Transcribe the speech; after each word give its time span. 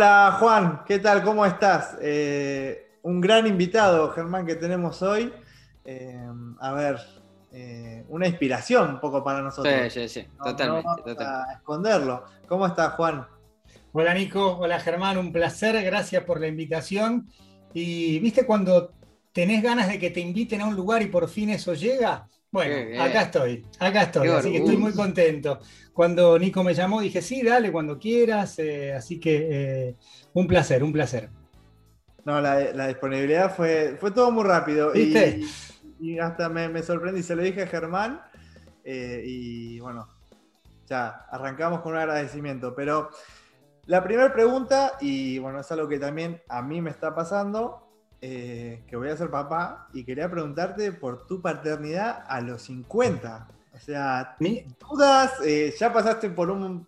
Hola 0.00 0.38
Juan, 0.40 0.82
¿qué 0.86 0.98
tal? 0.98 1.22
¿Cómo 1.22 1.44
estás? 1.44 1.98
Eh, 2.00 2.96
un 3.02 3.20
gran 3.20 3.46
invitado, 3.46 4.10
Germán, 4.12 4.46
que 4.46 4.54
tenemos 4.54 5.02
hoy. 5.02 5.30
Eh, 5.84 6.26
a 6.58 6.72
ver, 6.72 6.96
eh, 7.52 8.06
una 8.08 8.26
inspiración 8.26 8.92
un 8.92 8.98
poco 8.98 9.22
para 9.22 9.42
nosotros. 9.42 9.74
Sí, 9.92 10.08
sí, 10.08 10.08
sí, 10.08 10.26
totalmente. 10.42 10.88
totalmente. 10.88 11.22
A 11.22 11.52
esconderlo. 11.52 12.24
¿Cómo 12.48 12.66
estás, 12.66 12.94
Juan? 12.94 13.26
Hola 13.92 14.14
Nico, 14.14 14.56
hola 14.56 14.80
Germán, 14.80 15.18
un 15.18 15.32
placer, 15.32 15.84
gracias 15.84 16.24
por 16.24 16.40
la 16.40 16.46
invitación. 16.46 17.28
Y 17.74 18.20
viste 18.20 18.46
cuando 18.46 18.94
tenés 19.34 19.62
ganas 19.62 19.86
de 19.86 19.98
que 19.98 20.08
te 20.08 20.20
inviten 20.20 20.62
a 20.62 20.66
un 20.66 20.76
lugar 20.76 21.02
y 21.02 21.08
por 21.08 21.28
fin 21.28 21.50
eso 21.50 21.74
llega, 21.74 22.26
bueno, 22.50 23.02
acá 23.02 23.22
estoy, 23.22 23.64
acá 23.78 24.02
estoy, 24.02 24.28
así 24.28 24.52
que 24.52 24.58
estoy 24.58 24.76
muy 24.76 24.92
contento. 24.92 25.60
Cuando 25.92 26.38
Nico 26.38 26.64
me 26.64 26.74
llamó 26.74 27.00
dije, 27.00 27.22
sí, 27.22 27.42
dale, 27.42 27.70
cuando 27.70 27.98
quieras, 27.98 28.58
eh, 28.58 28.92
así 28.92 29.20
que 29.20 29.48
eh, 29.50 29.96
un 30.34 30.46
placer, 30.46 30.82
un 30.82 30.92
placer. 30.92 31.30
No, 32.24 32.40
la, 32.40 32.86
disponibilidad 32.88 33.54
fue, 33.54 33.96
fue 33.98 34.10
todo 34.10 34.30
muy 34.30 34.44
rápido. 34.44 34.92
¿Viste? 34.92 35.40
Y, 36.00 36.18
hasta 36.18 36.48
me, 36.48 36.68
me, 36.68 36.82
sorprendí, 36.82 37.22
se 37.22 37.36
lo 37.36 37.42
dije 37.42 37.62
a 37.62 37.66
Germán 37.66 38.22
eh, 38.84 39.22
y 39.24 39.80
bueno, 39.80 40.08
ya 40.86 41.26
arrancamos 41.30 41.80
con 41.80 41.92
un 41.92 41.98
agradecimiento, 41.98 42.74
pero 42.74 43.10
la 43.86 44.02
primera 44.02 44.32
pregunta, 44.32 44.94
y 45.00 45.38
bueno, 45.38 45.60
es 45.60 45.70
algo 45.72 45.88
que 45.88 45.98
también 45.98 46.40
a 46.48 46.62
mí 46.62 46.80
me 46.80 46.90
está 46.90 47.14
pasando, 47.14 47.89
eh, 48.22 48.82
que 48.86 48.96
voy 48.96 49.08
a 49.08 49.16
ser 49.16 49.30
papá, 49.30 49.88
y 49.94 50.04
quería 50.04 50.30
preguntarte 50.30 50.92
por 50.92 51.26
tu 51.26 51.40
paternidad 51.40 52.24
a 52.28 52.40
los 52.40 52.62
50. 52.62 53.48
O 53.72 53.78
sea, 53.78 54.36
dudas, 54.38 55.32
eh, 55.44 55.72
ya 55.78 55.92
pasaste 55.92 56.28
por, 56.28 56.50
un, 56.50 56.86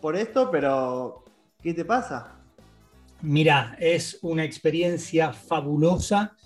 por 0.00 0.16
esto, 0.16 0.50
pero 0.50 1.24
¿qué 1.60 1.74
te 1.74 1.84
pasa? 1.84 2.36
Mira, 3.22 3.76
es 3.80 4.18
una 4.22 4.44
experiencia 4.44 5.32
fabulosa. 5.32 6.36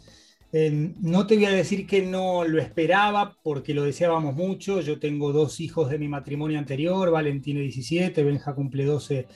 no 0.53 1.27
te 1.27 1.35
voy 1.35 1.45
a 1.47 1.51
decir 1.51 1.87
que 1.87 2.03
no 2.03 2.45
lo 2.45 2.61
esperaba 2.61 3.37
porque 3.43 3.75
lo 3.75 3.83
deseábamos 3.83 4.35
mucho. 4.35 4.81
Yo 4.81 4.99
tengo 4.99 5.33
dos 5.33 5.61
hijos 5.61 5.91
de 5.91 5.99
mi 5.99 6.09
matrimonio 6.09 6.59
anterior, 6.59 7.11
Valentina 7.11 7.61
17, 7.61 8.25
Benja 8.25 8.55
cumple 8.55 8.85
12 8.85 9.27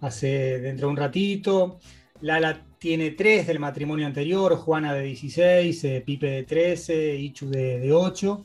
hace 0.00 0.60
dentro 0.60 0.86
de 0.86 0.90
un 0.92 0.96
ratito. 0.96 1.78
Lala 2.26 2.66
tiene 2.78 3.12
tres 3.12 3.46
del 3.46 3.60
matrimonio 3.60 4.04
anterior, 4.04 4.56
Juana 4.56 4.92
de 4.92 5.04
16, 5.04 5.84
eh, 5.84 6.02
Pipe 6.04 6.26
de 6.26 6.42
13, 6.42 7.16
Ichu 7.16 7.48
de, 7.48 7.92
8. 7.92 8.44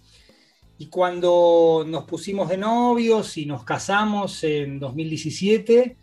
Y 0.78 0.86
cuando 0.88 1.84
nos 1.88 2.04
pusimos 2.06 2.48
de 2.50 2.58
novios 2.58 3.38
y 3.38 3.48
nos 3.48 3.64
casamos 3.64 4.44
en 4.44 4.80
2017, 4.80 5.98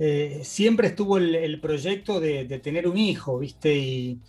eh, 0.00 0.40
siempre 0.42 0.88
estuvo 0.88 1.18
el, 1.18 1.60
proyecto 1.60 2.18
de, 2.18 2.46
tener 2.58 2.88
un 2.88 2.98
hijo, 2.98 3.38
¿viste? 3.38 3.76
Y, 3.76 4.20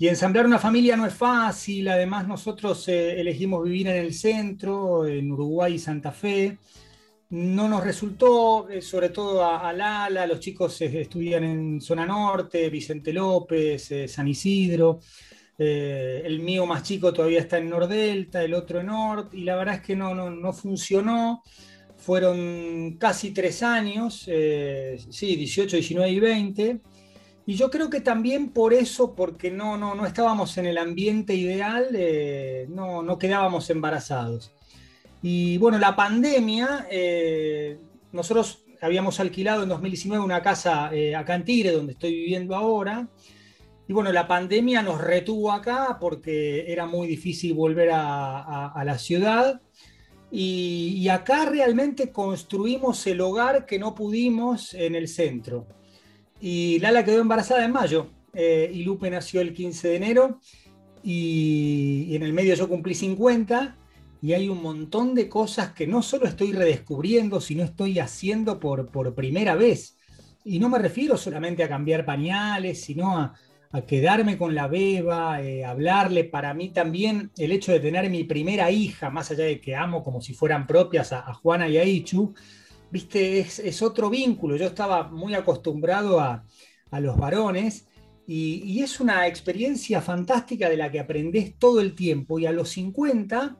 ensamblar 0.00 0.46
una 0.46 0.58
familia 0.58 0.96
no 0.96 1.04
es 1.06 1.14
fácil, 1.14 1.88
además 1.88 2.26
nosotros 2.26 2.88
eh, 2.88 3.20
elegimos 3.20 3.64
vivir 3.64 3.88
en 3.88 3.96
el 3.96 4.14
centro, 4.14 5.06
en 5.06 5.30
Uruguay 5.30 5.74
y 5.74 5.78
Santa 5.78 6.12
Fe 6.12 6.56
no 7.30 7.68
nos 7.68 7.84
resultó, 7.84 8.68
eh, 8.70 8.80
sobre 8.80 9.10
todo 9.10 9.44
a, 9.44 9.72
Lala, 9.72 10.26
los 10.26 10.40
chicos 10.40 10.80
eh, 10.80 11.02
estudian 11.02 11.44
en 11.44 11.80
zona 11.80 12.06
norte, 12.06 12.70
Vicente 12.70 13.12
López, 13.12 13.90
eh, 13.90 14.08
San 14.08 14.28
Isidro, 14.28 15.00
el 15.60 16.38
mío 16.38 16.66
más 16.66 16.84
chico 16.84 17.12
todavía 17.12 17.40
está 17.40 17.58
en 17.58 17.68
Nordelta, 17.68 18.44
el 18.44 18.54
otro 18.54 18.78
en 18.80 18.86
Nord, 18.86 19.30
y 19.32 19.42
la 19.42 19.56
verdad 19.56 19.76
es 19.76 19.80
que 19.82 19.96
no, 19.96 20.14
no, 20.14 20.52
funcionó. 20.52 21.42
Fueron 21.96 22.96
casi 22.96 23.32
tres 23.32 23.64
años, 23.64 24.20
sí, 24.22 25.36
18, 25.36 25.76
19 25.76 26.10
y 26.12 26.20
20. 26.20 26.80
Y 27.46 27.54
yo 27.54 27.70
creo 27.70 27.90
que 27.90 28.00
también 28.00 28.50
por 28.50 28.72
eso, 28.72 29.16
porque 29.16 29.50
no, 29.50 29.76
no, 29.76 29.96
no 29.96 30.06
estábamos 30.06 30.56
en 30.58 30.66
el 30.66 30.78
ambiente 30.78 31.34
ideal, 31.34 31.88
no, 32.68 33.02
no 33.02 33.18
quedábamos 33.18 33.68
embarazados. 33.68 34.52
Y 35.22 35.58
bueno, 35.58 35.78
la 35.78 35.96
pandemia, 35.96 36.86
eh, 36.90 37.78
nosotros 38.12 38.64
habíamos 38.80 39.18
alquilado 39.18 39.62
en 39.62 39.68
2019 39.68 40.24
una 40.24 40.42
casa 40.42 40.90
eh, 40.92 41.14
acá 41.14 41.34
en 41.34 41.44
Tigre, 41.44 41.72
donde 41.72 41.92
estoy 41.92 42.14
viviendo 42.14 42.54
ahora. 42.54 43.08
Y 43.88 43.92
bueno, 43.92 44.12
la 44.12 44.28
pandemia 44.28 44.82
nos 44.82 45.00
retuvo 45.00 45.50
acá 45.50 45.96
porque 46.00 46.70
era 46.70 46.86
muy 46.86 47.08
difícil 47.08 47.54
volver 47.54 47.90
a, 47.92 48.82
la 48.84 48.98
ciudad. 48.98 49.60
Y, 50.30 51.08
acá 51.08 51.46
realmente 51.46 52.12
construimos 52.12 53.06
el 53.06 53.20
hogar 53.22 53.64
que 53.64 53.78
no 53.78 53.94
pudimos 53.94 54.74
en 54.74 54.94
el 54.94 55.08
centro. 55.08 55.66
Y 56.38 56.78
Lala 56.80 57.04
quedó 57.04 57.20
embarazada 57.20 57.64
en 57.64 57.72
mayo 57.72 58.10
eh, 58.34 58.70
y 58.72 58.82
Lupe 58.84 59.10
nació 59.10 59.40
el 59.40 59.54
15 59.54 59.88
de 59.88 59.96
enero. 59.96 60.40
Y, 61.02 62.04
y 62.08 62.16
en 62.16 62.22
el 62.22 62.34
medio 62.34 62.54
yo 62.54 62.68
cumplí 62.68 62.94
50 62.94 63.74
y 64.20 64.32
hay 64.32 64.48
un 64.48 64.62
montón 64.62 65.14
de 65.14 65.28
cosas 65.28 65.72
que 65.72 65.86
no 65.86 66.02
solo 66.02 66.26
estoy 66.26 66.52
redescubriendo, 66.52 67.40
sino 67.40 67.62
estoy 67.62 67.98
haciendo 67.98 68.58
por, 68.58 68.88
por 68.88 69.14
primera 69.14 69.54
vez. 69.54 69.96
Y 70.44 70.58
no 70.58 70.68
me 70.68 70.78
refiero 70.78 71.16
solamente 71.16 71.62
a 71.62 71.68
cambiar 71.68 72.04
pañales, 72.04 72.80
sino 72.80 73.18
a, 73.18 73.34
quedarme 73.86 74.38
con 74.38 74.54
la 74.54 74.66
beba, 74.66 75.42
eh, 75.42 75.62
hablarle. 75.64 76.24
Para 76.24 76.54
mí 76.54 76.70
también 76.70 77.30
el 77.36 77.52
hecho 77.52 77.70
de 77.70 77.80
tener 77.80 78.08
mi 78.08 78.24
primera 78.24 78.70
hija, 78.70 79.10
más 79.10 79.30
allá 79.30 79.44
de 79.44 79.60
que 79.60 79.76
amo 79.76 80.02
como 80.02 80.22
si 80.22 80.32
fueran 80.32 80.66
propias 80.66 81.12
a, 81.12 81.34
Juana 81.34 81.68
y 81.68 81.76
a 81.76 81.84
Ichu, 81.84 82.34
viste, 82.90 83.40
es, 83.40 83.82
otro 83.82 84.08
vínculo. 84.08 84.56
Yo 84.56 84.66
estaba 84.66 85.08
muy 85.08 85.34
acostumbrado 85.34 86.18
a, 86.18 86.44
los 86.92 87.18
varones 87.18 87.86
y, 88.26 88.62
y, 88.64 88.80
es 88.82 89.00
una 89.00 89.26
experiencia 89.26 90.00
fantástica 90.00 90.70
de 90.70 90.78
la 90.78 90.90
que 90.90 91.00
aprendés 91.00 91.58
todo 91.58 91.80
el 91.80 91.94
tiempo. 91.94 92.38
Y 92.38 92.46
a 92.46 92.52
los 92.52 92.70
50 92.70 93.58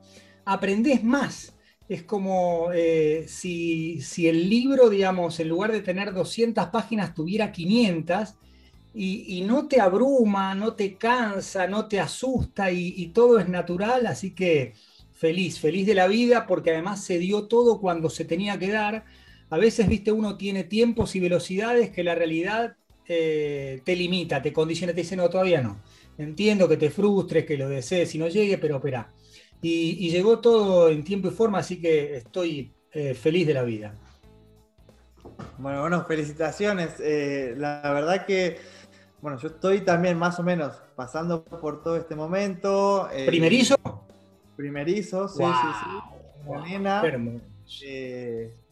aprendés 0.53 1.03
más. 1.03 1.53
Es 1.87 2.03
como 2.03 2.69
eh, 2.73 3.25
si, 3.27 3.99
el 4.27 4.49
libro, 4.49 4.89
digamos, 4.89 5.39
en 5.39 5.49
lugar 5.49 5.71
de 5.71 5.81
tener 5.81 6.13
200 6.13 6.67
páginas, 6.67 7.15
tuviera 7.15 7.51
500 7.51 8.35
y, 8.93 9.41
no 9.45 9.67
te 9.67 9.79
abruma, 9.79 10.53
no 10.55 10.73
te 10.73 10.95
cansa, 10.97 11.67
no 11.67 11.87
te 11.87 11.99
asusta 11.99 12.71
y, 12.71 13.07
todo 13.07 13.39
es 13.39 13.47
natural. 13.49 14.05
Así 14.07 14.31
que 14.31 14.73
feliz, 15.13 15.59
feliz 15.59 15.87
de 15.87 15.95
la 15.95 16.07
vida 16.07 16.45
porque 16.47 16.71
además 16.71 17.03
se 17.03 17.17
dio 17.17 17.47
todo 17.47 17.79
cuando 17.79 18.09
se 18.09 18.25
tenía 18.25 18.59
que 18.59 18.71
dar. 18.71 19.05
A 19.49 19.57
veces, 19.57 19.87
viste, 19.87 20.11
uno 20.11 20.37
tiene 20.37 20.63
tiempos 20.63 21.15
y 21.15 21.19
velocidades 21.19 21.89
que 21.89 22.03
la 22.03 22.13
realidad 22.13 22.75
eh, 23.07 23.81
te 23.83 23.95
limita, 23.95 24.41
te 24.43 24.53
condiciona, 24.53 24.93
te 24.93 25.01
dice, 25.01 25.15
no, 25.15 25.29
todavía 25.29 25.61
no. 25.61 25.81
Entiendo 26.19 26.67
que 26.67 26.77
te 26.77 26.91
frustres, 26.91 27.45
que 27.45 27.57
lo 27.57 27.67
desees 27.67 28.13
y 28.13 28.19
no 28.19 28.27
llegue, 28.27 28.59
pero 28.59 28.75
espera 28.77 29.09
y, 29.61 30.09
llegó 30.09 30.39
todo 30.39 30.89
en 30.89 31.03
tiempo 31.03 31.27
y 31.27 31.31
forma, 31.31 31.59
así 31.59 31.81
que 31.81 32.15
estoy 32.15 32.73
eh, 32.91 33.13
feliz 33.13 33.45
de 33.45 33.53
la 33.53 33.63
vida. 33.63 33.93
Bueno, 35.57 35.81
bueno, 35.81 36.05
felicitaciones. 36.05 36.95
Eh, 36.99 37.55
la 37.57 37.81
verdad 37.93 38.25
que, 38.25 38.59
bueno, 39.21 39.37
yo 39.37 39.49
estoy 39.49 39.81
también 39.81 40.17
más 40.17 40.39
o 40.39 40.43
menos 40.43 40.81
pasando 40.95 41.43
por 41.43 41.83
todo 41.83 41.97
este 41.97 42.15
momento. 42.15 43.09
Eh, 43.11 43.25
¿Primerizo? 43.27 43.77
Primerizo, 44.55 45.27
sí, 45.27 45.43
sí, 45.43 45.67
sí. 45.83 45.89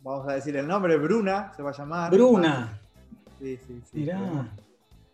vamos 0.01 0.27
a 0.27 0.33
decir 0.33 0.55
el 0.57 0.67
nombre, 0.67 0.97
Bruna 0.97 1.51
se 1.55 1.63
va 1.63 1.71
a 1.71 1.73
llamar. 1.73 2.11
Bruna. 2.11 2.79
Sí, 3.39 3.57
sí, 3.67 3.81
sí. 3.91 3.99
Mirá. 3.99 4.19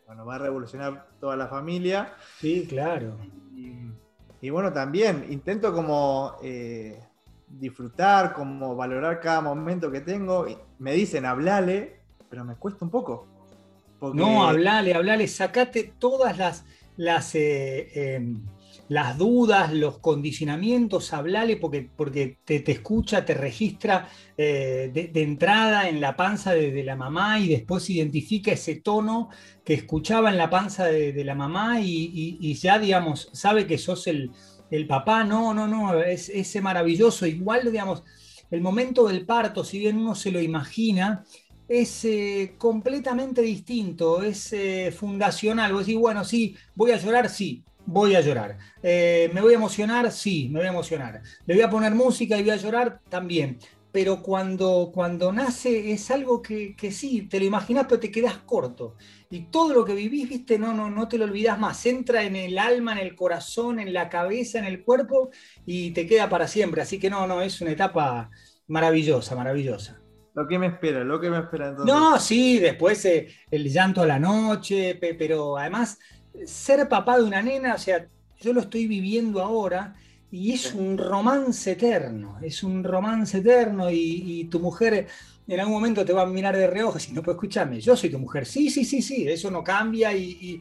Bueno, 0.05 0.25
va 0.25 0.35
a 0.35 0.39
revolucionar 0.39 1.07
toda 1.19 1.35
la 1.35 1.47
familia. 1.47 2.13
Sí, 2.39 2.67
claro. 2.67 3.17
Y 4.43 4.49
bueno, 4.49 4.73
también 4.73 5.25
intento 5.29 5.73
como 5.73 6.35
eh, 6.43 6.99
disfrutar, 7.47 8.33
como 8.33 8.75
valorar 8.75 9.21
cada 9.21 9.39
momento 9.39 9.89
que 9.89 10.01
tengo. 10.01 10.45
Me 10.79 10.91
dicen, 10.91 11.25
hablale, 11.25 12.01
pero 12.29 12.43
me 12.43 12.57
cuesta 12.57 12.83
un 12.83 12.91
poco. 12.91 13.25
No, 14.13 14.45
hablale, 14.45 14.95
hablale, 14.95 15.29
sacate 15.29 15.93
todas 15.97 16.37
las, 16.37 16.65
las, 16.97 17.33
eh, 17.35 18.15
em, 18.15 18.45
las 18.93 19.17
dudas, 19.17 19.73
los 19.73 19.97
condicionamientos, 19.97 21.13
hablale 21.13 21.57
porque, 21.57 21.89
porque 21.95 22.37
te, 22.45 22.71
escucha, 22.71 23.25
te 23.25 23.33
registra 23.33 24.07
eh, 24.37 24.91
de, 24.93 25.23
entrada 25.23 25.89
en 25.89 25.99
la 25.99 26.15
panza 26.15 26.53
de, 26.53 26.83
la 26.83 26.95
mamá 26.95 27.39
y 27.39 27.47
después 27.47 27.89
identifica 27.89 28.51
ese 28.51 28.75
tono 28.75 29.29
que 29.65 29.73
escuchaba 29.73 30.29
en 30.29 30.37
la 30.37 30.51
panza 30.51 30.85
de, 30.85 31.23
la 31.23 31.33
mamá 31.33 31.81
y, 31.81 32.53
ya, 32.53 32.77
digamos, 32.77 33.29
sabe 33.33 33.65
que 33.65 33.79
sos 33.79 34.05
el, 34.05 34.29
papá. 34.87 35.23
No, 35.23 35.55
no, 35.55 35.67
no, 35.67 35.99
es 35.99 36.29
ese 36.29 36.61
maravilloso. 36.61 37.25
Igual, 37.25 37.71
digamos, 37.71 38.03
el 38.51 38.61
momento 38.61 39.07
del 39.07 39.25
parto, 39.25 39.63
si 39.63 39.79
bien 39.79 39.97
uno 39.97 40.13
se 40.13 40.31
lo 40.31 40.39
imagina, 40.39 41.25
es 41.67 42.05
eh, 42.05 42.53
completamente 42.59 43.41
distinto, 43.41 44.21
es 44.21 44.53
eh, 44.53 44.93
fundacional. 44.95 45.73
Vos 45.73 45.87
decís, 45.87 45.99
bueno, 45.99 46.23
sí, 46.23 46.55
voy 46.75 46.91
a 46.91 46.97
llorar, 46.97 47.27
sí, 47.27 47.63
voy 47.85 48.15
a 48.15 48.21
llorar. 48.21 48.57
Eh, 48.81 49.29
¿Me 49.33 49.41
voy 49.41 49.53
a 49.53 49.57
emocionar? 49.57 50.11
Sí, 50.11 50.49
me 50.51 50.59
voy 50.59 50.67
a 50.67 50.71
emocionar. 50.71 51.21
¿Le 51.45 51.53
voy 51.53 51.63
a 51.63 51.69
poner 51.69 51.93
música 51.93 52.37
y 52.37 52.41
voy 52.41 52.51
a 52.51 52.55
llorar? 52.57 52.99
También. 53.09 53.57
pero 53.93 54.23
cuando, 54.23 54.89
cuando 54.91 55.31
nace 55.31 55.91
es 55.91 56.09
algo 56.09 56.41
que, 56.41 56.75
sí, 56.91 57.27
te 57.29 57.39
lo 57.39 57.45
imaginas, 57.45 57.85
pero 57.87 57.99
te 57.99 58.09
quedas 58.09 58.39
corto. 58.39 58.95
Y 59.29 59.41
todo 59.51 59.71
lo 59.71 59.85
que 59.85 59.93
vivís, 59.93 60.27
viste, 60.27 60.57
no, 60.57 60.73
no, 60.73 60.89
no 60.89 61.07
te 61.07 61.19
lo 61.19 61.25
olvidas 61.25 61.59
más. 61.59 61.85
Entra 61.85 62.23
en 62.23 62.35
el 62.35 62.57
alma, 62.57 62.93
en 62.93 62.97
el 62.97 63.15
corazón, 63.15 63.79
en 63.79 63.93
la 63.93 64.09
cabeza, 64.09 64.57
en 64.57 64.65
el 64.65 64.83
cuerpo 64.83 65.29
y 65.65 65.91
te 65.91 66.07
queda 66.07 66.27
para 66.27 66.47
siempre. 66.47 66.81
Así 66.81 66.99
que 66.99 67.11
no, 67.11 67.27
no, 67.27 67.41
es 67.43 67.61
una 67.61 67.69
etapa 67.69 68.31
maravillosa, 68.67 69.35
maravillosa. 69.35 69.99
Lo 70.33 70.47
que 70.47 70.57
me 70.57 70.65
espera, 70.65 71.03
lo 71.03 71.21
que 71.21 71.29
me 71.29 71.37
espera 71.37 71.69
entonces. 71.69 71.93
No, 71.93 72.19
sí, 72.19 72.57
después 72.57 73.05
eh, 73.05 73.27
el 73.51 73.71
llanto 73.71 74.01
a 74.01 74.07
la 74.07 74.17
noche, 74.17 74.97
pero 74.99 75.55
además 75.55 75.99
ser 76.45 76.87
papá 76.89 77.17
de 77.17 77.23
una 77.23 77.41
nena, 77.41 77.75
o 77.75 77.77
sea, 77.77 78.07
yo 78.39 78.53
lo 78.53 78.61
estoy 78.61 78.87
viviendo 78.87 79.41
ahora 79.41 79.95
y 80.31 80.51
es 80.51 80.73
un 80.73 80.97
romance 80.97 81.71
eterno, 81.71 82.39
es 82.41 82.63
un 82.63 82.83
romance 82.83 83.37
eterno 83.37 83.91
y, 83.91 84.45
tu 84.49 84.59
mujer 84.59 85.07
en 85.47 85.59
algún 85.59 85.75
momento 85.75 86.03
te 86.03 86.13
va 86.13 86.23
a 86.23 86.25
mirar 86.25 86.57
de 86.57 86.67
reojo 86.67 86.97
y 86.97 87.11
no, 87.11 87.21
puedo 87.21 87.35
escucharme, 87.35 87.79
yo 87.79 87.95
soy 87.95 88.09
tu 88.09 88.17
mujer, 88.17 88.45
sí, 88.45 88.71
sí, 88.71 88.83
sí, 88.83 89.01
sí, 89.01 89.27
eso 89.27 89.51
no 89.51 89.63
cambia 89.63 90.11
y, 90.11 90.59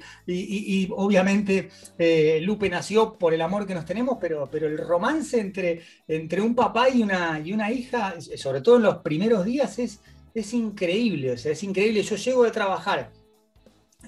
obviamente 0.91 1.71
eh, 1.99 2.41
Lupe 2.43 2.69
nació 2.69 3.15
por 3.15 3.33
el 3.33 3.41
amor 3.41 3.67
que 3.67 3.75
nos 3.75 3.87
tenemos, 3.87 4.19
pero, 4.21 4.47
pero 4.53 4.67
el 4.67 4.77
romance 4.77 5.41
entre, 5.41 5.81
entre 6.07 6.43
un 6.43 6.55
papá 6.55 6.91
y 6.91 7.03
una, 7.03 7.41
y 7.43 7.53
una 7.53 7.73
hija, 7.73 8.17
sobre 8.21 8.61
todo 8.61 8.77
en 8.77 8.83
los 8.83 8.99
primeros 8.99 9.45
días, 9.45 9.79
es, 9.79 10.01
es 10.35 10.53
increíble, 10.53 11.33
o 11.33 11.39
sea, 11.39 11.53
es 11.53 11.63
increíble, 11.63 12.03
yo 12.03 12.17
llego 12.17 12.45
de 12.45 12.51
trabajar 12.51 13.11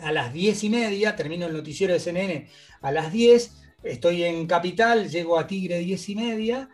a 0.02 0.12
las 0.12 0.32
diez 0.32 0.64
y 0.64 0.70
media, 0.70 1.16
termino 1.16 1.46
el 1.46 1.52
noticiero 1.52 1.92
de 1.92 2.00
CNN 2.00 2.48
a 2.82 2.92
las 2.92 3.12
10, 3.12 3.62
estoy 3.82 4.24
en 4.24 4.46
Capital, 4.46 5.08
llego 5.08 5.38
a 5.38 5.46
Tigre 5.46 5.78
diez 5.78 6.08
y 6.08 6.16
media, 6.16 6.68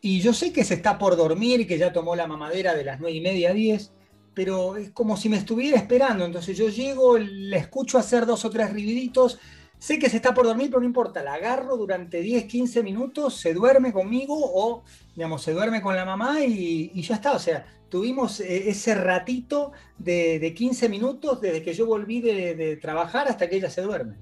y 0.00 0.20
yo 0.20 0.32
sé 0.32 0.52
que 0.52 0.64
se 0.64 0.74
está 0.74 0.98
por 0.98 1.16
dormir, 1.16 1.66
que 1.66 1.78
ya 1.78 1.92
tomó 1.92 2.14
la 2.14 2.26
mamadera 2.26 2.74
de 2.74 2.84
las 2.84 3.00
nueve 3.00 3.16
y 3.16 3.20
media 3.20 3.50
a 3.50 3.54
10, 3.54 3.92
pero 4.34 4.76
es 4.76 4.90
como 4.90 5.16
si 5.16 5.28
me 5.28 5.36
estuviera 5.36 5.76
esperando. 5.76 6.24
Entonces 6.24 6.56
yo 6.56 6.68
llego, 6.68 7.18
le 7.18 7.56
escucho 7.56 7.98
hacer 7.98 8.24
dos 8.24 8.44
o 8.44 8.50
tres 8.50 8.72
ribiditos, 8.72 9.40
sé 9.78 9.98
que 9.98 10.08
se 10.08 10.16
está 10.16 10.32
por 10.34 10.46
dormir, 10.46 10.68
pero 10.68 10.80
no 10.80 10.86
importa, 10.86 11.22
la 11.22 11.34
agarro 11.34 11.76
durante 11.76 12.20
10, 12.20 12.44
15 12.44 12.82
minutos, 12.84 13.34
se 13.34 13.54
duerme 13.54 13.92
conmigo 13.92 14.36
o, 14.38 14.84
digamos, 15.16 15.42
se 15.42 15.52
duerme 15.52 15.82
con 15.82 15.96
la 15.96 16.04
mamá 16.04 16.44
y, 16.44 17.02
ya 17.02 17.16
está. 17.16 17.32
O 17.32 17.38
sea, 17.40 17.66
tuvimos 17.88 18.40
eh, 18.40 18.68
ese 18.68 18.94
ratito 18.94 19.72
de, 19.98 20.52
15 20.56 20.88
minutos 20.88 21.40
desde 21.40 21.62
que 21.62 21.74
yo 21.74 21.86
volví 21.86 22.20
de 22.20 22.78
trabajar 22.80 23.28
hasta 23.28 23.48
que 23.48 23.56
ella 23.56 23.70
se 23.70 23.82
duerme. 23.82 24.16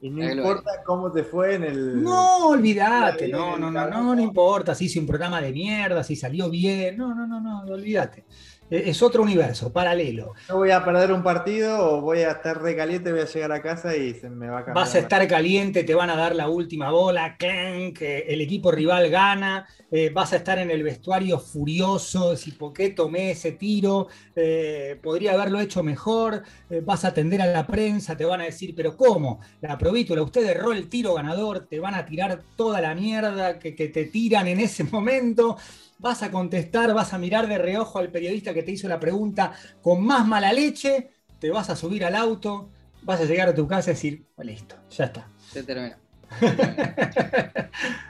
Y 0.00 0.10
no 0.10 0.30
importa 0.30 0.82
cómo 0.84 1.10
te 1.10 1.24
fue 1.24 1.54
en 1.54 1.64
el. 1.64 2.02
No, 2.02 2.48
olvídate, 2.48 3.28
no, 3.28 3.56
no, 3.56 3.70
no, 3.70 3.88
no, 3.88 4.14
no 4.14 4.22
importa 4.22 4.74
si 4.74 4.84
hice 4.84 5.00
un 5.00 5.06
programa 5.06 5.40
de 5.40 5.52
mierda, 5.52 6.04
si 6.04 6.14
salió 6.14 6.50
bien, 6.50 6.98
no, 6.98 7.14
no, 7.14 7.26
no, 7.26 7.40
no, 7.40 7.72
olvídate. 7.72 8.24
Es 8.68 9.00
otro 9.00 9.22
universo, 9.22 9.72
paralelo. 9.72 10.32
No 10.48 10.56
voy 10.56 10.72
a 10.72 10.84
perder 10.84 11.12
un 11.12 11.22
partido 11.22 11.78
o 11.78 12.00
voy 12.00 12.20
a 12.20 12.32
estar 12.32 12.60
recaliente, 12.60 13.12
voy 13.12 13.20
a 13.20 13.26
llegar 13.26 13.52
a 13.52 13.62
casa 13.62 13.96
y 13.96 14.14
se 14.14 14.28
me 14.28 14.48
va 14.48 14.58
a 14.58 14.64
cambiar. 14.64 14.84
Vas 14.84 14.94
a 14.96 14.98
estar 14.98 15.26
caliente, 15.28 15.84
te 15.84 15.94
van 15.94 16.10
a 16.10 16.16
dar 16.16 16.34
la 16.34 16.48
última 16.48 16.90
bola, 16.90 17.36
clank, 17.36 17.98
el 18.00 18.40
equipo 18.40 18.72
rival 18.72 19.08
gana, 19.08 19.66
eh, 19.90 20.10
vas 20.12 20.32
a 20.32 20.36
estar 20.36 20.58
en 20.58 20.70
el 20.72 20.82
vestuario 20.82 21.38
furioso, 21.38 22.36
si 22.36 22.52
por 22.52 22.72
qué 22.72 22.90
tomé 22.90 23.30
ese 23.30 23.52
tiro, 23.52 24.08
eh, 24.34 24.98
podría 25.00 25.34
haberlo 25.34 25.60
hecho 25.60 25.84
mejor, 25.84 26.42
eh, 26.68 26.82
vas 26.84 27.04
a 27.04 27.08
atender 27.08 27.40
a 27.42 27.46
la 27.46 27.66
prensa, 27.66 28.16
te 28.16 28.24
van 28.24 28.40
a 28.40 28.44
decir, 28.44 28.74
pero 28.74 28.96
¿cómo? 28.96 29.40
La 29.60 29.78
provítola, 29.78 30.22
usted 30.22 30.44
erró 30.44 30.72
el 30.72 30.88
tiro 30.88 31.14
ganador, 31.14 31.66
te 31.68 31.78
van 31.78 31.94
a 31.94 32.04
tirar 32.04 32.42
toda 32.56 32.80
la 32.80 32.96
mierda 32.96 33.60
que, 33.60 33.76
que 33.76 33.88
te 33.88 34.06
tiran 34.06 34.48
en 34.48 34.58
ese 34.58 34.82
momento 34.84 35.56
vas 35.98 36.22
a 36.22 36.30
contestar, 36.30 36.92
vas 36.94 37.12
a 37.12 37.18
mirar 37.18 37.48
de 37.48 37.58
reojo 37.58 37.98
al 37.98 38.10
periodista 38.10 38.52
que 38.54 38.62
te 38.62 38.72
hizo 38.72 38.88
la 38.88 39.00
pregunta 39.00 39.52
con 39.82 40.04
más 40.04 40.26
mala 40.26 40.52
leche, 40.52 41.10
te 41.38 41.50
vas 41.50 41.70
a 41.70 41.76
subir 41.76 42.04
al 42.04 42.14
auto, 42.14 42.70
vas 43.02 43.20
a 43.20 43.24
llegar 43.24 43.48
a 43.48 43.54
tu 43.54 43.66
casa 43.66 43.90
y 43.90 43.94
decir, 43.94 44.24
listo, 44.38 44.76
ya 44.90 45.04
está. 45.04 45.28
Se 45.52 45.62
terminó. 45.62 45.96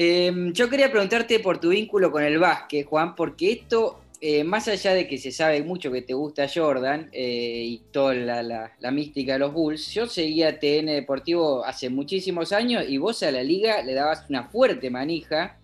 Em, 0.00 0.52
yo 0.52 0.70
quería 0.70 0.92
preguntarte 0.92 1.40
por 1.40 1.58
tu 1.58 1.70
vínculo 1.70 2.12
con 2.12 2.22
el 2.22 2.38
básquet, 2.38 2.86
Juan, 2.86 3.16
porque 3.16 3.50
esto, 3.50 4.00
eh, 4.20 4.44
más 4.44 4.68
allá 4.68 4.94
de 4.94 5.08
que 5.08 5.18
se 5.18 5.32
sabe 5.32 5.60
mucho 5.64 5.90
que 5.90 6.02
te 6.02 6.14
gusta 6.14 6.46
Jordan 6.48 7.08
eh, 7.10 7.64
y 7.64 7.82
toda 7.90 8.14
la, 8.14 8.70
la, 8.78 8.90
mística 8.92 9.32
de 9.32 9.40
los 9.40 9.52
Bulls, 9.52 9.90
yo 9.92 10.06
seguía 10.06 10.60
TN 10.60 10.86
Deportivo 10.86 11.64
hace 11.64 11.90
muchísimos 11.90 12.52
años 12.52 12.84
y 12.88 12.96
vos 12.98 13.24
a 13.24 13.32
la 13.32 13.42
liga 13.42 13.82
le 13.82 13.92
dabas 13.94 14.24
una 14.28 14.44
fuerte 14.44 14.88
manija 14.88 15.58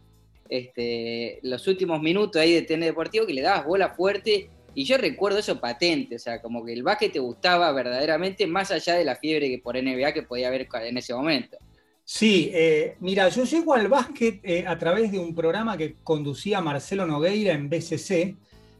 este, 0.48 1.38
los 1.42 1.66
últimos 1.66 2.00
minutos 2.00 2.40
ahí 2.40 2.52
de 2.52 2.62
TN 2.62 2.80
Deportivo 2.80 3.26
que 3.26 3.34
le 3.34 3.42
dabas 3.42 3.66
bola 3.66 3.94
fuerte 3.94 4.48
y 4.74 4.84
yo 4.84 4.98
recuerdo 4.98 5.38
eso 5.38 5.60
patente, 5.60 6.16
o 6.16 6.18
sea, 6.18 6.42
como 6.42 6.64
que 6.64 6.72
el 6.72 6.82
básquet 6.82 7.12
te 7.12 7.20
gustaba 7.20 7.70
verdaderamente 7.72 8.46
más 8.46 8.70
allá 8.70 8.94
de 8.94 9.04
la 9.04 9.16
fiebre 9.16 9.48
que 9.48 9.58
por 9.58 9.76
NBA 9.76 10.12
que 10.12 10.22
podía 10.22 10.48
haber 10.48 10.68
en 10.82 10.98
ese 10.98 11.14
momento. 11.14 11.56
Sí, 12.04 12.50
eh, 12.52 12.96
mira, 13.00 13.28
yo 13.30 13.44
llego 13.44 13.72
al 13.72 13.88
básquet 13.88 14.40
eh, 14.42 14.64
a 14.66 14.76
través 14.76 15.10
de 15.10 15.18
un 15.18 15.34
programa 15.34 15.76
que 15.76 15.96
conducía 16.02 16.60
Marcelo 16.60 17.06
Nogueira 17.06 17.54
en 17.54 17.70
BCC, 17.70 18.36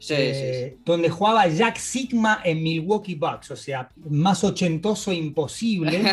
eh, 0.09 0.77
donde 0.85 1.09
jugaba 1.09 1.47
Jack 1.47 1.77
Sigma 1.77 2.41
en 2.43 2.61
Milwaukee 2.61 3.15
Bucks, 3.15 3.49
o 3.51 3.55
sea, 3.55 3.89
más 4.09 4.43
ochentoso 4.43 5.11
imposible. 5.11 6.03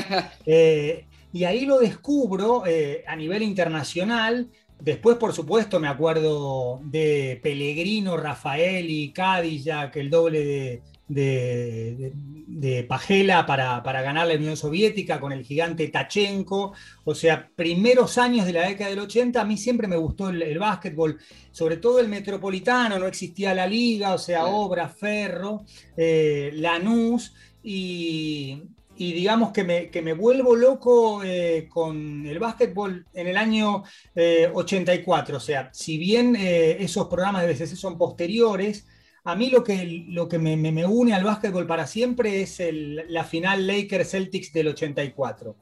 y 1.35 1.45
ahí 1.45 1.67
lo 1.67 1.79
descubro 1.81 2.63
a 3.07 3.17
nivel 3.17 3.43
internacional 3.43 4.49
Después, 4.83 5.17
por 5.17 5.33
supuesto, 5.33 5.79
me 5.79 5.87
acuerdo 5.87 6.81
de 6.83 7.39
Pellegrino, 7.41 8.17
Rafael 8.17 8.91
y 8.91 9.13
Cadillac, 9.13 9.95
el 9.95 10.11
doble 10.11 10.83
de, 11.07 12.13
de, 12.49 12.83
Pajela 12.83 13.47
para, 13.47 14.03
ganar 14.03 14.27
la 14.27 14.35
Unión 14.35 14.57
Soviética 14.57 15.21
con 15.21 15.31
el 15.31 15.45
gigante 15.45 15.87
Tachenko. 15.87 16.73
O 17.05 17.15
sea, 17.15 17.49
primeros 17.55 18.19
años 18.19 18.45
de 18.45 18.55
la 18.55 18.67
década 18.67 18.91
del 18.91 18.99
80, 18.99 19.41
a 19.41 19.45
mí 19.45 19.57
siempre 19.57 19.87
me 19.87 19.97
gustó 19.97 20.31
el, 20.31 20.59
básquetbol, 20.59 21.17
sobre 21.53 21.77
todo 21.77 22.01
el 22.01 22.09
metropolitano, 22.09 22.99
no 22.99 23.07
existía 23.07 23.55
la 23.55 23.69
liga, 23.69 24.15
o 24.15 24.19
sea, 24.19 24.47
Obra, 24.47 24.89
Ferro, 24.89 25.65
eh, 25.97 26.51
Lanús. 26.55 27.35
Y, 27.63 28.65
y 29.03 29.13
digamos 29.13 29.51
que 29.51 29.65
me, 29.65 29.91
que 29.91 30.01
me 30.01 30.13
vuelvo 30.13 30.55
loco 30.55 31.25
eh, 31.25 31.67
con 31.69 32.25
el 32.25 32.39
básquetbol 32.39 33.05
en 33.13 33.27
el 33.27 33.37
año 33.37 33.83
84. 34.15 35.35
Eh, 35.35 35.37
o 35.37 35.41
sea, 35.41 35.71
si 35.73 35.99
bien 35.99 36.37
eh, 36.37 36.77
esos 36.79 37.09
programas 37.09 37.43
de 37.43 37.53
BCC 37.53 37.75
son 37.75 37.99
posteriores, 37.99 38.87
a 39.25 39.35
mí 39.35 39.51
lo 39.51 39.65
que, 39.65 40.05
lo 40.07 40.29
que 40.29 40.39
me, 40.39 40.57
me, 40.57 40.87
une 40.87 41.15
al 41.15 41.25
básquetbol 41.25 41.67
para 41.67 41.89
siempre 41.89 42.43
es 42.43 42.63
la 43.09 43.25
final 43.25 43.67
Lakers-Celtics 43.67 44.53
del 44.53 44.69
84, 44.69 45.57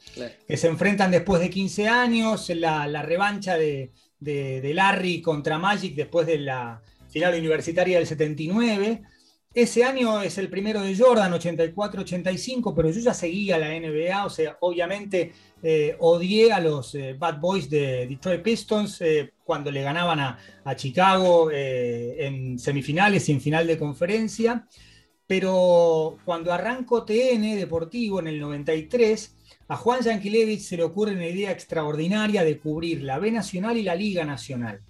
que 0.47 0.57
se 0.59 0.67
enfrentan 0.67 1.11
después 1.11 1.41
de 1.41 1.49
15 1.49 1.89
años, 1.89 2.51
la, 2.51 2.87
la 2.89 3.01
revancha 3.01 3.57
de, 3.57 3.91
de, 4.19 4.61
de 4.61 4.75
Larry 4.75 5.23
contra 5.23 5.59
Magic 5.59 5.95
después 5.95 6.27
de 6.27 6.41
la 6.41 6.83
final 7.09 7.39
universitaria 7.39 7.97
del 7.97 8.07
79 8.07 9.01
ese 9.53 9.83
año 9.83 10.23
es 10.23 10.39
el 10.39 10.49
primero 10.49 10.81
de 10.81 10.97
Jordan, 10.97 11.33
84-85, 11.33 12.73
pero 12.75 12.89
yo 12.91 13.01
ya 13.01 13.13
seguía 13.13 13.59
la 13.59 13.69
NBA, 13.69 14.25
o 14.25 14.31
sea, 14.31 14.57
obviamente 14.61 15.33
eh, 15.61 15.97
odié 15.99 16.53
a 16.53 16.61
los 16.61 16.95
eh, 16.95 17.17
Bad 17.19 17.41
Boys 17.41 17.69
de 17.69 18.07
Detroit 18.07 18.43
Pistons 18.43 19.01
eh, 19.01 19.33
cuando 19.43 19.73
le 19.73 19.83
ganaban 19.83 20.21
a, 20.21 20.39
Chicago 20.77 21.51
en 21.51 22.57
semifinales 22.57 23.29
y 23.29 23.33
en 23.33 23.41
final 23.41 23.67
de 23.67 23.77
conferencia, 23.77 24.69
pero 25.27 26.19
cuando 26.25 26.53
arranco 26.53 27.05
TN 27.05 27.57
Deportivo 27.57 28.21
en 28.21 28.29
el 28.29 28.39
93, 28.39 29.37
a 29.67 29.77
Juan 29.77 30.01
Yankelevich 30.01 30.61
se 30.61 30.77
le 30.77 30.85
ocurre 30.85 31.13
una 31.13 31.27
idea 31.27 31.51
extraordinaria 31.51 32.45
de 32.45 32.59
cubrir 32.59 33.03
la 33.03 33.19
B 33.19 33.33
Nacional 33.33 33.77
y 33.77 33.83
la 33.83 33.97
Liga 33.97 34.25
Nacional. 34.25 34.81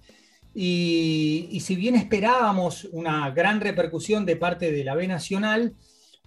Y, 0.53 1.59
si 1.61 1.75
bien 1.75 1.95
esperábamos 1.95 2.85
una 2.91 3.29
gran 3.31 3.61
repercusión 3.61 4.25
de 4.25 4.35
parte 4.35 4.71
de 4.71 4.83
la 4.83 4.95
B 4.95 5.07
Nacional, 5.07 5.75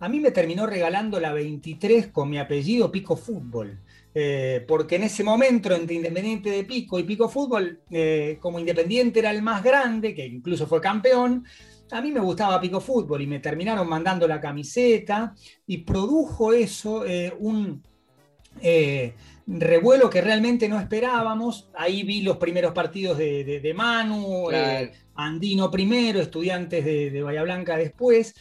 a 0.00 0.08
mí 0.08 0.20
me 0.20 0.30
terminó 0.30 0.66
regalando 0.66 1.20
la 1.20 1.32
23 1.32 2.08
con 2.08 2.30
mi 2.30 2.38
apellido 2.38 2.90
Pico 2.90 3.16
Fútbol. 3.16 3.80
Eh, 4.16 4.64
porque 4.68 4.96
en 4.96 5.02
ese 5.02 5.24
momento 5.24 5.74
entre 5.74 5.96
Independiente 5.96 6.50
de 6.50 6.64
Pico 6.64 6.98
y 6.98 7.02
Pico 7.02 7.28
Fútbol, 7.28 7.80
eh, 7.90 8.38
como 8.40 8.60
Independiente 8.60 9.18
era 9.18 9.30
el 9.30 9.42
más 9.42 9.62
grande, 9.62 10.14
que 10.14 10.24
incluso 10.24 10.66
fue 10.66 10.80
campeón, 10.80 11.44
a 11.90 12.00
mí 12.00 12.10
me 12.10 12.20
gustaba 12.20 12.60
Pico 12.60 12.80
Fútbol 12.80 13.22
y 13.22 13.26
me 13.26 13.40
terminaron 13.40 13.88
mandando 13.88 14.26
la 14.26 14.40
camiseta 14.40 15.34
y 15.66 15.78
produjo 15.78 16.52
eso 16.52 17.04
eh, 17.04 17.32
un 17.38 17.82
revuelo 19.46 20.10
que 20.10 20.20
realmente 20.20 20.68
no 20.68 20.78
esperábamos. 20.80 21.68
Ahí 21.74 22.02
vi 22.02 22.22
los 22.22 22.36
primeros 22.38 22.72
partidos 22.72 23.18
de, 23.18 23.72
Manu, 23.76 24.50
eh, 24.50 24.92
Andino 25.14 25.70
primero, 25.70 26.20
estudiantes 26.20 26.84
de, 26.84 27.10
de, 27.10 27.22
Bahía 27.22 27.42
Blanca 27.42 27.76
después. 27.76 28.34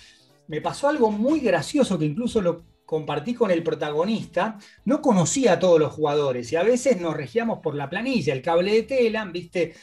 Me 0.47 0.61
pasó 0.61 0.89
algo 0.89 1.11
muy 1.11 1.39
gracioso 1.39 1.97
que 1.97 2.05
incluso 2.05 2.41
lo 2.41 2.63
compartí 2.85 3.33
con 3.33 3.51
el 3.51 3.63
protagonista. 3.63 4.57
No 4.85 5.01
conocía 5.01 5.53
a 5.53 5.59
todos 5.59 5.79
los 5.79 5.93
jugadores 5.93 6.51
y 6.51 6.55
a 6.55 6.63
veces 6.63 6.99
nos 6.99 7.15
regíamos 7.15 7.59
por 7.59 7.75
la 7.75 7.89
planilla, 7.89 8.33
el 8.33 8.41
cable 8.41 8.73
de 8.73 8.83
Telam, 8.83 9.31
viste. 9.31 9.73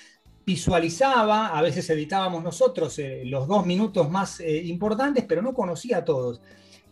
visualizaba, 0.47 1.49
a 1.49 1.63
veces 1.63 1.89
editábamos 1.91 2.43
nosotros 2.43 2.99
eh, 2.99 3.23
los 3.25 3.47
dos 3.47 3.67
minutos 3.67 4.11
más 4.11 4.41
eh, 4.41 4.63
importantes, 4.65 5.25
pero 5.29 5.43
no 5.43 5.55
conocía 5.55 5.99
a 5.99 6.05
todos. 6.05 6.41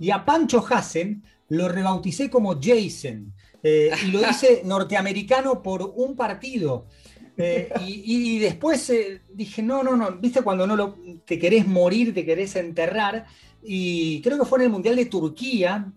Y 0.01 0.11
a 0.11 0.25
Pancho 0.25 0.65
Hassen 0.69 1.23
lo 1.49 1.69
rebauticé 1.69 2.31
como 2.31 2.59
Jason, 2.61 3.33
eh, 3.63 3.91
y 4.07 4.11
lo 4.11 4.21
hice 4.31 4.63
norteamericano 4.65 5.63
por 5.63 5.83
un 5.97 6.17
partido. 6.17 6.87
y, 7.87 8.39
después 8.41 8.93
dije, 9.33 9.63
no, 9.63 9.85
no, 9.85 9.97
no, 9.97 10.13
viste 10.17 10.43
cuando 10.43 10.67
no 10.67 10.75
lo, 10.75 10.97
te 11.25 11.39
querés 11.39 11.67
morir, 11.67 12.13
te 12.13 12.25
querés 12.25 12.57
enterrar. 12.57 13.27
Y 13.63 14.21
creo 14.23 14.39
que 14.39 14.45
fue 14.45 14.59
en 14.59 14.65
el 14.65 14.71
Mundial 14.71 14.97
de 14.97 15.07
Turquía, 15.07 15.93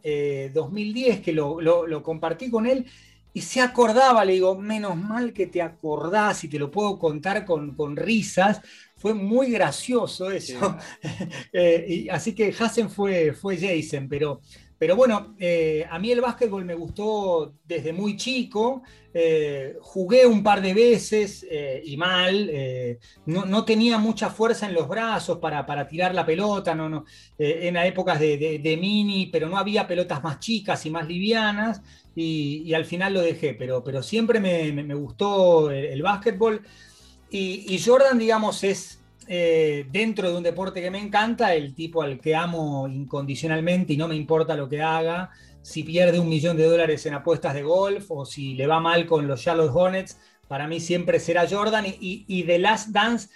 2010, 0.54 1.22
que 1.22 1.34
lo, 1.34 1.60
lo 1.60 2.04
compartí 2.04 2.50
con 2.50 2.68
él 2.68 2.86
y 3.34 3.42
se 3.42 3.62
acordaba, 3.62 4.26
le 4.26 4.34
digo, 4.34 4.56
menos 4.56 4.98
mal 4.98 5.32
que 5.32 5.48
te 5.48 5.62
acordás 5.62 6.44
y 6.44 6.50
te 6.50 6.60
lo 6.60 6.70
puedo 6.70 7.00
contar 7.00 7.46
con, 7.46 7.96
risas. 7.96 8.62
Fue 8.98 9.14
muy 9.14 9.52
gracioso 9.52 10.32
eso. 10.32 10.78
Eh, 11.54 11.86
y, 11.88 12.10
así 12.10 12.34
que 12.34 12.54
Hassen 12.58 12.90
fue, 12.90 13.34
fue 13.34 13.58
Jason, 13.58 14.08
pero, 14.10 14.42
pero 14.82 14.96
bueno, 14.96 15.36
eh, 15.38 15.86
a 15.88 16.00
mí 16.00 16.12
el 16.12 16.22
básquetbol 16.22 16.66
me 16.66 16.74
gustó 16.74 17.54
desde 17.64 17.94
muy 17.94 18.18
chico. 18.18 18.82
Eh, 19.14 19.78
jugué 19.80 20.26
un 20.26 20.42
par 20.42 20.60
de 20.60 20.74
veces 20.74 21.46
y 21.86 21.96
mal. 21.98 22.52
No, 23.28 23.64
tenía 23.64 24.00
mucha 24.00 24.32
fuerza 24.32 24.66
en 24.68 24.74
los 24.74 24.88
brazos 24.88 25.38
para, 25.38 25.68
para 25.68 25.88
tirar 25.88 26.16
la 26.16 26.26
pelota. 26.26 26.74
No, 26.74 26.90
no, 26.90 27.06
en 27.38 27.78
épocas 27.78 28.20
de, 28.20 28.78
mini, 28.82 29.28
pero 29.28 29.48
no 29.50 29.60
había 29.60 29.88
pelotas 29.88 30.24
más 30.24 30.40
chicas 30.40 30.84
y 30.88 30.90
más 30.90 31.08
livianas 31.08 31.84
y, 32.16 32.74
al 32.74 32.86
final 32.86 33.14
lo 33.14 33.22
dejé, 33.22 33.54
pero, 33.54 33.84
pero 33.84 34.02
siempre 34.02 34.40
me, 34.40 34.96
gustó 34.96 35.70
el, 35.70 36.02
básquetbol. 36.02 36.64
Y, 37.30 37.80
Jordan, 37.80 38.18
digamos, 38.18 38.64
es 38.64 39.01
eh, 39.34 39.86
dentro 39.90 40.30
de 40.30 40.36
un 40.36 40.44
deporte 40.44 40.82
que 40.82 40.92
me 40.92 41.00
encanta, 41.00 41.56
el 41.56 41.74
tipo 41.74 42.02
al 42.02 42.20
que 42.20 42.36
amo 42.36 42.86
incondicionalmente 42.90 43.94
y 43.94 43.98
no 43.98 44.10
me 44.10 44.16
importa 44.16 44.58
lo 44.58 44.68
que 44.68 44.82
haga. 44.82 45.30
Si 45.62 45.84
pierde 45.84 46.20
un 46.20 46.28
millón 46.28 46.58
de 46.58 46.66
dólares 46.66 47.06
en 47.06 47.14
apuestas 47.14 47.54
de 47.54 47.64
golf 47.64 48.12
o 48.12 48.26
si 48.26 48.56
le 48.56 48.68
va 48.68 48.82
mal 48.82 49.06
con 49.06 49.28
los 49.28 49.42
Charlotte 49.42 49.72
Hornets, 49.74 50.20
para 50.50 50.68
mí 50.68 50.82
siempre 50.82 51.18
será 51.18 51.48
Jordan. 51.48 51.86
Y, 51.86 52.26
y 52.28 52.44
The 52.44 52.60
Last 52.60 52.90
Dance, 52.90 53.30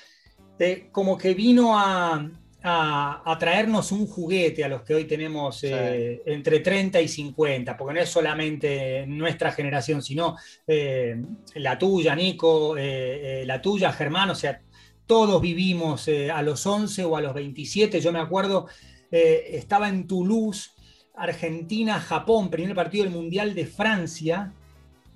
eh, 0.60 0.90
como 0.92 1.18
que 1.18 1.34
vino 1.34 1.80
a, 1.80 2.30
a, 2.68 3.38
traernos 3.40 3.92
un 3.92 4.08
juguete 4.08 4.64
a 4.64 4.68
los 4.68 4.82
que 4.82 4.96
hoy 4.96 5.06
tenemos 5.06 5.64
eh, 5.64 6.22
entre 6.26 6.62
30 6.62 7.00
y 7.00 7.08
50, 7.08 7.78
porque 7.78 7.94
no 7.94 8.00
es 8.00 8.10
solamente 8.10 9.06
nuestra 9.08 9.52
generación, 9.52 10.02
sino 10.02 10.36
eh, 10.66 11.22
la 11.56 11.78
tuya, 11.78 12.16
Nico, 12.16 12.76
eh, 12.78 13.44
la 13.46 13.62
tuya, 13.62 13.92
Germán, 13.92 14.32
o 14.32 14.36
sea, 14.36 14.60
todos 15.06 15.42
vivimos 15.42 16.10
a 16.34 16.42
los 16.42 16.66
11 16.66 17.04
o 17.06 17.18
a 17.18 17.22
los 17.22 17.34
27, 17.34 18.02
yo 18.02 18.12
me 18.12 18.20
acuerdo, 18.20 18.68
estaba 19.12 19.88
en 19.88 20.08
Toulouse, 20.08 20.72
Argentina, 21.16 22.00
Japón, 22.00 22.50
primer 22.50 22.76
partido 22.76 23.04
del 23.04 23.14
Mundial 23.14 23.54
de 23.56 23.66
Francia, 23.66 24.54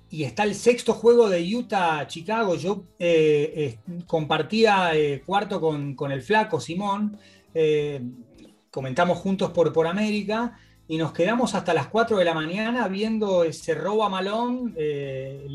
y 0.08 0.24
está 0.24 0.44
el 0.44 0.54
sexto 0.54 0.94
juego 0.94 1.28
de 1.28 1.56
Utah-Chicago. 1.56 2.56
Yo 2.56 2.84
compartía 4.06 4.92
cuarto 5.24 5.60
con, 5.60 5.94
con, 5.94 6.12
el 6.12 6.22
flaco 6.22 6.60
Simón 6.60 7.18
eh, 7.54 8.00
comentamos 8.70 9.18
juntos 9.18 9.50
por, 9.50 9.72
por 9.72 9.86
América 9.86 10.56
y 10.86 10.96
nos 10.98 11.12
quedamos 11.12 11.54
hasta 11.54 11.74
las 11.74 11.88
4 11.88 12.16
de 12.18 12.24
la 12.24 12.34
mañana 12.34 12.86
viendo 12.88 13.44
ese 13.44 13.74
robo 13.74 14.04
a 14.04 14.08
malón, 14.08 14.74
eh, 14.76 15.46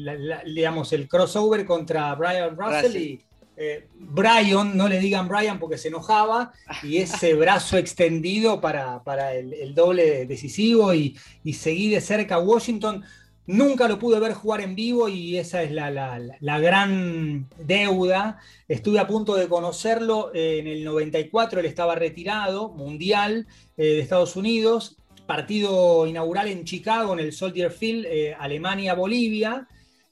digamos, 0.45 0.91
el 0.93 1.07
crossover 1.07 1.65
contra 1.65 2.13
Brian 2.15 2.57
Russell 2.57 2.95
y 2.95 3.21
eh, 3.57 3.87
Brian, 3.95 4.75
no 4.75 4.87
le 4.87 4.99
digan 4.99 5.27
Brian 5.27 5.59
porque 5.59 5.77
se 5.77 5.87
enojaba, 5.87 6.53
y 6.83 6.97
ese 6.97 7.33
brazo 7.35 7.77
extendido 7.77 8.61
para, 8.61 9.01
el, 9.33 9.73
doble 9.73 10.25
decisivo 10.25 10.93
y, 10.93 11.17
y 11.43 11.53
seguí 11.53 11.89
de 11.89 12.01
cerca 12.01 12.35
a 12.35 12.39
Washington. 12.39 13.03
Nunca 13.47 13.87
lo 13.87 13.99
pude 13.99 14.19
ver 14.19 14.33
jugar 14.33 14.61
en 14.61 14.75
vivo 14.75 15.07
y 15.07 15.37
esa 15.37 15.61
es 15.61 15.71
la, 15.71 16.59
gran 16.59 17.47
deuda. 17.59 18.39
Estuve 18.67 18.99
a 18.99 19.05
punto 19.05 19.35
de 19.35 19.47
conocerlo 19.47 20.31
en 20.33 20.65
el 20.65 20.83
94, 20.83 21.59
él 21.59 21.65
estaba 21.67 21.93
retirado, 21.93 22.69
mundial 22.69 23.45
eh, 23.77 23.83
de 23.83 23.99
Estados 23.99 24.35
Unidos, 24.35 24.97
partido 25.27 26.07
inaugural 26.07 26.47
en 26.47 26.65
Chicago, 26.65 27.13
en 27.13 27.19
el 27.19 27.33
Soldier 27.33 27.69
Field, 27.69 28.05
eh, 28.07 28.35
Alemania-Bolivia, 28.37 29.67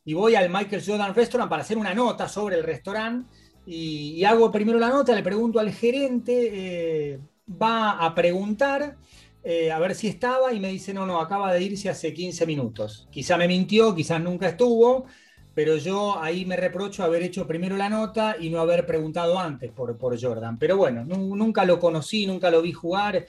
y 0.06 0.14
voy 0.14 0.36
al 0.36 0.50
Michael 0.50 0.84
Jordan 0.86 1.16
Restaurant 1.16 1.50
para 1.50 1.62
hacer 1.62 1.78
una 1.78 1.94
nota 1.94 2.28
sobre 2.28 2.58
el 2.58 2.64
restaurante. 2.64 3.30
Y, 3.66 4.24
hago 4.26 4.52
primero 4.52 4.78
la 4.78 4.90
nota, 4.90 5.16
le 5.16 5.24
pregunto 5.24 5.60
al 5.60 5.72
gerente, 5.72 7.14
eh, 7.14 7.20
va 7.50 7.92
a 7.92 8.14
preguntar 8.14 8.98
eh, 9.44 9.72
a 9.72 9.80
ver 9.80 9.96
si 9.96 10.08
estaba 10.08 10.54
y 10.54 10.60
me 10.60 10.70
dice, 10.70 10.94
no, 10.94 11.06
no, 11.06 11.20
acaba 11.20 11.54
de 11.54 11.64
irse 11.64 11.90
hace 11.90 12.14
15 12.14 12.46
minutos. 12.46 13.08
Quizá 13.12 13.38
me 13.38 13.48
mintió, 13.48 13.96
quizás 13.96 14.22
nunca 14.22 14.50
estuvo, 14.50 15.06
pero 15.54 15.78
yo 15.78 16.20
ahí 16.22 16.46
me 16.46 16.58
reprocho 16.58 17.04
haber 17.04 17.24
hecho 17.24 17.48
primero 17.48 17.78
la 17.78 17.90
nota 17.90 18.36
y 18.40 18.50
no 18.50 18.60
haber 18.60 18.86
preguntado 18.86 19.40
antes 19.40 19.72
por, 19.72 19.98
por 19.98 20.20
Jordan. 20.20 20.58
Pero 20.58 20.78
bueno, 20.78 21.04
nunca 21.06 21.66
lo 21.66 21.80
conocí, 21.80 22.26
nunca 22.26 22.50
lo 22.50 22.62
vi 22.62 22.74
jugar 22.74 23.26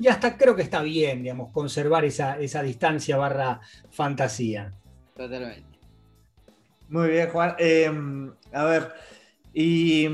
y 0.00 0.06
hasta 0.08 0.36
creo 0.36 0.54
que 0.54 0.62
está 0.62 0.82
bien, 0.82 1.22
digamos, 1.22 1.50
conservar 1.52 2.04
esa, 2.04 2.38
esa 2.38 2.62
distancia 2.62 3.16
barra 3.16 3.60
fantasía. 3.90 4.72
Totalmente. 5.14 5.67
Muy 6.88 7.08
bien, 7.08 7.28
Juan. 7.30 7.54
Em, 7.58 8.32
a 8.52 8.64
ver, 8.64 8.92
y 9.52 10.08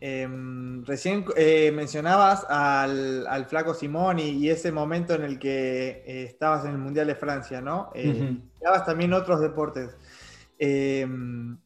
Em, 0.00 0.84
recién 0.84 1.24
eh, 1.36 1.72
mencionabas 1.74 2.46
al, 2.48 3.46
flaco 3.48 3.74
Simón 3.74 4.20
y, 4.20 4.48
ese 4.48 4.70
momento 4.70 5.14
en 5.14 5.22
el 5.22 5.38
que 5.40 6.04
eh, 6.06 6.22
estabas 6.24 6.64
en 6.64 6.72
el 6.72 6.78
Mundial 6.78 7.08
de 7.08 7.16
Francia, 7.16 7.60
¿no? 7.60 7.90
Eh, 7.94 8.36
también 8.86 9.12
otros 9.12 9.40
deportes. 9.40 9.96
Em, 10.58 11.58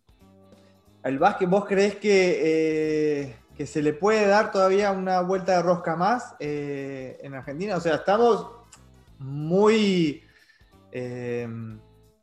¿El 1.04 1.18
básquet 1.18 1.48
vos 1.48 1.66
crees 1.66 1.96
que, 1.96 3.36
que, 3.54 3.66
se 3.66 3.82
le 3.82 3.92
puede 3.92 4.26
dar 4.26 4.50
todavía 4.50 4.92
una 4.92 5.20
vuelta 5.20 5.56
de 5.56 5.62
rosca 5.62 5.96
más 5.96 6.34
en 6.38 7.34
Argentina? 7.34 7.76
O 7.76 7.80
sea, 7.80 7.96
estamos 7.96 8.46
muy 9.18 10.22
em, 10.92 11.78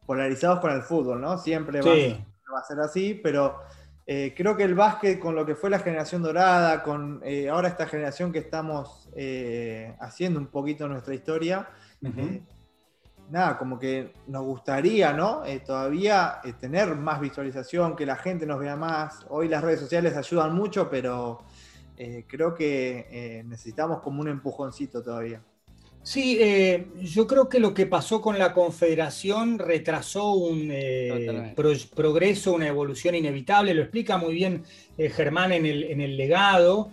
polarizados 0.10 0.60
con 0.60 0.72
el 0.72 0.82
fútbol, 0.82 1.22
¿no? 1.22 1.38
Siempre 1.38 1.82
va 1.84 2.60
a 2.60 2.64
ser 2.64 2.80
así, 2.80 3.14
pero 3.22 3.60
eh, 4.08 4.34
creo 4.36 4.58
que 4.58 4.64
el 4.64 4.74
básquet, 4.74 5.20
con 5.20 5.36
lo 5.36 5.46
que 5.46 5.54
fue 5.54 5.70
la 5.70 5.78
generación 5.78 6.24
dorada, 6.24 6.82
con 6.82 7.22
eh, 7.24 7.48
ahora 7.48 7.68
esta 7.68 7.86
generación 7.86 8.32
que 8.32 8.40
estamos 8.40 9.08
eh, 9.16 9.96
haciendo 10.00 10.40
un 10.40 10.48
poquito 10.48 10.88
nuestra 10.88 11.14
historia, 11.14 11.70
nada, 13.30 13.56
como 13.60 13.78
que 13.78 14.14
nos 14.26 14.44
gustaría, 14.46 15.14
¿no? 15.14 15.44
todavía 15.64 16.42
tener 16.60 16.96
más 16.96 17.22
visualización, 17.22 17.96
que 17.96 18.08
la 18.08 18.16
gente 18.16 18.48
nos 18.48 18.58
vea 18.58 18.76
más. 18.76 19.28
Hoy 19.30 19.48
las 19.48 19.64
redes 19.64 19.80
sociales 19.80 20.18
ayudan 20.18 20.56
mucho, 20.56 20.90
pero 20.90 21.44
creo 22.28 22.56
que 22.56 23.44
necesitamos 23.46 24.02
como 24.02 24.22
un 24.22 24.30
empujoncito 24.30 25.04
todavía. 25.04 25.40
Sí, 26.02 26.38
eh, 26.40 26.88
yo 27.02 27.28
creo 27.28 27.50
que 27.50 27.60
lo 27.60 27.74
que 27.74 27.86
pasó 27.86 28.22
con 28.22 28.40
la 28.40 28.54
Confederación 28.54 29.60
retrasó 29.60 30.32
un 30.34 30.70
eh, 30.72 31.54
progreso, 31.94 32.54
una 32.54 32.68
evolución 32.68 33.16
inevitable. 33.16 33.74
Lo 33.74 33.82
explica 33.82 34.18
muy 34.18 34.34
bien 34.34 34.64
eh, 34.98 35.10
Germán 35.10 35.52
en 35.52 35.66
el, 35.66 36.18
legado, 36.18 36.90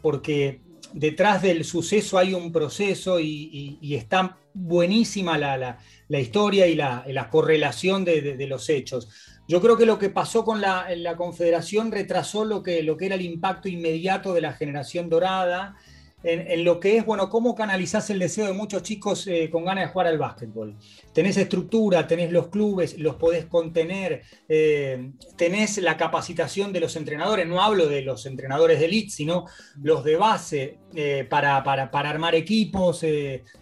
porque 0.00 0.60
detrás 0.92 1.42
del 1.42 1.64
suceso 1.64 2.16
hay 2.16 2.32
un 2.32 2.52
proceso 2.52 3.18
y, 3.20 3.78
está 3.94 4.38
buenísima 4.54 5.36
la, 5.36 5.78
historia 6.20 6.68
y 6.68 6.76
la, 6.76 7.28
correlación 7.30 8.04
de, 8.04 8.46
los 8.48 8.70
hechos. 8.70 9.08
Yo 9.48 9.60
creo 9.60 9.76
que 9.76 9.84
lo 9.84 9.98
que 9.98 10.10
pasó 10.10 10.44
con 10.44 10.60
la, 10.60 11.14
Confederación 11.16 11.90
retrasó 11.90 12.44
lo 12.44 12.62
que, 12.62 12.82
lo 12.84 12.96
que 12.96 13.06
era 13.06 13.16
el 13.16 13.22
impacto 13.22 13.68
inmediato 13.68 14.32
de 14.32 14.40
la 14.42 14.52
generación 14.52 15.10
dorada 15.10 15.76
en, 16.24 16.64
lo 16.64 16.80
que 16.80 16.96
es, 16.96 17.04
bueno, 17.04 17.28
cómo 17.28 17.54
canalizás 17.54 18.08
el 18.08 18.18
deseo 18.18 18.46
de 18.46 18.54
muchos 18.54 18.82
chicos 18.82 19.26
eh, 19.26 19.50
con 19.50 19.64
ganas 19.64 19.84
de 19.84 19.92
jugar 19.92 20.06
al 20.06 20.18
básquetbol. 20.18 20.76
Tenés 21.12 21.36
estructura, 21.36 22.06
tenés 22.06 22.32
los 22.32 22.48
clubes, 22.48 22.98
los 22.98 23.16
podés 23.16 23.44
contener, 23.44 24.22
eh, 24.48 25.12
tenés 25.36 25.78
la 25.78 25.96
capacitación 25.96 26.72
de 26.72 26.80
los 26.80 26.96
entrenadores, 26.96 27.46
no 27.46 27.62
hablo 27.62 27.86
de 27.86 28.00
los 28.00 28.24
entrenadores 28.24 28.80
de 28.80 28.86
elite, 28.86 29.10
sino 29.10 29.44
los 29.82 30.02
de 30.02 30.16
base 30.16 30.78
eh, 30.94 31.26
para, 31.28 31.62
para, 31.62 32.10
armar 32.10 32.34
equipos, 32.34 33.04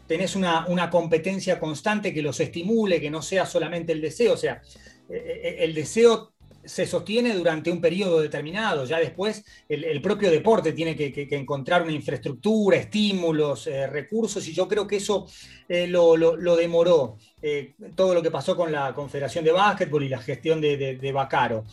tenés 0.06 0.36
una, 0.36 0.66
una 0.66 0.88
competencia 0.88 1.58
constante 1.58 2.14
que 2.14 2.22
los 2.22 2.38
estimule, 2.38 3.00
que 3.00 3.10
no 3.10 3.22
sea 3.22 3.44
solamente 3.44 3.92
el 3.92 4.00
deseo, 4.00 4.34
o 4.34 4.36
sea, 4.36 4.62
el 5.08 5.74
deseo 5.74 6.31
se 6.64 6.86
sostiene 6.86 7.34
durante 7.34 7.70
un 7.70 7.80
periodo 7.80 8.20
determinado. 8.20 8.84
Ya 8.84 8.98
después 8.98 9.44
el, 9.68 10.00
propio 10.00 10.30
deporte 10.30 10.72
tiene 10.72 10.94
que, 10.96 11.28
encontrar 11.32 11.82
una 11.82 11.92
infraestructura, 11.92 12.76
estímulos, 12.76 13.66
eh, 13.66 13.86
recursos, 13.86 14.46
y 14.48 14.52
yo 14.52 14.68
creo 14.68 14.86
que 14.86 14.96
eso 14.96 15.26
eh, 15.68 15.86
lo, 15.86 16.16
demoró. 16.56 17.16
Eh, 17.40 17.74
todo 17.94 18.14
lo 18.14 18.22
que 18.22 18.30
pasó 18.30 18.56
con 18.56 18.70
la 18.70 18.94
Confederación 18.94 19.44
de 19.44 19.52
Básquetbol 19.52 20.04
y 20.04 20.08
la 20.08 20.18
gestión 20.18 20.60
de, 20.60 20.96
de, 20.96 21.12
Bacaro. 21.12 21.64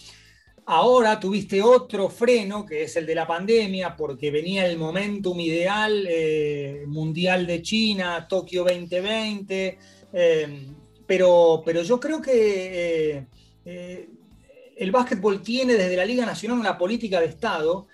Ahora 0.65 1.19
tuviste 1.19 1.61
otro 1.61 2.09
freno, 2.09 2.65
que 2.65 2.83
es 2.83 2.95
el 2.95 3.05
de 3.05 3.15
la 3.15 3.25
pandemia, 3.25 3.95
porque 3.95 4.29
venía 4.29 4.67
el 4.67 4.77
momentum 4.77 5.39
ideal 5.39 6.07
mundial 6.85 7.47
de 7.47 7.61
China, 7.63 8.27
Tokio 8.27 8.63
2020, 8.63 9.79
eh, 10.13 10.67
pero, 11.05 11.61
pero 11.65 11.81
yo 11.81 11.99
creo 11.99 12.21
que 12.21 13.25
el 14.79 14.91
básquetbol 14.91 15.41
tiene 15.41 15.73
desde 15.73 15.97
la 15.97 16.05
Liga 16.05 16.25
Nacional 16.25 16.57
una 16.57 16.77
política 16.77 17.19
de 17.19 17.25
Estado 17.25 17.87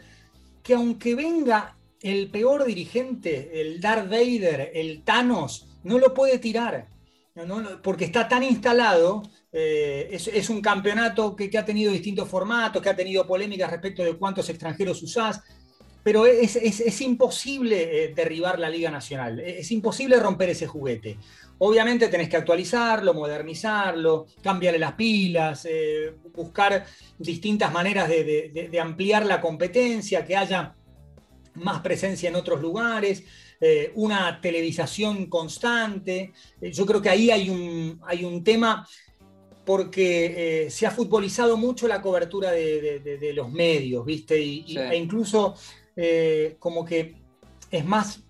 que 0.61 0.75
aunque 0.75 1.15
venga 1.15 1.75
el 1.99 2.29
peor 2.29 2.63
dirigente, 2.63 3.59
el 3.59 3.81
Darth 3.81 4.07
Vader, 4.07 4.71
el 4.73 5.03
Thanos, 5.03 5.67
no 5.83 5.97
lo 5.97 6.13
puede 6.13 6.37
tirar, 6.37 6.87
porque 7.81 8.05
está 8.05 8.27
tan 8.27 8.43
instalado 8.43 9.23
eh, 9.51 10.09
es, 10.11 10.49
un 10.49 10.61
campeonato 10.61 11.35
que, 11.35 11.49
ha 11.57 11.65
tenido 11.65 11.91
distintos 11.91 12.29
formatos, 12.29 12.81
que 12.81 12.89
ha 12.89 12.95
tenido 12.95 13.25
polémicas 13.25 13.71
respecto 13.71 14.03
de 14.03 14.15
cuántos 14.17 14.47
extranjeros 14.49 15.01
usás, 15.01 15.41
pero 16.03 16.27
es, 16.27 17.01
imposible 17.01 18.03
eh, 18.03 18.13
derribar 18.13 18.59
la 18.59 18.69
Liga 18.69 18.91
Nacional, 18.91 19.39
es 19.39 19.71
imposible 19.71 20.19
romper 20.19 20.49
ese 20.49 20.67
juguete. 20.67 21.17
Obviamente 21.59 22.07
tenés 22.09 22.29
que 22.29 22.37
actualizarlo, 22.37 23.13
modernizarlo, 23.13 24.27
cambiarle 24.41 24.79
las 24.79 24.93
pilas, 24.93 25.65
eh, 25.69 26.13
buscar 26.33 26.85
distintas 27.17 27.71
maneras 27.71 28.09
de, 28.09 28.79
ampliar 28.81 29.25
la 29.25 29.39
competencia, 29.39 30.25
que 30.25 30.35
haya 30.35 30.73
más 31.55 31.81
presencia 31.81 32.29
en 32.29 32.35
otros 32.35 32.61
lugares, 32.61 33.23
una 33.95 34.41
televisación 34.41 35.27
constante. 35.27 36.33
yo 36.61 36.85
creo 36.85 37.01
que 37.01 37.09
ahí 37.09 37.31
hay 37.31 37.49
un, 37.49 37.99
hay 38.05 38.25
un 38.25 38.43
tema 38.43 38.85
porque 39.65 40.65
eh, 40.65 40.69
se 40.69 40.85
ha 40.85 40.91
futbolizado 40.91 41.57
mucho 41.57 41.87
la 41.87 42.01
cobertura 42.01 42.51
de, 42.51 43.31
los 43.35 43.51
medios, 43.51 44.05
¿viste? 44.05 44.39
Y, 44.39 44.77
E 44.77 44.95
incluso 44.95 45.55
eh, 45.95 46.55
como 46.59 46.85
que 46.85 47.15
es 47.71 47.83
más 47.83 48.21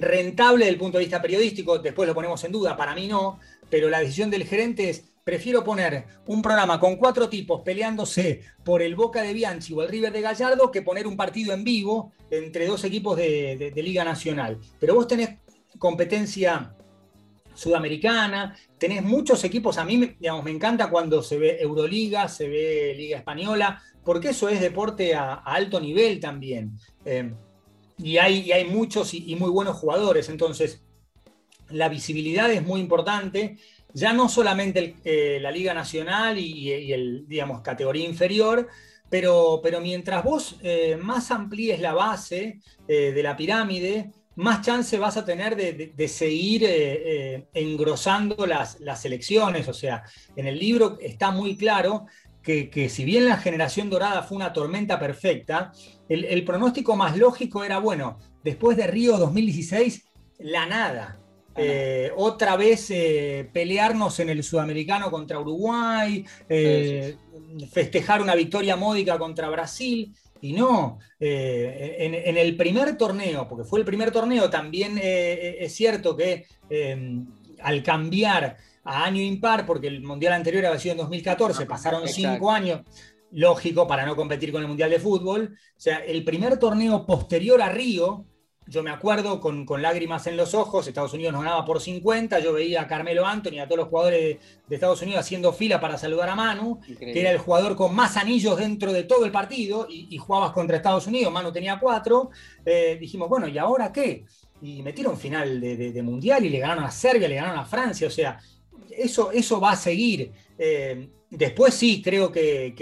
rentable 0.00 0.64
desde 0.64 0.72
el 0.72 0.78
punto 0.78 0.98
de 0.98 1.04
vista 1.04 1.22
periodístico, 1.22 1.78
después 1.78 2.08
lo 2.08 2.14
ponemos 2.14 2.42
en 2.44 2.52
duda, 2.52 2.76
para 2.76 2.94
mí 2.94 3.06
no, 3.06 3.38
pero 3.70 3.88
la 3.90 4.00
decisión 4.00 4.30
del 4.30 4.44
gerente 4.44 4.88
es, 4.90 5.04
prefiero 5.24 5.62
poner 5.62 6.04
un 6.26 6.40
programa 6.40 6.80
con 6.80 6.96
cuatro 6.96 7.28
tipos 7.28 7.60
peleándose 7.62 8.42
por 8.64 8.80
el 8.80 8.94
Boca 8.94 9.22
de 9.22 9.34
Bianchi 9.34 9.74
o 9.74 9.82
el 9.82 9.88
River 9.88 10.12
de 10.12 10.22
Gallardo 10.22 10.70
que 10.70 10.82
poner 10.82 11.06
un 11.06 11.16
partido 11.16 11.52
en 11.52 11.64
vivo 11.64 12.12
entre 12.30 12.66
dos 12.66 12.84
equipos 12.84 13.16
de 13.16 13.72
Liga 13.76 14.04
Nacional. 14.04 14.58
Pero 14.80 14.94
vos 14.94 15.06
tenés 15.06 15.36
competencia 15.78 16.74
sudamericana, 17.58 18.56
tenés 18.78 19.02
muchos 19.02 19.42
equipos, 19.42 19.78
a 19.78 19.84
mí 19.84 20.14
digamos, 20.20 20.44
me 20.44 20.52
encanta 20.52 20.88
cuando 20.88 21.22
se 21.22 21.38
ve 21.38 21.58
Euroliga, 21.60 22.28
se 22.28 22.48
ve 22.48 22.94
Liga 22.96 23.18
Española, 23.18 23.82
porque 24.04 24.28
eso 24.28 24.48
es 24.48 24.60
deporte 24.60 25.14
a, 25.16 25.34
alto 25.34 25.80
nivel 25.80 26.20
también. 26.20 26.78
Eh, 27.04 27.32
y, 27.98 28.18
hay, 28.18 28.64
muchos 28.64 29.12
y, 29.14 29.34
muy 29.36 29.50
buenos 29.50 29.76
jugadores, 29.76 30.28
entonces 30.28 30.82
la 31.70 31.88
visibilidad 31.88 32.50
es 32.50 32.62
muy 32.62 32.80
importante, 32.80 33.58
ya 33.92 34.12
no 34.12 34.28
solamente 34.28 34.96
eh, 35.04 35.38
la 35.40 35.50
Liga 35.50 35.74
Nacional 35.74 36.38
y, 36.38 36.92
el, 36.92 37.26
digamos, 37.26 37.62
categoría 37.62 38.08
inferior, 38.08 38.68
pero, 39.10 39.60
pero 39.62 39.80
mientras 39.80 40.22
vos 40.22 40.56
eh, 40.62 40.98
más 41.00 41.30
amplíes 41.30 41.80
la 41.80 41.94
base 41.94 42.60
de 42.86 43.22
la 43.22 43.36
pirámide, 43.36 44.12
más 44.38 44.62
chance 44.64 44.96
vas 44.98 45.16
a 45.16 45.24
tener 45.24 45.56
de, 45.56 46.08
seguir 46.08 46.62
eh, 46.62 46.68
eh, 47.34 47.48
engrosando 47.54 48.46
las, 48.46 48.78
las, 48.78 49.04
elecciones. 49.04 49.66
O 49.66 49.74
sea, 49.74 50.04
en 50.36 50.46
el 50.46 50.56
libro 50.56 50.96
está 51.00 51.32
muy 51.32 51.56
claro 51.56 52.06
que, 52.70 52.88
si 52.88 53.04
bien 53.04 53.26
la 53.26 53.36
generación 53.36 53.90
dorada 53.90 54.22
fue 54.22 54.36
una 54.36 54.52
tormenta 54.52 54.98
perfecta, 54.98 55.72
el, 56.08 56.44
pronóstico 56.44 56.96
más 56.96 57.16
lógico 57.16 57.64
era, 57.64 57.78
bueno, 57.78 58.18
después 58.42 58.76
de 58.76 58.86
Río 58.86 59.18
2016, 59.18 60.04
la 60.38 60.66
nada. 60.66 61.20
Eh, 61.60 62.12
otra 62.16 62.56
vez 62.56 62.92
pelearnos 63.52 64.20
en 64.20 64.28
el 64.30 64.44
sudamericano 64.44 65.10
contra 65.10 65.40
Uruguay, 65.40 66.24
festejar 67.70 68.22
una 68.22 68.34
victoria 68.34 68.76
módica 68.76 69.18
contra 69.18 69.48
Brasil. 69.48 70.14
Y 70.40 70.52
no, 70.52 70.98
eh, 71.18 71.96
en, 71.98 72.36
el 72.36 72.56
primer 72.56 72.96
torneo, 72.96 73.48
porque 73.48 73.64
fue 73.64 73.80
el 73.80 73.84
primer 73.84 74.12
torneo, 74.12 74.48
también 74.48 74.96
eh, 74.98 75.02
eh, 75.02 75.56
es 75.60 75.74
cierto 75.74 76.16
que 76.16 76.46
al 77.60 77.82
cambiar 77.82 78.56
a 78.88 79.04
año 79.04 79.20
impar, 79.20 79.66
porque 79.66 79.86
el 79.86 80.02
mundial 80.02 80.32
anterior 80.32 80.64
había 80.64 80.80
sido 80.80 80.92
en 80.92 80.98
2014, 80.98 81.66
pasaron 81.66 82.08
cinco 82.08 82.50
años, 82.50 82.80
lógico, 83.30 83.86
para 83.86 84.06
no 84.06 84.16
competir 84.16 84.50
con 84.50 84.62
el 84.62 84.68
mundial 84.68 84.88
de 84.88 84.98
fútbol. 84.98 85.52
O 85.52 85.80
sea, 85.80 85.98
el 85.98 86.24
primer 86.24 86.58
torneo 86.58 87.04
posterior 87.04 87.60
a 87.60 87.68
Río, 87.68 88.24
yo 88.66 88.82
me 88.82 88.90
acuerdo 88.90 89.40
con, 89.40 89.66
lágrimas 89.82 90.26
en 90.26 90.38
los 90.38 90.54
ojos, 90.54 90.86
Estados 90.86 91.12
Unidos 91.12 91.34
nos 91.34 91.42
ganaba 91.42 91.66
por 91.66 91.82
50, 91.82 92.38
yo 92.38 92.54
veía 92.54 92.80
a 92.80 92.86
Carmelo 92.86 93.26
Anthony, 93.26 93.60
a 93.60 93.66
todos 93.66 93.78
los 93.78 93.88
jugadores 93.88 94.38
de, 94.66 94.74
Estados 94.74 95.02
Unidos 95.02 95.20
haciendo 95.20 95.52
fila 95.52 95.80
para 95.80 95.98
saludar 95.98 96.30
a 96.30 96.34
Manu, 96.34 96.80
que 96.80 97.20
era 97.20 97.30
el 97.30 97.38
jugador 97.38 97.76
con 97.76 97.94
más 97.94 98.16
anillos 98.16 98.56
dentro 98.56 98.94
de 98.94 99.04
todo 99.04 99.26
el 99.26 99.32
partido, 99.32 99.86
y, 99.90 100.16
jugabas 100.16 100.52
contra 100.52 100.78
Estados 100.78 101.06
Unidos, 101.06 101.30
Manu 101.30 101.52
tenía 101.52 101.78
cuatro, 101.78 102.30
eh, 102.64 102.96
dijimos, 102.98 103.28
bueno, 103.28 103.48
¿y 103.48 103.58
ahora 103.58 103.92
qué? 103.92 104.24
Y 104.62 104.82
metieron 104.82 105.16
final 105.18 105.60
de, 105.60 106.02
Mundial 106.02 106.44
y 106.46 106.48
le 106.48 106.58
ganaron 106.58 106.84
a 106.84 106.90
Serbia, 106.90 107.28
le 107.28 107.36
ganaron 107.36 107.58
a 107.58 107.64
Francia, 107.66 108.06
o 108.06 108.10
sea, 108.10 108.38
eso, 108.98 109.30
eso 109.32 109.60
va 109.60 109.72
a 109.72 109.76
seguir. 109.76 110.32
Eh, 110.58 111.08
después 111.30 111.74
sí, 111.74 112.02
creo 112.02 112.30
que, 112.32 112.74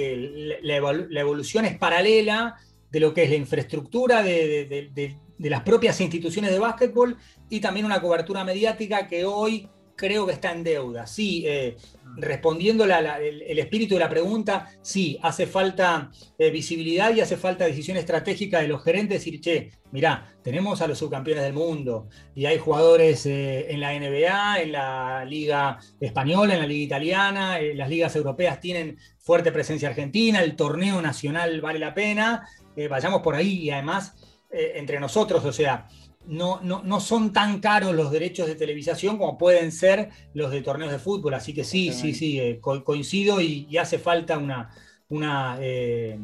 la, 0.63 0.77
evolución 1.21 1.65
es 1.65 1.79
paralela 1.79 2.57
de 2.91 3.01
lo 3.01 3.13
que 3.15 3.25
es 3.25 3.31
la 3.31 3.37
infraestructura 3.37 4.23
de, 4.23 4.91
de 5.39 5.51
las 5.51 5.63
propias 5.63 6.01
instituciones 6.01 6.51
de 6.51 6.59
básquetbol 6.59 7.17
y 7.51 7.61
también 7.61 7.87
una 7.87 8.01
cobertura 8.01 8.45
mediática 8.45 9.07
que 9.07 9.25
hoy 9.25 9.69
creo 9.97 10.27
que 10.27 10.33
está 10.33 10.53
en 10.53 10.63
deuda. 10.63 11.07
Sí, 11.07 11.45
eh, 11.47 11.77
respondiendo 12.17 12.85
el, 12.85 13.59
espíritu 13.59 13.95
de 13.95 14.01
la 14.01 14.09
pregunta, 14.09 14.69
sí, 14.83 15.19
hace 15.23 15.47
falta 15.47 16.11
eh, 16.39 16.51
visibilidad 16.51 17.15
y 17.15 17.21
hace 17.21 17.37
falta 17.37 17.65
decisión 17.65 17.97
estratégica 17.97 18.61
de 18.61 18.69
los 18.69 18.85
gerentes, 18.85 19.19
decir, 19.19 19.41
che, 19.41 19.73
mirá, 19.91 20.37
tenemos 20.43 20.83
a 20.83 20.87
los 20.87 20.99
subcampeones 20.99 21.45
del 21.45 21.55
mundo 21.55 22.09
y 22.35 22.47
hay 22.47 22.59
jugadores 22.59 23.27
eh, 23.27 23.73
en 23.73 23.81
la 23.81 23.99
NBA, 23.99 24.61
en 24.61 24.73
la 24.73 25.25
Liga 25.25 25.79
Española, 26.01 26.55
en 26.55 26.61
la 26.61 26.67
Liga 26.67 26.85
Italiana, 26.85 27.59
las 27.75 27.89
ligas 27.89 28.15
europeas 28.15 28.61
tienen 28.61 28.99
fuerte 29.19 29.51
presencia 29.51 29.89
argentina, 29.89 30.43
el 30.43 30.55
torneo 30.57 31.01
nacional 31.03 31.61
vale 31.61 31.79
la 31.79 31.95
pena, 31.95 32.47
vayamos 32.91 33.23
por 33.23 33.35
ahí 33.35 33.65
y 33.65 33.71
además 33.71 34.15
eh, 34.49 34.79
entre 34.79 35.01
nosotros, 35.01 35.45
o 35.45 35.53
sea, 35.53 35.89
no, 36.27 36.61
no, 36.63 37.01
son 37.01 37.33
tan 37.33 37.61
caros 37.61 37.95
los 37.95 38.11
derechos 38.11 38.47
de 38.47 38.55
televisación 38.55 39.19
como 39.19 39.39
pueden 39.39 39.73
ser 39.73 40.11
los 40.35 40.51
de 40.51 40.63
torneos 40.63 40.93
de 40.93 40.99
fútbol. 40.99 41.35
Así 41.35 41.55
que 41.55 41.65
sí, 41.65 41.93
sí, 41.93 42.15
sí, 42.15 42.41
eh, 42.41 42.61
coincido 42.61 43.41
y, 43.41 43.77
hace 43.77 43.99
falta 43.99 44.39
una, 44.39 44.71
una 45.09 45.59
eh, 45.61 46.19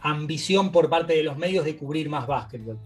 ambición 0.00 0.72
por 0.72 0.88
parte 0.88 1.14
de 1.14 1.22
los 1.22 1.36
medios 1.36 1.64
de 1.64 1.76
cubrir 1.76 2.08
más 2.08 2.26
básquetbol. 2.26 2.78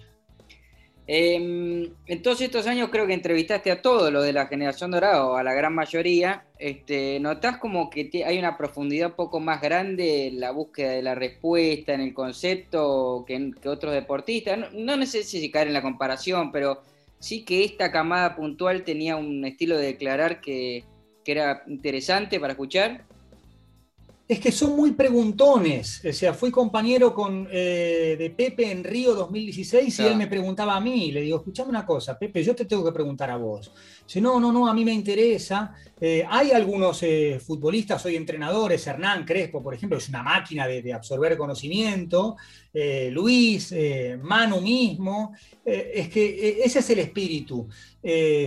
Em, 1.07 1.93
en 2.07 2.23
todos 2.23 2.41
estos 2.41 2.67
años 2.69 2.89
creo 2.91 3.09
que 3.09 3.15
entrevistaste 3.15 3.73
a 3.73 3.83
todos 3.83 4.13
los 4.13 4.25
de 4.25 4.33
la 4.33 4.47
generación 4.47 4.93
dorada, 4.93 5.27
o 5.27 5.37
a 5.37 5.43
la 5.43 5.53
gran 5.53 5.75
mayoría. 5.75 6.45
Este, 6.59 7.19
¿Notás 7.21 7.59
como 7.59 7.91
que 7.91 8.11
hay 8.25 8.39
una 8.39 8.57
profundidad 8.57 9.11
un 9.11 9.17
poco 9.17 9.41
más 9.41 9.61
grande 9.61 10.29
en 10.29 10.41
la 10.41 10.53
búsqueda 10.53 10.93
de 10.93 11.03
la 11.03 11.15
respuesta, 11.15 11.93
en 11.95 12.03
el 12.03 12.15
concepto 12.15 13.25
que, 13.27 13.53
otros 13.69 13.93
deportistas? 13.93 14.73
No, 14.73 14.97
no 14.97 15.05
caer 15.53 15.67
en 15.67 15.73
la 15.73 15.83
comparación, 15.83 16.53
pero 16.53 16.83
sí 17.19 17.45
que 17.45 17.65
esta 17.65 17.91
camada 17.91 18.37
puntual 18.37 18.85
tenía 18.85 19.17
un 19.17 19.45
estilo 19.45 19.77
de 19.77 19.87
declarar 19.87 20.41
que, 20.41 20.85
que 21.25 21.33
era 21.33 21.65
interesante 21.67 22.39
para 22.39 22.53
escuchar 22.53 23.05
es 24.33 24.41
que 24.41 24.51
son 24.51 24.75
muy 24.75 24.93
preguntones. 24.93 26.03
O 26.09 26.13
sea, 26.13 26.33
fui 26.33 26.51
compañero 26.51 27.13
con, 27.13 27.47
eh, 27.53 28.17
de 28.19 28.31
Pepe 28.31 28.71
en 28.71 28.83
Río 28.83 29.15
2016 29.15 29.99
y 30.01 30.03
él 30.05 30.17
me 30.17 30.27
preguntaba 30.27 30.75
a 30.75 30.81
mí. 30.81 31.13
Le 31.13 31.21
digo, 31.21 31.37
escuchame 31.37 31.69
una 31.69 31.85
cosa, 31.85 32.19
Pepe, 32.19 32.43
yo 32.43 32.55
te 32.55 32.65
tengo 32.65 32.83
que 32.83 32.93
preguntar 32.93 33.31
a 33.31 33.37
vos. 33.37 33.71
Dice, 34.07 34.23
no, 34.23 34.41
no, 34.41 34.51
no, 34.51 34.67
a 34.67 34.73
mí 34.73 34.87
me 34.87 34.93
interesa. 34.93 35.75
Eh, 36.01 36.25
hay 36.29 36.51
algunos 36.51 37.03
eh, 37.03 37.41
futbolistas, 37.45 38.05
hoy 38.07 38.17
entrenadores, 38.17 38.87
Hernán 38.87 39.25
Crespo, 39.27 39.63
por 39.63 39.75
ejemplo, 39.75 39.99
es 39.99 40.09
una 40.09 40.23
máquina 40.23 40.67
de, 40.67 40.93
absorber 40.93 41.37
conocimiento. 41.37 42.37
Luis, 43.11 43.75
Manu 44.23 44.63
mismo. 44.63 45.35
es 45.63 46.09
que 46.09 46.63
ese 46.65 46.79
es 46.79 46.91
el 46.91 47.01
espíritu. 47.01 47.69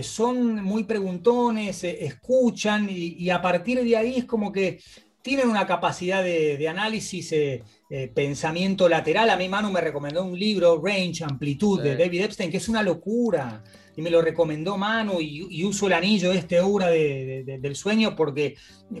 son 0.02 0.64
muy 0.64 0.82
preguntones, 0.82 1.84
escuchan 1.84 2.88
y 2.90 3.30
a 3.30 3.40
partir 3.40 3.84
de 3.84 3.96
ahí 3.96 4.16
es 4.16 4.24
como 4.24 4.50
que 4.50 4.80
tienen 5.26 5.48
una 5.48 5.66
capacidad 5.66 6.22
de, 6.22 6.68
análisis, 6.68 7.32
eh, 7.32 7.64
eh, 7.90 8.06
pensamiento 8.14 8.88
lateral. 8.88 9.28
A 9.28 9.36
mi 9.36 9.48
Manu 9.48 9.72
me 9.72 9.80
recomendó 9.80 10.24
un 10.24 10.38
libro, 10.38 10.80
Range, 10.80 11.24
Amplitud, 11.24 11.82
de 11.82 11.96
David 11.96 12.20
Epstein, 12.20 12.48
que 12.48 12.58
es 12.58 12.68
una 12.68 12.80
locura. 12.80 13.64
Y 13.96 14.02
me 14.02 14.10
lo 14.10 14.22
recomendó 14.22 14.78
Manu 14.78 15.20
y, 15.20 15.64
uso 15.64 15.88
el 15.88 15.94
anillo 15.94 16.30
este 16.30 16.58
Aura 16.58 16.90
del 16.90 17.74
sueño 17.74 18.14
porque 18.14 18.54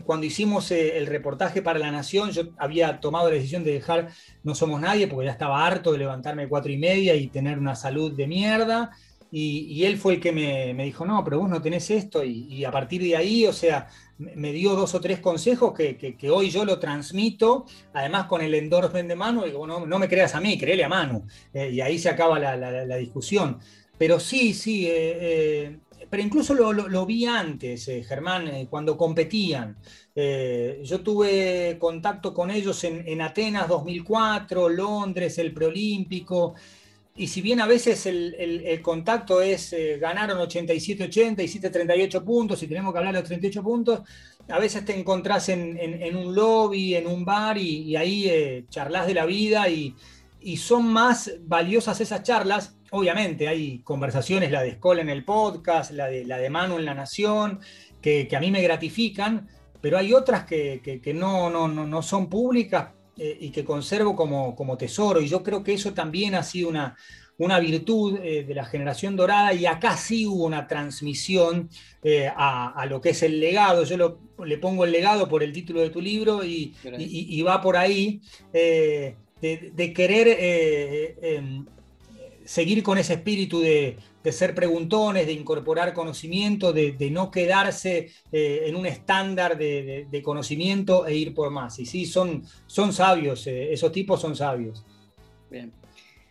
cuando 0.04 0.26
hicimos 0.26 0.72
eh, 0.72 0.98
el 0.98 1.06
reportaje 1.06 1.62
para 1.62 1.78
La 1.78 1.92
Nación 1.92 2.32
yo 2.32 2.48
había 2.58 2.98
tomado 2.98 3.28
la 3.28 3.36
decisión 3.36 3.62
de 3.62 3.74
dejar 3.74 4.08
No 4.42 4.56
Somos 4.56 4.80
Nadie 4.80 5.06
porque 5.06 5.26
ya 5.26 5.32
estaba 5.32 5.64
harto 5.64 5.92
de 5.92 5.98
levantarme 5.98 6.42
a 6.42 6.48
cuatro 6.48 6.72
y 6.72 6.76
media 6.76 7.14
y 7.14 7.28
tener 7.28 7.56
una 7.56 7.76
salud 7.76 8.12
de 8.16 8.26
mierda. 8.26 8.90
Y, 9.30 9.84
él 9.84 9.98
fue 9.98 10.14
el 10.14 10.20
que 10.20 10.32
me, 10.32 10.84
dijo, 10.84 11.04
no, 11.04 11.22
pero 11.24 11.38
vos 11.40 11.50
no 11.50 11.60
tenés 11.60 11.90
esto. 11.90 12.24
Y, 12.24 12.64
a 12.64 12.70
partir 12.70 13.02
de 13.02 13.16
ahí, 13.16 13.46
o 13.46 13.52
sea, 13.52 13.88
me 14.18 14.52
dio 14.52 14.74
dos 14.74 14.94
o 14.94 15.00
tres 15.00 15.20
consejos 15.20 15.74
que, 15.74 16.30
hoy 16.30 16.50
yo 16.50 16.64
lo 16.64 16.78
transmito, 16.78 17.66
además 17.92 18.26
con 18.26 18.40
el 18.40 18.54
endorsement 18.54 19.08
de 19.08 19.16
Manu, 19.16 19.44
y 19.44 19.50
digo, 19.50 19.66
no, 19.66 19.86
no 19.86 19.98
me 19.98 20.08
creas 20.08 20.34
a 20.34 20.40
mí, 20.40 20.58
créele 20.58 20.84
a 20.84 20.88
Manu. 20.88 21.26
Eh, 21.52 21.70
y 21.72 21.80
ahí 21.80 21.98
se 21.98 22.08
acaba 22.08 22.38
la, 22.38 22.96
discusión. 22.96 23.58
Pero 23.98 24.18
sí, 24.20 24.54
sí, 24.54 24.86
eh, 24.86 25.18
eh, 25.20 25.78
pero 26.08 26.22
incluso 26.22 26.54
lo, 26.54 27.06
vi 27.06 27.26
antes, 27.26 27.90
Germán, 28.06 28.66
cuando 28.66 28.96
competían. 28.96 29.76
yo 30.14 31.00
tuve 31.00 31.76
contacto 31.78 32.32
con 32.32 32.50
ellos 32.50 32.84
en, 32.84 33.06
en 33.06 33.20
Atenas 33.20 33.68
2004, 33.68 34.68
Londres, 34.68 35.38
el 35.38 35.52
preolímpico 35.52 36.54
y 37.18 37.28
si 37.28 37.40
bien 37.40 37.60
a 37.60 37.66
veces 37.66 38.04
el, 38.04 38.80
contacto 38.82 39.40
es 39.40 39.72
eh, 39.72 39.98
ganaron 39.98 40.38
87-80, 40.38 41.42
hiciste 41.42 41.70
38 41.70 42.22
puntos 42.22 42.62
y 42.62 42.66
tenemos 42.66 42.92
que 42.92 42.98
hablar 42.98 43.14
de 43.14 43.20
los 43.20 43.28
38 43.28 43.62
puntos, 43.62 44.02
a 44.48 44.58
veces 44.58 44.84
te 44.84 44.98
encontrás 44.98 45.48
en, 45.48 46.14
un 46.14 46.34
lobby, 46.34 46.94
en 46.94 47.06
un 47.06 47.24
bar 47.24 47.56
y, 47.56 47.96
ahí 47.96 48.28
eh, 48.28 48.66
charlas 48.68 49.06
de 49.06 49.14
la 49.14 49.24
vida 49.24 49.68
y, 49.68 49.94
son 50.58 50.86
más 50.86 51.32
valiosas 51.40 52.00
esas 52.00 52.22
charlas. 52.22 52.76
Obviamente 52.92 53.48
hay 53.48 53.80
conversaciones, 53.80 54.52
la 54.52 54.62
de 54.62 54.68
Escola 54.68 55.00
en 55.00 55.10
el 55.10 55.24
podcast, 55.24 55.90
la 55.90 56.06
de, 56.06 56.24
la 56.24 56.38
de 56.38 56.50
Manu 56.50 56.78
en 56.78 56.84
La 56.84 56.94
Nación, 56.94 57.58
que, 58.00 58.28
a 58.36 58.38
mí 58.38 58.52
me 58.52 58.62
gratifican, 58.62 59.48
pero 59.80 59.98
hay 59.98 60.12
otras 60.12 60.44
que, 60.44 61.12
no, 61.12 61.50
no, 61.50 61.66
no 61.66 62.02
son 62.02 62.28
públicas 62.28 62.90
eh, 63.18 63.36
y 63.40 63.50
que 63.50 63.64
conservo 63.64 64.14
como, 64.14 64.54
como, 64.54 64.76
tesoro. 64.76 65.20
Y 65.20 65.28
yo 65.28 65.42
creo 65.42 65.62
que 65.62 65.74
eso 65.74 65.94
también 65.94 66.34
ha 66.34 66.42
sido 66.42 66.68
una, 66.68 66.96
una 67.38 67.58
virtud 67.58 68.18
eh, 68.22 68.44
de 68.44 68.54
la 68.54 68.64
generación 68.64 69.16
dorada 69.16 69.54
y 69.54 69.66
acá 69.66 69.96
sí 69.96 70.26
hubo 70.26 70.44
una 70.44 70.66
transmisión 70.66 71.70
eh, 72.02 72.30
a, 72.34 72.86
lo 72.88 73.00
que 73.00 73.10
es 73.10 73.22
el 73.22 73.40
legado. 73.40 73.84
Yo 73.84 74.18
le 74.44 74.58
pongo 74.58 74.84
el 74.84 74.92
legado 74.92 75.28
por 75.28 75.42
el 75.42 75.52
título 75.52 75.80
de 75.80 75.90
tu 75.90 76.00
libro 76.00 76.44
y, 76.44 76.74
va 77.42 77.60
por 77.60 77.76
ahí 77.76 78.20
de, 78.52 79.16
de, 79.40 79.92
querer 79.92 80.28
em, 81.22 81.64
seguir 82.46 82.82
con 82.82 82.96
ese 82.96 83.14
espíritu 83.14 83.60
de, 83.60 83.96
ser 84.30 84.54
preguntones, 84.54 85.26
de 85.26 85.32
incorporar 85.32 85.92
conocimiento, 85.92 86.72
de, 86.72 87.10
no 87.10 87.30
quedarse 87.30 88.10
eh, 88.32 88.62
en 88.66 88.76
un 88.76 88.86
estándar 88.86 89.58
de, 89.58 90.22
conocimiento 90.24 91.06
e 91.06 91.16
ir 91.16 91.34
por 91.34 91.50
más. 91.50 91.78
Y 91.78 91.86
sí, 91.86 92.06
son, 92.06 92.44
son 92.66 92.92
sabios, 92.92 93.46
eh, 93.46 93.72
esos 93.72 93.92
tipos 93.92 94.20
son 94.20 94.34
sabios. 94.34 94.84
Bien. 95.50 95.72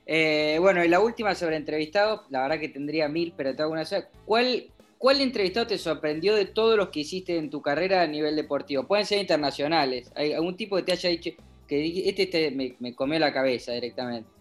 Eh, 0.08 0.58
bueno, 0.60 0.84
y 0.84 0.88
la 0.88 1.00
última 1.00 1.36
sobre 1.36 1.58
entrevistados, 1.58 2.22
la 2.30 2.44
verdad 2.44 2.60
que 2.60 2.70
tendría 2.70 3.08
mil, 3.08 3.34
pero 3.36 3.56
te 3.56 3.62
hago 3.62 3.72
una 3.72 3.86
¿Cuál, 4.26 4.68
¿Cuál 4.98 5.22
entrevistado 5.22 5.68
te 5.68 5.78
sorprendió 5.78 6.36
de 6.36 6.46
todos 6.46 6.78
los 6.78 6.90
que 6.90 7.02
hiciste 7.02 7.38
en 7.38 7.50
tu 7.50 7.62
carrera 7.62 8.02
a 8.02 8.08
nivel 8.08 8.36
deportivo? 8.36 8.88
Pueden 8.88 9.06
ser 9.06 9.20
internacionales. 9.20 10.12
¿Hay 10.16 10.34
algún 10.34 10.56
tipo 10.56 10.76
que 10.78 10.84
te 10.84 10.92
haya 10.94 11.10
dicho 11.10 11.32
que 11.68 12.08
este 12.08 12.52
me, 12.52 12.76
me 12.80 12.94
comió 12.94 13.18
la 13.20 13.34
cabeza 13.34 13.72
directamente? 13.74 14.35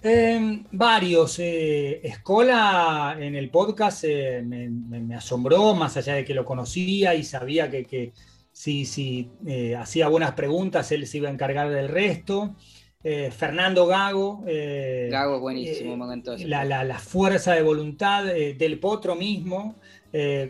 Em, 0.00 0.64
varios. 0.70 1.40
Eh, 1.40 2.06
Escola 2.06 3.16
en 3.18 3.34
el 3.34 3.50
podcast 3.50 4.04
eh, 4.04 4.42
me, 4.44 5.16
asombró, 5.16 5.74
más 5.74 5.96
allá 5.96 6.14
de 6.14 6.24
que 6.24 6.34
lo 6.34 6.44
conocía 6.44 7.16
y 7.16 7.24
sabía 7.24 7.68
que, 7.68 8.12
si, 8.52 9.28
eh, 9.44 9.74
hacía 9.74 10.06
buenas 10.06 10.32
preguntas, 10.32 10.92
él 10.92 11.04
se 11.04 11.18
iba 11.18 11.28
a 11.28 11.32
encargar 11.32 11.70
del 11.70 11.88
resto. 11.88 12.54
Fernando 13.30 13.86
Gago. 13.86 14.44
Gago, 14.44 15.40
buenísimo, 15.40 15.96
la, 16.44 16.64
la, 16.64 16.98
fuerza 16.98 17.54
de 17.54 17.62
voluntad 17.62 18.24
del 18.24 18.78
potro 18.80 19.16
mismo, 19.16 19.76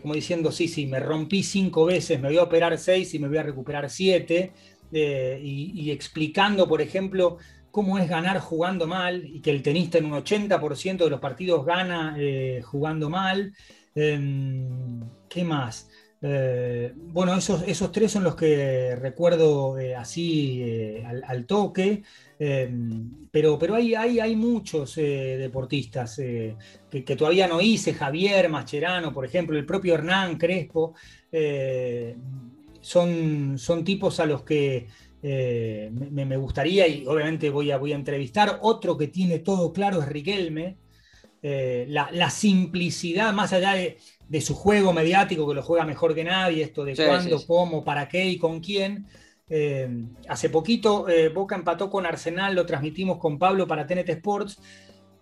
como 0.01 0.13
diciendo, 0.13 0.51
sí, 0.51 0.67
sí, 0.67 0.85
me 0.85 0.99
rompí 0.99 1.41
cinco 1.41 1.85
veces, 1.85 2.19
me 2.19 2.27
voy 2.27 2.37
a 2.37 2.43
operar 2.43 2.77
seis 2.77 3.13
y 3.13 3.19
me 3.19 3.29
voy 3.29 3.37
a 3.37 3.43
recuperar 3.43 3.89
siete. 3.89 4.51
y 4.91 5.89
explicando, 5.89 6.67
por 6.67 6.81
ejemplo, 6.81 7.37
cómo 7.79 7.97
es 7.97 8.09
ganar 8.09 8.41
jugando 8.41 8.87
mal 8.87 9.25
y 9.25 9.39
que 9.39 9.51
el 9.51 9.63
tenista 9.63 9.99
en 9.99 10.07
un 10.07 10.11
80% 10.11 10.97
de 10.97 11.09
los 11.09 11.21
partidos 11.21 11.65
gana 11.65 12.13
eh, 12.19 12.61
jugando 12.61 13.09
mal. 13.09 13.53
Em, 13.95 14.99
¿Qué 15.29 15.45
más? 15.45 15.89
Eh, 16.21 16.91
bueno, 16.93 17.37
esos, 17.37 17.63
esos, 17.65 17.89
tres 17.93 18.11
son 18.11 18.25
los 18.25 18.35
que 18.35 18.97
recuerdo 18.97 19.79
eh, 19.79 19.95
así 19.95 20.61
al, 21.25 21.45
toque, 21.45 22.03
em, 22.37 23.29
pero, 23.31 23.57
pero 23.57 23.75
hay, 23.75 23.95
hay, 23.95 24.19
hay 24.19 24.35
muchos 24.35 24.95
deportistas 24.95 26.17
que, 26.17 27.05
que, 27.05 27.15
todavía 27.15 27.47
no 27.47 27.61
hice, 27.61 27.93
Javier 27.93 28.49
Mascherano, 28.49 29.13
por 29.13 29.23
ejemplo, 29.23 29.57
el 29.57 29.65
propio 29.65 29.93
Hernán 29.93 30.37
Crespo, 30.37 30.95
son, 32.81 33.57
son 33.57 33.83
tipos 33.85 34.19
a 34.19 34.25
los 34.25 34.43
que 34.43 34.87
eh, 35.21 35.89
me, 35.91 36.37
gustaría, 36.37 36.87
y 36.87 37.05
obviamente 37.05 37.49
voy 37.49 37.71
a, 37.71 37.77
voy 37.77 37.91
a 37.91 37.95
entrevistar, 37.95 38.59
otro 38.61 38.97
que 38.97 39.07
tiene 39.07 39.39
todo 39.39 39.73
claro 39.73 40.01
es 40.01 40.07
Riquelme, 40.07 40.77
eh, 41.41 41.85
la, 41.89 42.29
simplicidad, 42.29 43.33
más 43.33 43.51
allá 43.51 43.73
de, 43.73 44.41
su 44.41 44.55
juego 44.55 44.93
mediático, 44.93 45.47
que 45.47 45.55
lo 45.55 45.61
juega 45.61 45.83
mejor 45.85 46.15
que 46.15 46.23
nadie, 46.23 46.63
esto 46.63 46.85
de 46.85 46.95
cuándo, 46.95 47.45
cómo, 47.45 47.83
para 47.83 48.07
qué 48.07 48.25
y 48.25 48.37
con 48.37 48.61
quién. 48.61 49.07
Eh, 49.51 49.89
hace 50.27 50.49
poquito 50.49 51.07
Boca 51.33 51.55
empató 51.55 51.89
con 51.89 52.05
Arsenal, 52.05 52.55
lo 52.55 52.65
transmitimos 52.65 53.17
con 53.17 53.39
Pablo 53.39 53.67
para 53.67 53.85
TNT 53.85 54.09
Sports, 54.09 54.59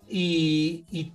y, 0.09 0.85
y 0.91 1.11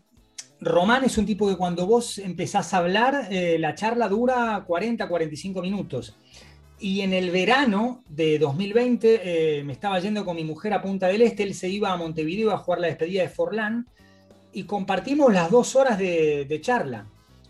Román 0.61 1.05
es 1.05 1.19
un 1.19 1.27
tipo 1.27 1.49
que 1.49 1.57
cuando 1.57 1.87
vos 1.87 2.19
empezás 2.19 2.75
a 2.75 2.79
hablar, 2.79 3.29
la 3.31 3.75
charla 3.77 4.09
dura 4.09 4.65
40, 4.67 5.07
45 5.07 5.63
minutos. 5.63 6.17
Y 6.83 7.03
en 7.03 7.13
el 7.13 7.31
verano 7.31 8.03
de 8.09 8.41
2020 8.41 9.21
eh, 9.23 9.63
me 9.63 9.73
estaba 9.73 10.01
yendo 10.01 10.25
con 10.25 10.35
mi 10.35 10.43
mujer 10.43 10.73
a 10.73 10.83
Punta 10.83 11.07
del 11.07 11.23
Este, 11.23 11.45
él 11.45 11.55
se 11.55 11.69
iba 11.69 11.93
a 11.93 11.97
Montevideo 11.97 12.51
a 12.51 12.59
jugar 12.59 12.81
la 12.81 12.89
despedida 12.89 13.23
de 13.23 13.29
Forlán 13.29 13.87
y 14.53 14.65
compartimos 14.65 15.33
las 15.33 15.49
dos 15.49 15.77
horas 15.77 15.97
de, 15.97 16.59
charla 16.61 17.07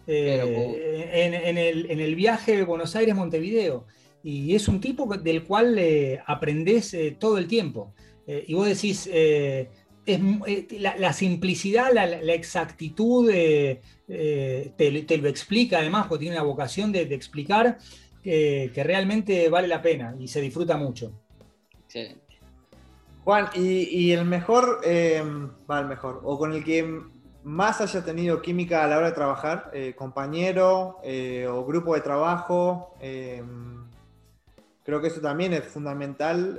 eh, 0.07 1.09
en, 1.15 1.99
el, 1.99 2.15
viaje 2.15 2.59
de 2.59 2.65
Buenos 2.65 2.95
Aires-Montevideo. 2.95 3.87
Y 4.23 4.55
es 4.55 4.69
un 4.69 4.83
tipo 4.83 5.07
del 5.17 5.45
cual 5.45 5.79
eh, 5.79 6.21
aprendés 6.27 6.95
todo 7.19 7.39
el 7.39 7.49
tiempo. 7.49 7.95
y 8.27 8.53
vos 8.53 8.69
decís, 8.69 9.09
es, 9.11 10.21
la, 10.79 11.13
simplicidad, 11.15 11.91
la, 11.95 12.35
exactitud 12.35 13.31
te, 13.31 15.19
lo 15.23 15.29
explica 15.29 15.79
además, 15.79 16.07
porque 16.07 16.25
tiene 16.25 16.37
una 16.37 16.45
vocación 16.45 16.93
de, 16.93 17.07
de 17.07 17.15
explicar 17.15 17.79
que, 18.23 18.83
realmente 18.85 19.49
vale 19.49 19.69
la 19.69 19.83
pena 19.83 20.15
y 20.19 20.29
se 20.29 20.41
disfruta 20.41 20.77
mucho. 20.77 21.13
Excelente. 21.85 22.21
Juan, 23.25 23.49
¿y, 23.55 24.13
el 24.13 24.25
mejor, 24.25 24.81
eh, 24.85 25.23
va 25.71 25.81
el 25.81 25.87
mejor, 25.87 26.21
o 26.25 26.39
con 26.39 26.53
el 26.53 26.65
que 26.65 27.03
más 27.45 27.81
haya 27.81 28.05
tenido 28.05 28.43
química 28.43 28.85
a 28.85 28.89
la 28.89 28.99
hora 28.99 29.09
de 29.09 29.13
trabajar, 29.13 29.71
eh, 29.73 29.95
compañero 29.95 30.99
eh, 31.05 31.47
o 31.49 31.65
grupo 31.65 31.95
de 31.95 32.01
trabajo? 32.01 32.95
creo 34.85 35.01
que 35.01 35.07
eso 35.07 35.21
también 35.21 35.53
es 35.53 35.65
fundamental. 35.65 36.59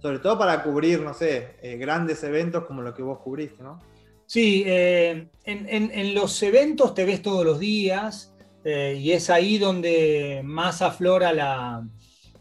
sobre 0.00 0.18
todo 0.18 0.38
para 0.38 0.62
cubrir, 0.62 1.00
no 1.00 1.12
sé, 1.12 1.56
grandes 1.78 2.22
eventos 2.24 2.64
como 2.64 2.80
lo 2.80 2.94
que 2.94 3.02
vos 3.02 3.18
cubriste, 3.18 3.62
¿no? 3.62 3.78
Sí, 4.24 4.64
en, 4.66 5.28
en, 5.44 6.14
los 6.14 6.42
eventos 6.42 6.94
te 6.94 7.04
ves 7.04 7.20
todos 7.20 7.44
los 7.44 7.58
días, 7.58 8.32
eh, 8.64 8.98
y 9.00 9.12
es 9.12 9.30
ahí 9.30 9.58
donde 9.58 10.42
más 10.44 10.82
aflora 10.82 11.32
la, 11.32 11.82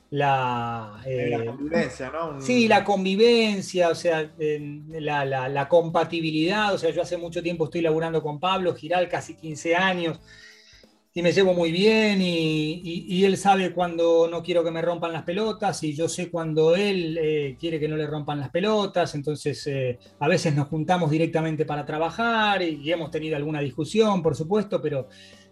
la, 0.10 1.01
eh, 1.05 1.45
convivencia, 1.45 2.12
¿no? 2.12 2.41
Sí, 2.41 2.67
la 2.67 2.84
convivencia, 2.84 3.89
o 3.89 3.95
sea, 3.95 4.29
la, 4.38 5.67
compatibilidad. 5.69 6.73
O 6.73 6.77
sea, 6.77 6.89
yo 6.91 7.01
hace 7.01 7.17
mucho 7.17 7.41
tiempo 7.41 7.65
estoy 7.65 7.82
laburando 7.82 8.21
con 8.21 8.39
Pablo 8.39 8.75
Giral, 8.75 9.08
casi 9.08 9.36
15 9.36 9.75
años, 9.75 10.19
y 11.13 11.21
me 11.21 11.32
llevo 11.32 11.53
muy 11.53 11.71
bien. 11.71 12.19
Y, 12.21 13.23
él 13.23 13.38
sabe 13.38 13.71
cuando 13.71 14.27
no 14.29 14.43
quiero 14.43 14.62
que 14.62 14.71
me 14.71 14.82
rompan 14.82 15.13
las 15.13 15.23
pelotas, 15.23 15.82
y 15.84 15.93
yo 15.93 16.10
sé 16.10 16.29
cuando 16.29 16.75
él 16.75 17.17
eh, 17.17 17.55
quiere 17.58 17.79
que 17.79 17.88
no 17.88 17.95
le 17.95 18.08
rompan 18.08 18.41
las 18.41 18.49
pelotas. 18.49 19.15
Entonces, 19.15 19.69
a 20.19 20.27
veces 20.27 20.53
nos 20.53 20.67
juntamos 20.67 21.12
directamente 21.12 21.65
para 21.65 21.86
trabajar 21.86 22.62
y 22.62 22.91
hemos 22.91 23.10
tenido 23.10 23.38
alguna 23.38 23.62
discusión, 23.62 24.21
por 24.21 24.36
supuesto, 24.36 24.82
pero 24.82 25.08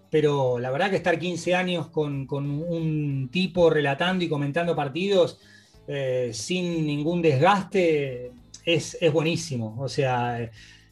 pero 0.10 0.60
la 0.60 0.72
verdad 0.72 0.90
que 0.90 0.96
estar 0.96 1.18
15 1.18 1.56
años 1.56 1.88
con, 1.88 2.28
un 2.30 3.30
tipo 3.32 3.70
relatando 3.70 4.24
y 4.24 4.30
comentando 4.30 4.76
partidos 4.76 5.40
eh, 5.88 6.32
sin 6.34 6.86
ningún 6.86 7.22
desgaste 7.22 8.32
es, 8.66 8.98
buenísimo. 9.12 9.76
O 9.80 9.90
sea, 9.90 10.42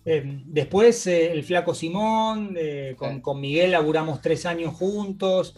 eh, 0.06 0.42
después 0.46 1.08
el 1.08 1.44
flaco 1.44 1.74
Simón, 1.74 2.58
con, 2.98 3.22
con, 3.22 3.42
Miguel 3.42 3.72
laburamos 3.72 4.22
tres 4.22 4.46
años 4.46 4.74
juntos. 4.74 5.56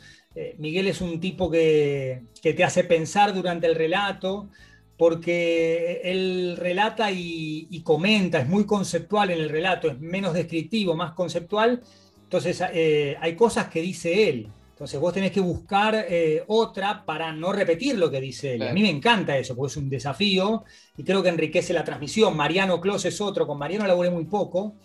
Miguel 0.60 0.88
es 0.88 1.02
un 1.02 1.20
tipo 1.20 1.50
que, 1.50 2.22
que 2.42 2.54
te 2.54 2.64
hace 2.64 2.84
pensar 2.84 3.34
durante 3.34 3.66
el 3.66 3.76
relato 3.76 4.50
porque 4.98 6.02
él 6.04 6.56
relata 6.58 7.12
y, 7.12 7.82
comenta, 7.84 8.40
es 8.40 8.48
muy 8.48 8.66
conceptual 8.66 9.30
en 9.30 9.40
el 9.40 9.50
relato, 9.50 9.90
es 9.90 10.00
menos 10.00 10.34
descriptivo, 10.34 10.96
más 10.96 11.14
conceptual. 11.14 11.84
Entonces 12.28 12.62
eh, 12.74 13.16
hay 13.22 13.38
cosas 13.38 13.70
que 13.70 13.82
dice 13.82 14.28
él. 14.28 14.48
Entonces 14.72 15.00
vos 15.00 15.14
tenés 15.14 15.32
que 15.32 15.40
buscar 15.40 15.96
eh, 15.96 16.44
otra 16.48 17.06
para 17.06 17.32
no 17.32 17.54
repetir 17.54 17.98
lo 17.98 18.12
que 18.12 18.20
dice 18.20 18.56
él. 18.56 18.64
A 18.64 18.74
mí 18.74 18.82
me 18.82 18.90
encanta 18.90 19.38
eso, 19.38 19.56
porque 19.56 19.72
es 19.72 19.78
un 19.78 19.90
desafío 19.90 20.66
y 20.98 21.04
creo 21.04 21.24
que 21.24 21.30
enriquece 21.30 21.74
la 21.74 21.86
transmisión. 21.86 22.36
Mariano 22.36 22.82
Clos 22.82 23.06
es 23.06 23.22
otro, 23.22 23.48
con 23.48 23.58
Mariano 23.58 23.88
laburé 23.88 24.10
muy 24.10 24.26
poco, 24.26 24.76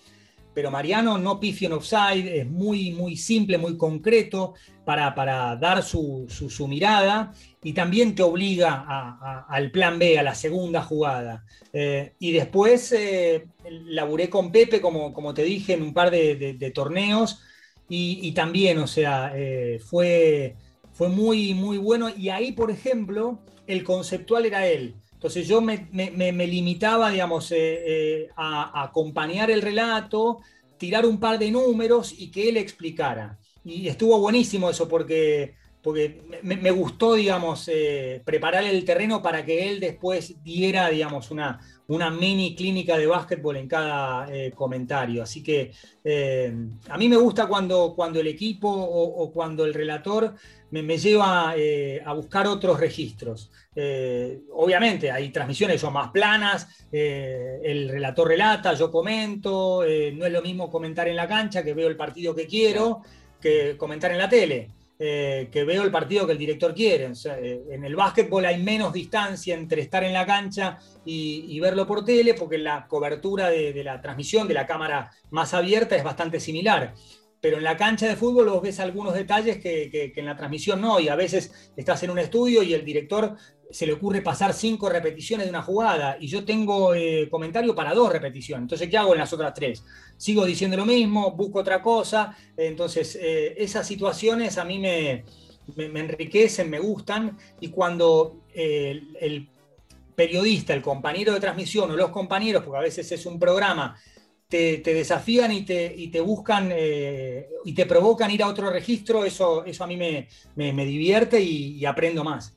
pero 0.54 0.70
Mariano 0.70 1.18
no 1.18 1.40
pifia 1.40 1.66
en 1.66 1.72
offside, 1.72 2.40
es 2.40 2.50
muy, 2.50 2.92
muy 2.92 3.16
simple, 3.16 3.58
muy 3.58 3.76
concreto 3.76 4.54
para, 4.84 5.14
para 5.14 5.56
dar 5.56 5.82
su, 5.82 6.26
su, 6.28 6.68
mirada 6.68 7.32
y 7.62 7.72
también 7.72 8.14
te 8.14 8.22
obliga 8.22 9.46
al 9.48 9.70
plan 9.70 9.98
B, 9.98 10.18
a 10.18 10.22
la 10.22 10.34
segunda 10.34 10.82
jugada. 10.82 11.44
Eh, 11.72 12.14
y 12.18 12.32
después 12.32 12.92
eh, 12.92 13.46
laburé 13.86 14.28
con 14.28 14.52
Pepe, 14.52 14.80
como, 14.80 15.12
como 15.12 15.32
te 15.32 15.44
dije, 15.44 15.74
en 15.74 15.82
un 15.82 15.94
par 15.94 16.10
de, 16.10 16.72
torneos 16.74 17.42
y, 17.88 18.32
también, 18.32 18.78
o 18.78 18.86
sea, 18.86 19.32
eh, 19.34 19.78
fue, 19.78 20.56
fue 20.92 21.08
muy, 21.08 21.54
muy 21.54 21.78
bueno. 21.78 22.08
Y 22.08 22.30
ahí, 22.30 22.52
por 22.52 22.70
ejemplo, 22.70 23.38
el 23.66 23.84
conceptual 23.84 24.46
era 24.46 24.66
él. 24.66 24.96
Entonces 25.22 25.46
yo 25.46 25.60
me, 25.60 25.86
limitaba, 26.48 27.08
digamos, 27.08 27.52
eh, 27.52 27.56
eh, 27.86 28.28
a, 28.34 28.82
acompañar 28.82 29.52
el 29.52 29.62
relato, 29.62 30.40
tirar 30.76 31.06
un 31.06 31.20
par 31.20 31.38
de 31.38 31.48
números 31.48 32.12
y 32.18 32.32
que 32.32 32.48
él 32.48 32.56
explicara. 32.56 33.38
Y 33.64 33.86
estuvo 33.86 34.18
buenísimo 34.18 34.68
eso 34.68 34.88
porque, 34.88 35.54
porque 35.80 36.22
me, 36.42 36.70
gustó, 36.72 37.14
digamos, 37.14 37.68
eh, 37.72 38.20
preparar 38.24 38.64
el 38.64 38.84
terreno 38.84 39.22
para 39.22 39.44
que 39.44 39.70
él 39.70 39.78
después 39.78 40.42
diera, 40.42 40.88
digamos, 40.88 41.30
una, 41.30 41.60
una 41.94 42.10
mini 42.10 42.54
clínica 42.54 42.96
de 42.96 43.06
básquetbol 43.06 43.56
en 43.56 43.68
cada 43.68 44.26
comentario. 44.54 45.22
Así 45.22 45.42
que 45.42 45.72
a 46.88 46.98
mí 46.98 47.08
me 47.08 47.16
gusta 47.16 47.46
cuando, 47.46 47.94
cuando 47.94 48.20
el 48.20 48.26
equipo 48.26 48.68
o 48.70 49.32
cuando 49.32 49.64
el 49.64 49.74
relator 49.74 50.34
me, 50.80 50.96
lleva 50.96 51.54
eh, 51.56 52.02
a 52.04 52.14
buscar 52.14 52.46
otros 52.46 52.80
registros. 52.80 53.50
Eh, 53.76 54.40
obviamente 54.52 55.10
hay 55.10 55.28
transmisiones 55.28 55.74
que 55.74 55.80
son 55.80 55.92
más 55.92 56.10
planas, 56.10 56.86
eh, 56.90 57.60
el 57.62 57.88
relator 57.90 58.28
relata, 58.28 58.72
yo 58.74 58.90
comento, 58.90 59.82
no 59.82 60.26
es 60.26 60.32
lo 60.32 60.42
mismo 60.42 60.70
comentar 60.70 61.08
en 61.08 61.16
la 61.16 61.28
cancha 61.28 61.62
que 61.62 61.74
veo 61.74 61.88
el 61.88 61.96
partido 61.96 62.34
que 62.34 62.46
quiero 62.46 63.02
que 63.40 63.76
comentar 63.76 64.10
en 64.12 64.18
la 64.18 64.28
tele. 64.28 64.70
Que 65.02 65.64
veo 65.66 65.82
el 65.82 65.90
partido 65.90 66.26
que 66.26 66.32
el 66.32 66.38
director 66.38 66.72
quiere. 66.74 67.10
en 67.34 67.84
el 67.84 67.96
básquetbol 67.96 68.44
hay 68.44 68.62
menos 68.62 68.92
distancia 68.92 69.54
entre 69.54 69.82
estar 69.82 70.04
en 70.04 70.12
la 70.12 70.24
cancha 70.24 70.78
y, 71.04 71.58
verlo 71.58 71.86
por 71.86 72.04
tele, 72.04 72.34
porque 72.34 72.58
la 72.58 72.86
cobertura 72.86 73.50
de, 73.50 73.82
la 73.82 74.00
transmisión 74.00 74.46
de 74.46 74.54
la 74.54 74.66
cámara 74.66 75.10
más 75.30 75.54
abierta 75.54 75.96
es 75.96 76.04
bastante 76.04 76.38
similar 76.38 76.94
pero 77.40 77.56
en 77.56 77.64
la 77.64 77.76
cancha 77.76 78.06
de 78.06 78.14
fútbol 78.14 78.50
vos 78.50 78.62
ves 78.62 78.78
algunos 78.78 79.14
detalles 79.14 79.58
que, 79.58 80.12
en 80.14 80.26
la 80.26 80.36
transmisión 80.36 80.80
no, 80.80 81.00
y 81.00 81.08
a 81.08 81.16
veces 81.16 81.72
estás 81.76 82.00
en 82.04 82.10
un 82.10 82.20
estudio 82.20 82.62
y 82.62 82.72
el 82.72 82.84
director 82.84 83.36
se 83.72 83.86
le 83.86 83.94
ocurre 83.94 84.20
pasar 84.20 84.52
cinco 84.52 84.88
repeticiones 84.90 85.46
de 85.46 85.50
una 85.50 85.62
jugada, 85.62 86.18
y 86.20 86.26
yo 86.26 86.44
tengo 86.44 86.94
eh, 86.94 87.28
comentario 87.30 87.74
para 87.74 87.94
dos 87.94 88.12
repeticiones, 88.12 88.64
entonces 88.64 88.88
¿qué 88.88 88.98
hago 88.98 89.14
en 89.14 89.20
las 89.20 89.32
otras 89.32 89.54
tres? 89.54 89.82
Sigo 90.16 90.44
diciendo 90.44 90.76
lo 90.76 90.84
mismo, 90.84 91.32
busco 91.32 91.60
otra 91.60 91.80
cosa, 91.82 92.36
entonces 92.56 93.18
eh, 93.20 93.54
esas 93.56 93.86
situaciones 93.86 94.58
a 94.58 94.64
mí 94.64 94.78
me, 94.78 95.24
enriquecen, 95.76 96.68
me 96.68 96.78
gustan, 96.78 97.38
y 97.60 97.68
cuando 97.68 98.42
eh, 98.54 99.00
el 99.20 99.48
periodista, 100.14 100.74
el 100.74 100.82
compañero 100.82 101.32
de 101.32 101.40
transmisión 101.40 101.90
o 101.90 101.96
los 101.96 102.10
compañeros, 102.10 102.62
porque 102.62 102.78
a 102.78 102.82
veces 102.82 103.10
es 103.10 103.24
un 103.24 103.38
programa, 103.38 103.96
te, 104.48 104.82
desafían 104.84 105.50
y 105.50 105.62
te, 105.62 106.20
buscan 106.20 106.70
y 107.64 107.72
te 107.72 107.86
provocan 107.86 108.30
ir 108.30 108.42
a 108.42 108.48
otro 108.48 108.68
registro, 108.68 109.24
eso, 109.24 109.64
eso 109.64 109.82
a 109.82 109.86
mí 109.86 109.96
me, 109.96 110.84
divierte 110.84 111.40
y, 111.40 111.82
aprendo 111.86 112.22
más. 112.22 112.54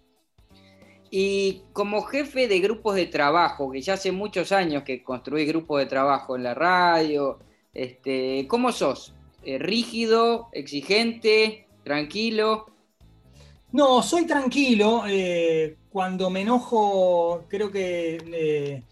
Y 1.17 1.61
como 1.71 2.01
jefe 2.01 2.49
de 2.49 2.59
grupos 2.59 2.97
de 2.97 3.05
trabajo, 3.05 3.71
que 3.71 3.79
ya 3.81 3.93
hace 3.93 4.11
muchos 4.11 4.51
años 4.51 4.83
que 4.83 5.01
construí 5.01 5.45
grupos 5.45 5.79
de 5.79 5.85
trabajo 5.85 6.35
en 6.35 6.43
la 6.43 6.53
radio, 6.53 7.39
este, 7.73 8.45
¿cómo 8.49 8.73
sos? 8.73 9.15
Eh, 9.41 9.57
¿Rígido, 9.57 10.49
exigente, 10.51 11.69
tranquilo? 11.85 12.65
No, 13.71 14.03
soy 14.03 14.27
tranquilo. 14.27 15.03
Eh, 15.07 15.77
cuando 15.89 16.29
me 16.29 16.41
enojo, 16.41 17.45
creo 17.47 17.71
que 17.71 18.83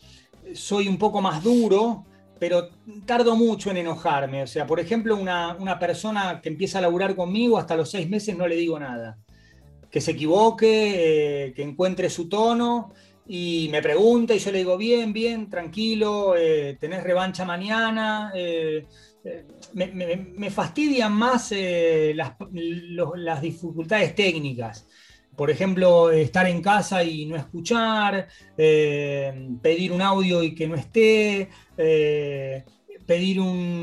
soy 0.53 0.87
un 0.87 0.97
poco 0.97 1.19
más 1.19 1.43
duro 1.43 2.05
pero 2.39 2.67
tardo 3.05 3.37
mucho 3.37 3.71
en 3.71 3.77
enojarme. 3.77 4.43
O 4.43 4.47
sea, 4.47 4.67
por 4.67 4.77
ejemplo, 4.77 5.15
una, 5.15 5.79
persona 5.79 6.41
que 6.41 6.49
empieza 6.49 6.79
a 6.79 6.81
laburar 6.81 7.15
conmigo, 7.15 7.57
hasta 7.57 7.77
los 7.77 7.89
seis 7.89 8.09
meses 8.09 8.35
no 8.35 8.45
le 8.45 8.57
digo 8.57 8.77
nada. 8.77 9.17
Que 9.93 10.01
se 10.01 10.11
equivoque, 10.11 11.45
eh, 11.45 11.53
que 11.53 11.61
encuentre 11.61 12.09
su 12.09 12.27
tono 12.27 12.91
y 13.27 13.69
me 13.71 13.81
pregunta 13.81 14.33
y 14.33 14.39
yo 14.39 14.51
le 14.51 14.57
digo, 14.57 14.75
bien, 14.75 15.13
bien, 15.13 15.49
tranquilo, 15.49 16.35
eh, 16.35 16.77
tenés 16.81 17.03
revancha 17.03 17.45
mañana. 17.45 18.33
Eh, 18.35 18.87
me, 19.73 20.49
fastidian 20.49 21.13
más 21.13 21.53
las, 21.53 23.41
dificultades 23.41 24.15
técnicas 24.15 24.85
por 25.35 25.49
ejemplo, 25.49 26.11
estar 26.11 26.47
en 26.47 26.61
casa 26.61 27.03
y 27.03 27.25
no 27.25 27.35
escuchar, 27.35 28.27
eh, 28.57 29.49
pedir 29.61 29.91
un 29.91 30.01
audio 30.01 30.43
y 30.43 30.53
que 30.53 30.67
no 30.67 30.75
esté, 30.75 31.49
eh, 31.77 32.63
pedir 33.05 33.39
un, 33.39 33.82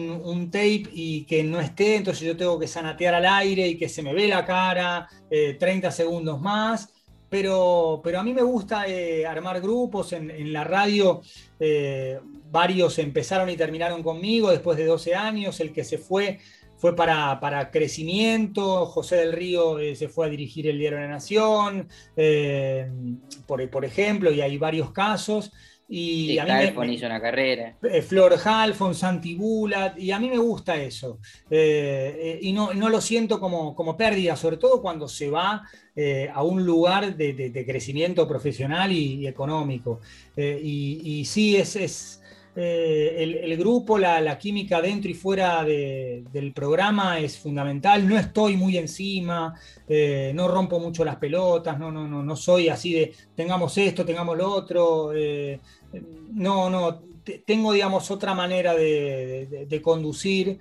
tape 0.51 0.85
y 0.93 1.25
que 1.25 1.43
no 1.43 1.61
esté, 1.61 1.97
entonces 1.97 2.27
yo 2.27 2.37
tengo 2.37 2.59
que 2.59 2.69
sanatear 2.69 3.15
al 3.15 3.27
aire 3.27 3.67
y 3.69 3.79
que 3.79 3.89
se 3.89 4.03
me 4.03 4.15
ve 4.15 4.29
la 4.29 4.45
cara 4.45 5.09
30 5.29 5.89
eh, 5.89 5.93
segundos 5.93 6.41
más. 6.41 6.93
Pero, 7.29 8.01
pero 8.03 8.19
a 8.19 8.25
mí 8.25 8.35
me 8.35 8.43
gusta 8.43 8.87
armar 9.29 9.61
grupos 9.61 10.13
en, 10.13 10.53
la 10.53 10.65
radio. 10.65 11.21
varios 12.51 12.99
empezaron 12.99 13.49
y 13.49 13.57
terminaron 13.57 14.03
conmigo 14.03 14.51
después 14.51 14.77
de 14.77 14.87
12 14.87 15.15
años. 15.15 15.61
El 15.61 15.73
que 15.73 15.85
se 15.85 15.97
fue 15.97 16.41
fue 16.81 16.97
para, 16.97 17.71
crecimiento, 17.71 18.87
José 18.87 19.17
del 19.17 19.33
Río 19.33 19.79
eh, 19.79 19.95
se 19.95 20.09
fue 20.09 20.27
a 20.27 20.31
dirigir 20.31 20.67
el 20.67 20.79
Diario 20.79 20.99
de 20.99 21.05
la 21.05 21.11
Nación, 21.11 21.89
eh, 22.17 22.91
por, 23.47 23.85
ejemplo, 23.85 24.33
y 24.33 24.41
hay 24.41 24.57
varios 24.57 24.91
casos. 24.91 25.53
Y 25.93 26.39
a 26.39 26.45
mí 26.45 26.51
me, 26.77 26.93
hizo 26.95 27.07
una 27.07 27.21
carrera. 27.21 27.77
Eh, 27.83 28.01
Flor 28.01 28.37
Halfon, 28.43 28.95
Santi 28.95 29.35
Bulat, 29.35 29.99
y 29.99 30.13
a 30.13 30.21
mí 30.21 30.31
me 30.31 30.39
gusta 30.39 30.81
eso. 30.81 31.19
y 31.51 32.53
no, 32.53 32.73
lo 32.73 33.01
siento 33.01 33.41
como, 33.41 33.75
como 33.75 33.97
pérdida, 33.97 34.37
sobre 34.37 34.57
todo 34.57 34.81
cuando 34.81 35.09
se 35.09 35.29
va 35.31 35.63
a 36.33 36.43
un 36.45 36.65
lugar 36.65 37.17
de, 37.17 37.65
crecimiento 37.67 38.27
profesional 38.29 38.93
y, 38.93 39.27
económico. 39.27 40.01
Y, 40.37 41.25
sí, 41.27 41.57
es, 41.57 41.75
es 41.75 42.20
eh, 42.57 43.43
el, 43.45 43.57
grupo, 43.57 43.97
la, 43.97 44.37
química 44.37 44.83
dentro 44.83 45.09
y 45.11 45.15
fuera 45.15 45.65
del 45.65 46.53
programa 46.55 47.21
es 47.21 47.39
fundamental. 47.39 48.09
No 48.09 48.19
estoy 48.19 48.57
muy 48.57 48.77
encima, 48.77 49.55
eh, 49.89 50.33
no 50.35 50.49
rompo 50.49 50.81
mucho 50.81 51.05
las 51.05 51.17
pelotas, 51.17 51.79
no, 51.79 51.93
no, 51.93 52.09
no, 52.09 52.23
no 52.23 52.37
soy 52.37 52.69
así 52.69 52.93
de 52.93 53.13
tengamos 53.37 53.79
esto, 53.79 54.05
tengamos 54.05 54.37
lo 54.37 54.51
otro. 54.53 55.13
Eh, 55.15 55.61
no, 56.33 56.69
no, 56.69 57.03
tengo, 57.47 57.73
digamos, 57.73 58.11
otra 58.11 58.35
manera 58.35 58.75
de, 58.75 59.81
conducir 59.83 60.59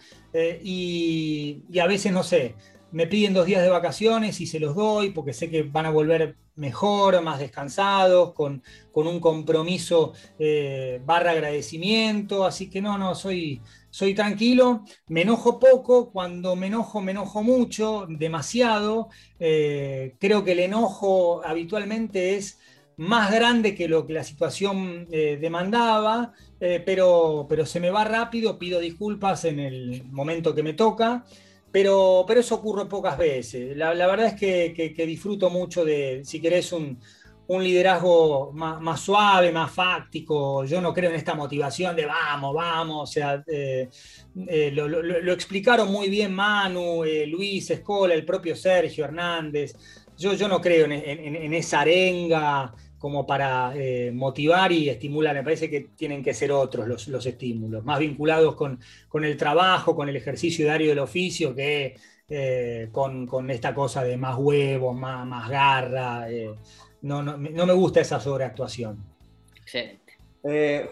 y, 0.63 1.63
y, 1.71 1.79
a 1.79 1.87
veces, 1.87 2.11
no 2.11 2.23
sé, 2.23 2.55
me 2.91 3.07
piden 3.07 3.33
dos 3.33 3.45
días 3.45 3.61
de 3.61 3.69
vacaciones 3.69 4.41
y 4.41 4.47
se 4.47 4.59
los 4.59 4.75
doy 4.75 5.11
porque 5.11 5.33
sé 5.33 5.49
que 5.49 5.63
van 5.63 5.85
a 5.85 5.91
volver 5.91 6.35
mejor, 6.59 7.21
más 7.21 7.39
descansados, 7.39 8.33
con, 8.33 8.61
un 8.93 9.19
compromiso 9.21 10.13
eh, 10.37 11.01
barra 11.05 11.31
agradecimiento, 11.31 12.45
así 12.45 12.69
que 12.69 12.81
no, 12.81 12.97
no, 12.97 13.15
soy, 13.15 13.61
soy 13.89 14.13
tranquilo, 14.13 14.83
me 15.07 15.21
enojo 15.21 15.57
poco, 15.57 16.11
cuando 16.11 16.57
me 16.57 16.67
enojo 16.67 17.01
me 17.01 17.11
enojo 17.11 17.41
mucho, 17.43 18.05
demasiado, 18.09 19.07
eh, 19.39 20.15
creo 20.19 20.43
que 20.43 20.51
el 20.51 20.59
enojo 20.59 21.41
habitualmente 21.45 22.35
es 22.35 22.59
más 22.97 23.31
grande 23.31 23.73
que 23.73 23.87
lo 23.87 24.05
que 24.05 24.11
la 24.11 24.25
situación 24.25 25.07
eh, 25.11 25.37
demandaba, 25.39 26.33
pero, 26.59 27.45
pero 27.47 27.65
se 27.65 27.79
me 27.79 27.89
va 27.89 28.03
rápido, 28.03 28.59
pido 28.59 28.81
disculpas 28.81 29.45
en 29.45 29.59
el 29.59 30.03
momento 30.11 30.53
que 30.53 30.63
me 30.63 30.73
toca. 30.73 31.23
Pero, 31.71 32.25
pero 32.27 32.39
eso 32.39 32.55
ocurre 32.55 32.87
pocas 32.87 33.17
veces. 33.17 33.75
La, 33.77 33.93
verdad 33.93 34.27
es 34.27 34.33
que, 34.35 35.05
disfruto 35.05 35.49
mucho 35.49 35.85
de, 35.85 36.21
si 36.23 36.39
querés, 36.39 36.71
un, 36.71 36.99
liderazgo 37.47 38.51
más, 38.53 39.01
suave, 39.01 39.51
más 39.51 39.71
fáctico. 39.71 40.65
Yo 40.65 40.81
no 40.81 40.93
creo 40.93 41.09
en 41.09 41.15
esta 41.15 41.33
motivación 41.33 41.95
de 41.95 42.05
vamos, 42.05 42.53
vamos. 42.53 43.09
O 43.09 43.11
sea, 43.11 43.43
eh, 43.47 43.89
eh, 44.47 44.71
lo, 44.71 45.33
explicaron 45.33 45.91
muy 45.91 46.09
bien 46.09 46.33
Manu, 46.33 47.03
eh, 47.03 47.25
Luis, 47.25 47.69
Escola, 47.71 48.13
el 48.13 48.25
propio 48.25 48.55
Sergio 48.55 49.05
Hernández. 49.05 49.75
Yo, 50.17 50.33
yo 50.33 50.47
no 50.47 50.59
creo 50.59 50.85
en 50.85 51.53
esa 51.53 51.81
arenga 51.81 52.73
como 52.99 53.25
para 53.25 53.71
eh, 53.75 54.11
motivar 54.13 54.71
y 54.71 54.89
estimular. 54.89 55.33
Me 55.33 55.43
parece 55.43 55.69
que 55.69 55.87
tienen 55.95 56.21
que 56.21 56.33
ser 56.33 56.51
otros 56.51 57.07
los, 57.07 57.25
estímulos, 57.25 57.83
más 57.85 57.97
vinculados 57.97 58.55
con, 58.55 58.77
el 59.23 59.37
trabajo, 59.37 59.95
con 59.95 60.09
el 60.09 60.17
ejercicio 60.17 60.65
diario 60.65 60.89
del 60.89 60.99
oficio, 60.99 61.55
que 61.55 61.95
eh, 62.27 62.89
con, 62.91 63.49
esta 63.49 63.73
cosa 63.73 64.03
de 64.03 64.17
más 64.17 64.35
huevos, 64.37 64.95
más, 64.95 65.25
más 65.25 65.49
garra. 65.49 66.29
Eh, 66.29 66.53
no, 67.01 67.23
no, 67.23 67.37
me 67.37 67.73
gusta 67.73 68.01
esa 68.01 68.19
sobreactuación. 68.19 69.01
Excelente. 69.55 69.99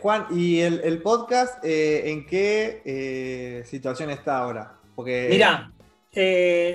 Juan, 0.01 0.27
¿y 0.31 0.59
el, 0.59 1.01
podcast 1.01 1.63
en 1.63 2.25
qué 2.25 3.63
situación 3.65 4.09
está 4.11 4.39
ahora? 4.39 4.73
Porque... 4.95 5.27
Mira, 5.29 5.71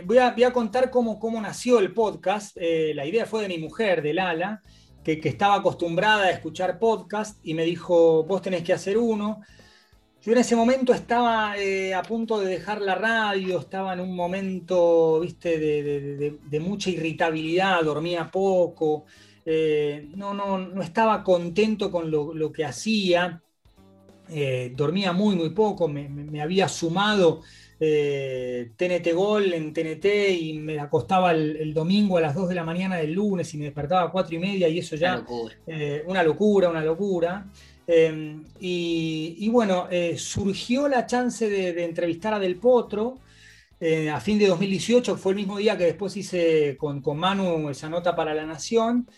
voy, 0.05 0.19
a, 0.19 0.31
voy, 0.33 0.45
a, 0.45 0.53
contar 0.53 0.91
cómo, 0.91 1.19
cómo 1.19 1.41
nació 1.41 1.79
el 1.79 1.95
podcast. 1.95 2.57
la 2.57 3.07
idea 3.07 3.25
fue 3.25 3.43
de 3.43 3.49
mi 3.49 3.59
mujer, 3.59 4.03
de 4.03 4.13
Lala 4.13 4.63
que, 5.03 5.21
estaba 5.25 5.57
acostumbrada 5.57 6.25
a 6.25 6.31
escuchar 6.31 6.79
podcast 6.79 7.39
y 7.45 7.55
me 7.55 7.65
dijo, 7.65 8.25
vos 8.25 8.43
tenés 8.43 8.63
que 8.63 8.73
hacer 8.73 8.99
uno. 8.99 9.41
Yo 10.23 10.33
en 10.33 10.39
ese 10.39 10.55
momento 10.55 10.95
estaba 10.95 11.57
eh, 11.59 11.95
a 11.95 12.03
punto 12.03 12.39
de 12.39 12.47
dejar 12.47 12.81
la 12.81 12.95
radio, 12.95 13.59
estaba 13.59 13.93
en 13.93 14.01
un 14.01 14.15
momento, 14.15 15.21
viste, 15.21 15.59
de, 15.59 16.61
mucha 16.61 16.91
irritabilidad, 16.91 17.83
dormía 17.83 18.31
poco, 18.31 19.05
eh, 19.45 20.09
no, 20.15 20.33
no, 20.33 20.59
no 20.59 20.83
estaba 20.83 21.25
contento 21.25 21.91
con 21.91 22.11
lo, 22.11 22.53
que 22.53 22.65
hacía, 22.65 23.43
eh, 24.29 24.73
dormía 24.77 25.13
muy, 25.13 25.35
muy 25.35 25.51
poco, 25.51 25.89
me 25.89 26.41
había 26.41 26.69
sumado 26.69 27.41
TNT 27.83 29.07
eh, 29.09 29.13
Gol 29.13 29.53
en 29.55 29.73
TNT 29.73 30.07
y 30.41 30.53
me 30.53 30.79
acostaba 30.79 31.33
el, 31.33 31.75
domingo 31.75 32.17
a 32.17 32.21
las 32.21 32.35
2 32.35 32.51
de 32.51 32.55
la 32.55 32.63
mañana 32.63 32.97
del 32.97 33.13
lunes 33.13 33.53
y 33.55 33.59
me 33.59 33.65
despertaba 33.65 34.03
a 34.03 34.13
4 34.13 34.37
y 34.37 34.39
media 34.39 34.69
y 34.69 34.79
eso 34.79 34.95
ya... 34.95 35.25
Eh, 35.67 36.05
una 36.07 36.23
locura. 36.23 36.69
una 36.69 36.85
locura, 36.85 37.47
em, 37.89 38.45
y, 38.61 39.49
bueno, 39.49 39.89
eh, 39.91 40.17
surgió 40.17 40.87
la 40.87 41.07
chance 41.07 41.49
de, 41.49 41.85
entrevistar 41.85 42.35
a 42.35 42.39
Del 42.39 42.57
Potro 42.57 43.19
a 44.13 44.21
fin 44.21 44.39
de 44.39 44.47
2018, 44.47 45.17
fue 45.17 45.33
el 45.33 45.39
mismo 45.39 45.59
día 45.59 45.77
que 45.77 45.87
después 45.87 46.17
hice 46.17 46.77
con, 46.77 47.03
Manu 47.17 47.69
esa 47.69 47.89
nota 47.89 48.15
para 48.15 48.33
La 48.33 48.47
Nación. 48.47 49.09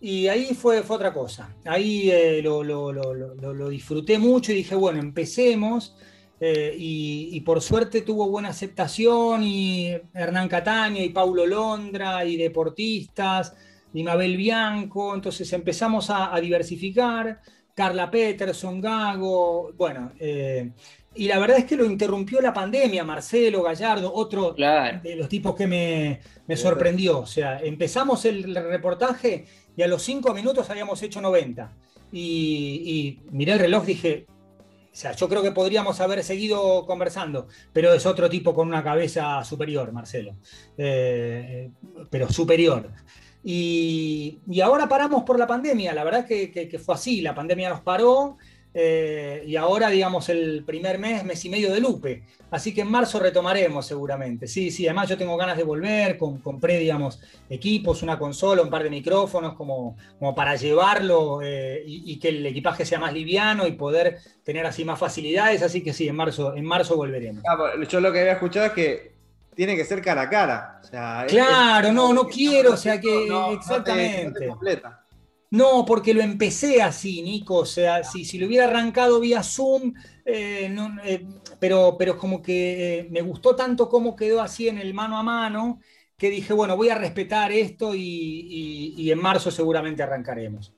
Y 0.00 0.26
ahí 0.26 0.54
fue, 0.54 0.82
fue 0.82 0.96
otra 0.96 1.12
cosa. 1.12 1.54
Ahí 1.64 2.10
lo, 2.42 2.64
lo, 2.64 3.68
disfruté 3.68 4.18
mucho 4.18 4.50
y 4.50 4.56
dije, 4.56 4.74
bueno, 4.74 4.98
empecemos. 4.98 5.94
Eh, 6.40 6.74
y, 6.78 7.40
por 7.40 7.60
suerte 7.60 8.02
tuvo 8.02 8.28
buena 8.28 8.50
aceptación 8.50 9.42
y 9.42 9.92
Hernán 10.14 10.48
Cataña 10.48 11.02
y 11.02 11.08
Paulo 11.08 11.44
Londra 11.46 12.24
y 12.24 12.36
deportistas 12.36 13.54
y 13.92 14.04
Mabel 14.04 14.36
Bianco, 14.36 15.14
entonces 15.14 15.52
empezamos 15.52 16.10
a, 16.10 16.38
diversificar, 16.40 17.40
Carla 17.74 18.10
Peterson, 18.10 18.80
Gago, 18.80 19.72
bueno, 19.76 20.12
eh, 20.20 20.70
y 21.14 21.26
la 21.26 21.38
verdad 21.38 21.58
es 21.58 21.64
que 21.64 21.76
lo 21.76 21.84
interrumpió 21.84 22.40
la 22.40 22.52
pandemia, 22.52 23.02
Marcelo 23.02 23.62
Gallardo, 23.62 24.12
otro 24.14 24.52
de 24.52 25.16
los 25.16 25.28
tipos 25.28 25.56
que 25.56 25.66
me, 25.66 26.56
sorprendió, 26.56 27.20
o 27.20 27.26
sea, 27.26 27.58
empezamos 27.60 28.24
el 28.26 28.54
reportaje 28.54 29.46
y 29.76 29.82
a 29.82 29.88
los 29.88 30.02
cinco 30.02 30.34
minutos 30.34 30.70
habíamos 30.70 31.02
hecho 31.02 31.20
90. 31.20 31.72
Y, 32.12 33.20
y 33.30 33.30
miré 33.32 33.52
el 33.52 33.58
reloj, 33.58 33.84
dije, 33.84 34.26
sea, 35.00 35.12
yo 35.12 35.28
creo 35.28 35.42
que 35.42 35.52
podríamos 35.52 36.00
haber 36.00 36.24
seguido 36.24 36.84
conversando, 36.84 37.46
pero 37.72 37.92
es 37.92 38.04
otro 38.04 38.28
tipo 38.28 38.52
con 38.52 38.66
una 38.66 38.82
cabeza 38.82 39.44
superior, 39.44 39.92
Marcelo. 39.92 40.36
Eh, 40.76 41.70
pero 42.10 42.28
superior. 42.30 42.90
Y, 43.44 44.40
ahora 44.60 44.88
paramos 44.88 45.22
por 45.22 45.38
la 45.38 45.46
pandemia, 45.46 45.94
la 45.94 46.02
verdad 46.04 46.26
que, 46.26 46.50
que, 46.50 46.78
fue 46.78 46.96
así, 46.96 47.20
la 47.20 47.34
pandemia 47.34 47.70
nos 47.70 47.80
paró 47.80 48.36
eh, 48.80 49.42
y 49.44 49.56
ahora, 49.56 49.90
digamos, 49.90 50.28
el 50.28 50.62
primer 50.64 51.00
mes, 51.00 51.24
mes 51.24 51.44
y 51.44 51.48
medio 51.48 51.72
de 51.72 51.80
Lupe. 51.80 52.22
Así 52.52 52.72
que 52.72 52.82
en 52.82 52.90
marzo 52.90 53.18
retomaremos 53.18 53.84
seguramente. 53.84 54.46
Sí, 54.46 54.70
sí, 54.70 54.86
además 54.86 55.08
yo 55.08 55.18
tengo 55.18 55.36
ganas 55.36 55.56
de 55.56 55.64
volver, 55.64 56.16
compré, 56.16 56.78
digamos, 56.78 57.20
equipos, 57.50 58.04
una 58.04 58.16
consola, 58.20 58.62
un 58.62 58.70
par 58.70 58.84
de 58.84 58.90
micrófonos, 58.90 59.54
como, 59.54 59.96
como 60.20 60.32
para 60.32 60.54
llevarlo 60.54 61.40
eh, 61.42 61.82
y, 61.84 62.20
que 62.20 62.28
el 62.28 62.46
equipaje 62.46 62.84
sea 62.84 63.00
más 63.00 63.12
liviano 63.12 63.66
y 63.66 63.72
poder 63.72 64.18
tener 64.44 64.64
así 64.64 64.84
más 64.84 65.00
facilidades. 65.00 65.60
Así 65.62 65.82
que 65.82 65.92
sí, 65.92 66.06
en 66.06 66.14
marzo, 66.14 66.54
en 66.54 66.64
marzo 66.64 66.94
volveremos. 66.94 67.42
yo 67.88 68.00
lo 68.00 68.12
que 68.12 68.20
había 68.20 68.34
escuchado 68.34 68.66
es 68.66 68.72
que 68.74 69.12
tiene 69.56 69.74
que 69.74 69.84
ser 69.84 70.00
cara 70.02 70.22
a 70.22 70.30
cara. 70.30 70.80
claro, 71.26 71.92
no, 71.92 72.12
no 72.12 72.28
quiero, 72.28 72.74
o 72.74 72.76
sea 72.76 73.00
que 73.00 73.28
exactamente. 73.54 74.46
No, 74.46 74.60
porque 75.86 76.14
lo 76.14 76.22
empecé 76.22 76.82
así, 76.82 77.22
Nico. 77.22 77.56
O 77.56 77.66
sea, 77.66 78.04
si, 78.04 78.24
si 78.24 78.38
lo 78.38 78.46
hubiera 78.46 78.66
arrancado 78.66 79.20
vía 79.20 79.42
Zoom, 79.42 79.94
eh, 80.24 80.70
eh, 81.04 81.24
pero, 81.58 81.96
pero 81.98 82.18
como 82.18 82.42
que 82.42 82.98
eh, 82.98 83.06
me 83.10 83.22
gustó 83.22 83.56
tanto 83.56 83.88
cómo 83.88 84.14
quedó 84.14 84.42
así 84.42 84.68
en 84.68 84.78
el 84.78 84.92
mano 84.92 85.18
a 85.18 85.22
mano, 85.22 85.80
que 86.18 86.28
dije, 86.28 86.52
bueno, 86.52 86.76
voy 86.76 86.90
a 86.90 86.96
respetar 86.96 87.50
esto 87.50 87.94
y, 87.94 89.10
en 89.10 89.18
marzo 89.18 89.50
seguramente 89.50 90.02
arrancaremos. 90.02 90.74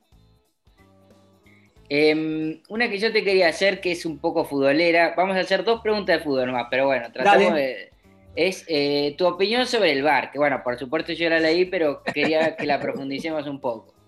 Em, 1.88 2.62
una 2.68 2.88
que 2.88 2.98
yo 2.98 3.12
te 3.12 3.24
quería 3.24 3.48
hacer, 3.48 3.80
que 3.80 3.90
es 3.90 4.06
un 4.06 4.18
poco 4.18 4.44
futbolera. 4.44 5.14
Vamos 5.16 5.37
a 5.37 5.40
hacer 5.40 5.64
dos 5.64 5.80
preguntas 5.80 6.18
de 6.18 6.24
fútbol 6.24 6.46
nomás, 6.46 6.68
pero 6.70 6.87
bueno, 6.87 7.11
tratamos 7.12 7.54
de. 7.54 7.90
Es 8.37 8.64
tu 9.16 9.26
opinión 9.26 9.66
sobre 9.66 9.90
el 9.90 10.04
VAR, 10.04 10.30
que 10.30 10.38
bueno, 10.38 10.62
por 10.62 10.78
supuesto 10.78 11.12
yo 11.12 11.28
la 11.28 11.40
leí, 11.40 11.64
pero 11.64 12.04
quería 12.04 12.54
que 12.54 12.64
la 12.64 12.78
profundicemos 12.78 13.48
un 13.48 13.61
poco. 13.61 14.00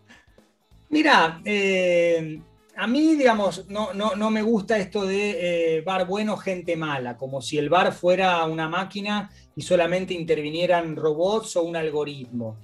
Mira, 0.93 1.41
eh, 1.47 2.39
a 2.77 2.87
mí, 2.87 3.17
digamos, 3.17 3.67
no, 3.71 3.95
no, 3.95 4.31
me 4.31 4.43
gusta 4.43 4.77
esto 4.77 5.07
de 5.07 5.79
eh, 5.79 5.81
bar 5.81 6.07
bueno, 6.07 6.37
gente 6.37 6.77
mala, 6.77 7.17
como 7.17 7.41
si 7.41 7.57
el 7.57 7.71
bar 7.71 7.95
fuera 7.95 8.45
una 8.45 8.69
máquina 8.69 9.31
y 9.57 9.63
solamente 9.63 10.13
intervinieran 10.13 10.95
robots 10.95 11.57
o 11.57 11.63
un 11.63 11.77
algoritmo. 11.77 12.59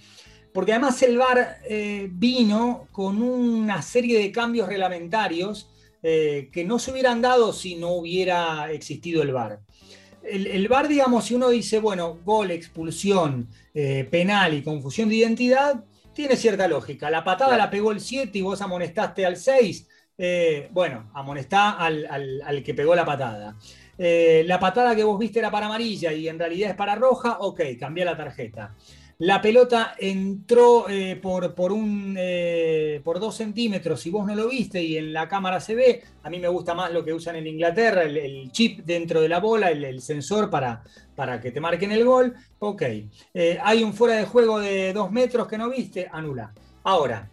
Porque 0.53 0.73
además 0.73 1.03
el 1.03 1.17
bar 1.17 1.57
eh, 1.67 2.11
vino 2.12 2.87
con 2.93 3.23
una 3.23 3.81
serie 3.81 4.19
de 4.19 4.31
cambios 4.31 4.69
reglamentarios 4.69 5.71
que 6.01 6.64
no 6.64 6.79
se 6.79 6.93
hubieran 6.93 7.21
dado 7.21 7.53
si 7.53 7.75
no 7.75 7.95
hubiera 7.95 8.71
existido 8.71 9.21
el 9.23 9.33
bar. 9.33 9.61
El, 10.23 10.47
el 10.47 10.69
VAR, 10.69 10.87
digamos, 10.87 11.25
si 11.25 11.35
uno 11.35 11.49
dice, 11.49 11.81
bueno, 11.81 12.21
gol, 12.25 12.53
expulsión, 12.53 13.49
penal 14.09 14.55
y 14.55 14.62
confusión 14.62 15.09
de 15.09 15.17
identidad, 15.17 15.85
tiene 16.18 16.35
cierta 16.35 16.66
lógica. 16.66 17.11
La 17.11 17.22
patada 17.22 17.57
la 17.57 17.70
pegó 17.70 17.92
el 17.92 18.00
7 18.00 18.37
y 18.37 18.42
vos 18.42 18.61
amonestaste 18.61 19.24
al 19.24 19.37
6. 19.37 19.87
Eh, 20.18 20.68
bueno, 20.72 21.12
amonestá 21.14 21.76
al, 21.78 22.61
que 22.64 22.74
pegó 22.74 22.96
la 22.96 23.04
patada. 23.04 23.57
Eh, 23.96 24.42
la 24.44 24.59
patada 24.59 24.96
que 24.96 25.04
vos 25.04 25.16
viste 25.16 25.38
era 25.38 25.52
para 25.52 25.66
amarilla 25.66 26.12
y 26.12 26.26
en 26.26 26.37
realidad 26.37 26.70
es 26.70 26.74
para 26.76 26.96
roja, 26.96 27.38
ok, 27.38 27.61
cambia 27.78 28.04
la 28.04 28.16
tarjeta. 28.16 28.74
La 29.20 29.42
pelota 29.42 29.96
entró 29.98 30.88
eh, 30.88 31.16
por, 31.16 31.52
por, 31.52 31.72
un, 31.72 32.14
eh, 32.16 33.00
por 33.02 33.18
dos 33.18 33.35
centímetros 33.35 34.07
y 34.07 34.11
vos 34.11 34.24
no 34.24 34.37
lo 34.37 34.48
viste 34.48 34.81
y 34.81 34.96
en 34.96 35.12
la 35.12 35.28
cámara 35.28 35.59
se 35.59 35.74
ve. 35.74 36.04
A 36.22 36.31
mí 36.31 36.38
me 36.38 36.46
gusta 36.46 36.72
más 36.72 36.92
lo 36.92 37.04
que 37.04 37.12
usan 37.12 37.35
en 37.35 37.48
Inglaterra, 37.48 38.02
el, 38.04 38.52
chip 38.52 38.85
dentro 38.85 39.20
de 39.20 39.28
la 39.28 39.40
bola, 39.40 39.72
el, 39.72 40.00
sensor 40.00 40.48
para, 40.48 40.85
para, 41.16 41.40
que 41.40 41.50
te 41.50 41.61
marquen 41.61 41.90
el 41.90 42.04
gol. 42.04 42.33
Ok. 42.61 42.83
Eh, 43.35 43.59
hay 43.61 43.83
un 43.83 43.92
fuera 43.92 44.14
de 44.14 44.24
juego 44.24 44.61
de 44.61 44.92
dos 44.92 45.11
metros 45.11 45.48
que 45.48 45.59
no 45.59 45.68
viste, 45.68 46.09
anula. 46.12 46.52
Ahora, 46.85 47.28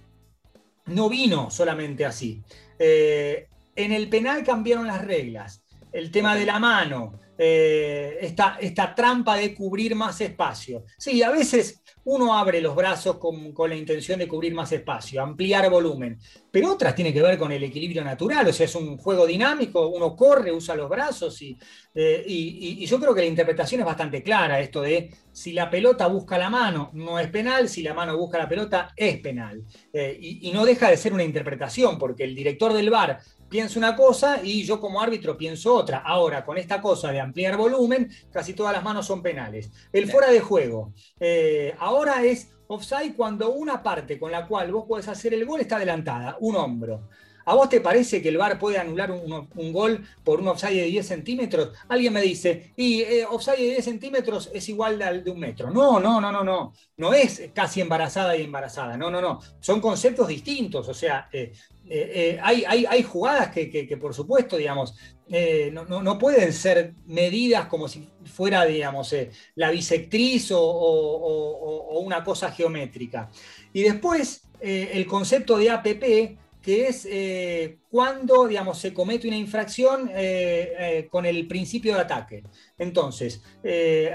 no 0.87 1.07
vino 1.07 1.51
solamente 1.51 2.03
así. 2.03 2.41
en 2.79 3.91
el 3.91 4.09
penal 4.09 4.43
cambiaron 4.43 4.87
las 4.87 5.05
reglas. 5.05 5.61
El 5.91 6.09
tema 6.09 6.35
de 6.35 6.47
la 6.47 6.57
mano, 6.57 7.13
eh, 7.37 8.17
esta, 8.21 8.95
trampa 8.95 9.35
de 9.35 9.53
cubrir 9.53 9.95
más 9.95 10.21
espacio. 10.21 10.85
Sí, 10.97 11.21
a 11.21 11.31
veces 11.31 11.81
uno 12.05 12.37
abre 12.37 12.61
los 12.61 12.75
brazos 12.75 13.17
con, 13.17 13.53
la 13.69 13.75
intención 13.75 14.19
de 14.19 14.27
cubrir 14.27 14.53
más 14.53 14.71
espacio, 14.71 15.21
ampliar 15.21 15.69
volumen, 15.69 16.19
pero 16.51 16.71
otras 16.71 16.93
tienen 16.95 17.13
que 17.13 17.21
ver 17.21 17.37
con 17.37 17.51
el 17.51 17.63
equilibrio 17.63 18.03
natural, 18.03 18.47
o 18.47 18.53
sea, 18.53 18.65
es 18.65 18.75
un 18.75 18.97
juego 18.97 19.25
dinámico, 19.25 19.87
uno 19.87 20.15
corre, 20.15 20.51
usa 20.51 20.75
los 20.75 20.87
brazos 20.87 21.41
y, 21.41 21.57
eh, 21.95 22.85
yo 22.87 22.99
creo 22.99 23.15
que 23.15 23.21
la 23.21 23.27
interpretación 23.27 23.81
es 23.81 23.85
bastante 23.87 24.21
clara, 24.21 24.59
esto 24.59 24.81
de 24.81 25.11
si 25.31 25.51
la 25.51 25.69
pelota 25.69 26.07
busca 26.07 26.37
la 26.37 26.49
mano, 26.49 26.91
no 26.93 27.19
es 27.19 27.27
penal, 27.27 27.67
si 27.67 27.81
la 27.81 27.93
mano 27.93 28.17
busca 28.17 28.37
la 28.37 28.47
pelota, 28.47 28.93
es 28.95 29.17
penal. 29.19 29.63
Eh, 29.91 30.17
y, 30.21 30.47
y 30.47 30.51
no 30.53 30.63
deja 30.63 30.89
de 30.89 30.97
ser 30.97 31.11
una 31.11 31.23
interpretación, 31.23 31.97
porque 31.97 32.23
el 32.23 32.35
director 32.35 32.71
del 32.71 32.89
VAR 32.89 33.19
piensa 33.55 33.79
una 33.79 33.95
cosa 33.95 34.41
y 34.43 34.65
yo 34.65 34.81
como 34.81 35.01
árbitro 35.01 35.37
pienso 35.37 35.73
otra. 35.73 35.99
Ahora, 35.99 36.43
con 36.43 36.57
esta 36.57 36.81
cosa 36.81 37.09
de 37.13 37.21
ampliar 37.21 37.55
volumen, 37.55 38.11
casi 38.29 38.53
todas 38.53 38.73
las 38.73 38.83
manos 38.83 39.05
son 39.05 39.21
penales. 39.21 39.71
El 39.93 40.11
fuera 40.11 40.29
de 40.29 40.41
juego. 40.41 40.91
Eh, 41.17 41.73
ahora 41.79 42.21
es 42.25 42.49
offside 42.67 43.15
cuando 43.15 43.53
una 43.53 43.81
parte 43.81 44.19
con 44.19 44.29
la 44.29 44.45
cual 44.45 44.73
vos 44.73 44.83
podés 44.85 45.07
hacer 45.07 45.33
el 45.33 45.45
gol 45.45 45.61
está 45.61 45.77
adelantada, 45.77 46.35
un 46.41 46.57
hombro. 46.57 47.07
¿A 47.45 47.53
vos 47.53 47.69
te 47.69 47.79
parece 47.79 48.21
que 48.21 48.29
el 48.29 48.37
VAR 48.37 48.57
puede 48.57 48.79
anular 48.79 49.11
un, 49.11 49.71
gol 49.71 50.03
por 50.23 50.41
un 50.41 50.47
offside 50.47 50.81
de 50.81 50.85
10 50.85 51.07
centímetros? 51.07 51.69
Alguien 51.87 52.11
me 52.11 52.21
dice, 52.21 52.71
y 52.75 53.01
eh, 53.01 53.25
offside 53.29 53.57
de 53.57 53.69
10 53.73 53.85
centímetros 53.85 54.49
es 54.51 54.67
igual 54.67 54.99
al 55.03 55.23
de 55.23 55.29
un 55.29 55.39
metro. 55.39 55.69
No, 55.69 55.99
no, 55.99 56.19
no, 56.19 56.31
no, 56.31 56.43
no. 56.43 56.73
No 56.97 57.13
es 57.13 57.49
casi 57.53 57.81
embarazada 57.81 58.35
y 58.35 58.43
embarazada. 58.43 58.97
No, 58.97 59.11
no, 59.11 59.21
no. 59.21 59.39
Son 59.59 59.79
conceptos 59.79 60.27
distintos. 60.27 60.89
O 60.89 60.93
sea, 60.93 61.29
eh, 61.31 61.53
eh, 61.87 62.39
hay, 62.41 62.63
hay, 62.65 63.03
jugadas 63.03 63.51
que, 63.51 63.97
por 64.01 64.15
supuesto, 64.15 64.57
digamos, 64.57 64.95
no, 65.27 66.17
pueden 66.17 66.51
ser 66.51 66.95
medidas 67.05 67.67
como 67.67 67.87
si 67.87 68.09
fuera, 68.23 68.65
digamos, 68.65 69.15
la 69.53 69.69
bisectriz 69.69 70.51
o, 70.51 70.59
o, 70.61 71.99
una 71.99 72.23
cosa 72.23 72.51
geométrica. 72.51 73.29
Y 73.71 73.83
después, 73.83 74.47
el 74.61 75.05
concepto 75.05 75.59
de 75.59 75.69
APP 75.69 76.44
que 76.65 76.87
es 76.87 77.05
eh, 77.09 77.79
cuando 77.95 78.45
digamos, 78.45 78.77
se 78.77 78.93
comete 78.93 79.25
una 79.25 79.37
infracción 79.37 80.11
eh, 80.13 80.73
eh, 80.77 81.07
con 81.09 81.25
el 81.25 81.47
principio 81.47 81.95
de 81.95 82.01
ataque. 82.01 82.43
Entonces, 82.77 83.41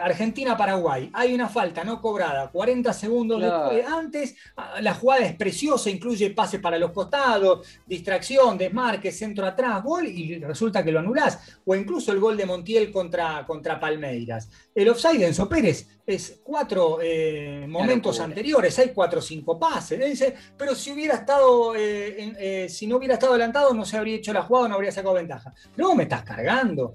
Argentina-Paraguay, 0.03 1.09
hay 1.14 1.33
una 1.33 1.49
falta 1.49 1.83
no 1.83 1.99
cobrada 1.99 2.51
40 2.51 2.93
segundos 2.93 3.43
antes, 3.89 4.37
ah, 4.59 4.83
la 4.83 4.93
jugada 4.93 5.24
es 5.24 5.35
preciosa, 5.35 5.89
incluye 5.89 6.28
pase 6.28 6.59
para 6.59 6.76
los 6.76 6.91
costados, 6.91 7.66
distracción, 7.87 8.59
desmarque, 8.59 9.11
centro 9.11 9.47
atrás, 9.47 9.83
gol, 9.83 10.07
y 10.07 10.39
resulta 10.41 10.85
que 10.85 10.93
lo 10.93 10.99
anulás. 10.99 11.39
O 11.64 11.74
incluso 11.74 12.12
el 12.12 12.20
gol 12.20 12.37
de 12.37 12.45
Montiel 12.45 12.93
contra, 12.93 13.47
contra 13.47 13.81
Palmeiras. 13.81 14.51
El 14.74 14.91
offside 14.91 15.20
de 15.20 15.26
Enzo 15.28 15.49
Pérez 15.49 15.89
es 16.05 16.41
cuatro 16.45 16.99
momentos 17.66 18.20
anteriores, 18.20 18.78
hay 18.78 18.91
cuatro 18.91 19.20
o 19.20 19.22
cinco 19.22 19.59
pases. 19.59 20.35
pero 20.59 20.74
si 20.74 20.93
hubiera 20.93 21.14
estado, 21.14 21.72
si 22.68 22.87
no 22.87 22.97
hubiera 22.97 23.14
estado 23.14 23.33
adelantado, 23.33 23.70
no 23.75 23.85
se 23.85 23.97
habría 23.97 24.16
hecho 24.16 24.33
la 24.33 24.43
jugada, 24.43 24.68
no 24.68 24.75
habría 24.75 24.93
sacado 24.93 25.14
ventaja. 25.14 25.53
No, 25.77 25.95
me 25.95 26.05
estás 26.05 26.23
cargando. 26.23 26.93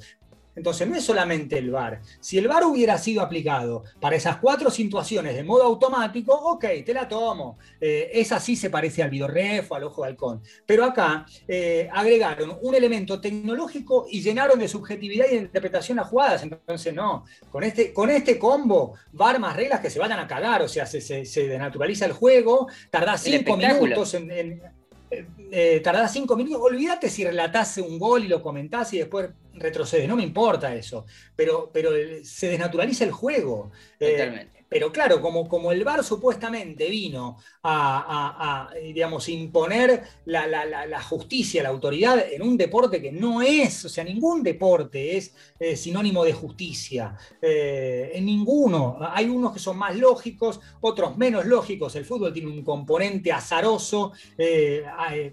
Entonces 0.56 0.88
no 0.88 0.96
es 0.96 1.04
solamente 1.04 1.58
el 1.58 1.70
VAR. 1.70 2.02
Si 2.20 2.38
el 2.38 2.48
VAR 2.48 2.64
hubiera 2.64 2.98
sido 2.98 3.22
aplicado 3.22 3.84
para 4.00 4.16
esas 4.16 4.38
cuatro 4.38 4.72
situaciones 4.72 5.36
de 5.36 5.44
modo 5.44 5.64
automático, 5.64 6.34
ok, 6.34 6.66
te 6.86 6.94
la 6.94 7.08
tomo. 7.08 7.58
Eh, 7.80 8.10
esa 8.14 8.40
sí 8.40 8.56
se 8.56 8.70
parece 8.70 9.04
al 9.04 9.10
videoref 9.10 9.72
o 9.72 9.76
al 9.76 9.84
ojo 9.84 10.04
de 10.04 10.10
halcón. 10.10 10.42
Pero 10.66 10.86
acá 10.86 11.26
eh, 11.48 11.90
agregaron 11.92 12.58
un 12.62 12.74
elemento 12.74 13.20
tecnológico 13.20 14.08
y 14.10 14.22
llenaron 14.22 14.58
de 14.58 14.68
subjetividad 14.68 15.26
y 15.28 15.36
de 15.36 15.42
interpretación 15.42 15.98
las 15.98 16.08
jugadas. 16.08 16.44
Entonces 16.44 16.94
no, 16.94 17.26
con 17.52 17.64
este, 17.64 17.94
con 17.94 18.10
este 18.10 18.40
combo, 18.40 18.94
VAR 19.12 19.40
más 19.40 19.56
reglas 19.56 19.82
que 19.82 19.90
se 19.90 20.00
vayan 20.00 20.20
a 20.20 20.28
cagar, 20.28 20.62
o 20.62 20.68
sea, 20.68 20.86
se, 20.86 21.02
se, 21.02 21.48
denaturaliza 21.48 22.06
el 22.06 22.14
juego, 22.14 22.68
tardás 22.90 23.22
cinco 23.22 23.58
minutos 23.58 24.14
en 24.14 24.62
eh, 25.10 25.80
tardás 25.84 26.12
cinco 26.14 26.36
minutos, 26.36 26.62
olvídate 26.62 27.10
si 27.10 27.24
relatase 27.24 27.82
un 27.82 28.00
gol 28.00 28.26
y 28.26 28.28
lo 28.28 28.42
comentás 28.42 28.94
y 28.94 29.00
después 29.00 29.30
retrocede, 29.54 30.08
no 30.08 30.16
me 30.16 30.24
importa 30.24 30.74
eso, 30.76 31.06
pero, 31.36 31.70
pero 31.72 31.92
se 32.24 32.50
desnaturaliza 32.50 33.04
el 33.04 33.12
juego. 33.12 33.72
Eh, 34.00 34.12
Totalmente. 34.12 34.55
Pero 34.68 34.92
claro, 34.92 35.22
como, 35.22 35.48
como 35.48 35.72
el 35.72 35.84
VAR 35.84 36.04
supuestamente 36.04 36.90
vino 36.90 37.38
a, 37.64 38.70
digamos, 38.82 39.30
imponer 39.30 40.02
la, 40.26 41.02
justicia, 41.02 41.62
la 41.64 41.70
autoridad 41.70 42.26
en 42.32 42.42
un 42.42 42.58
deporte 42.58 43.02
que 43.02 43.12
no 43.12 43.42
es, 43.42 43.86
o 43.86 43.90
sea, 43.90 44.04
ningún 44.04 44.42
deporte 44.42 45.18
es 45.18 45.36
eh, 45.60 45.76
sinónimo 45.76 46.24
de 46.24 46.34
justicia. 46.34 47.16
Eh, 47.42 48.12
en 48.14 48.26
ninguno. 48.26 48.98
Hay 49.02 49.30
unos 49.30 49.54
que 49.54 49.60
son 49.60 49.78
más 49.78 49.96
lógicos, 49.96 50.60
otros 50.82 51.16
menos 51.18 51.46
lógicos. 51.46 51.96
El 51.96 52.06
fútbol 52.06 52.34
tiene 52.34 52.50
un 52.50 52.64
componente 52.64 53.32
azaroso, 53.32 54.14
eh, 54.38 54.84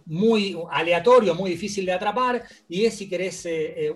muy 0.06 0.58
aleatorio, 0.70 1.34
muy 1.34 1.50
difícil 1.50 1.86
de 1.86 1.92
atrapar, 1.92 2.42
y 2.68 2.84
es, 2.84 2.94
si 2.94 3.08
querés, 3.08 3.46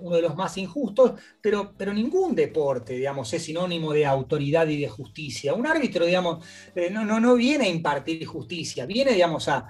uno 0.01 0.17
de 0.17 0.23
los 0.23 0.35
más 0.35 0.57
injustos, 0.57 1.13
pero, 1.41 1.73
pero 1.77 1.93
ningún 1.93 2.35
deporte, 2.35 2.95
digamos, 2.95 3.33
es 3.33 3.43
sinónimo 3.43 3.93
de 3.93 4.07
autoridad 4.07 4.67
y 4.69 4.81
de 4.81 4.89
justicia 4.89 5.26
un 5.55 5.67
árbitro, 5.67 6.05
digamos, 6.05 6.45
eh, 6.75 6.91
no, 6.91 7.05
no, 7.05 7.21
no 7.21 7.35
viene 7.35 7.67
a 7.67 7.69
impartir 7.69 8.25
justicia, 8.27 8.87
viene, 8.87 9.13
digamos, 9.13 9.49
a, 9.49 9.67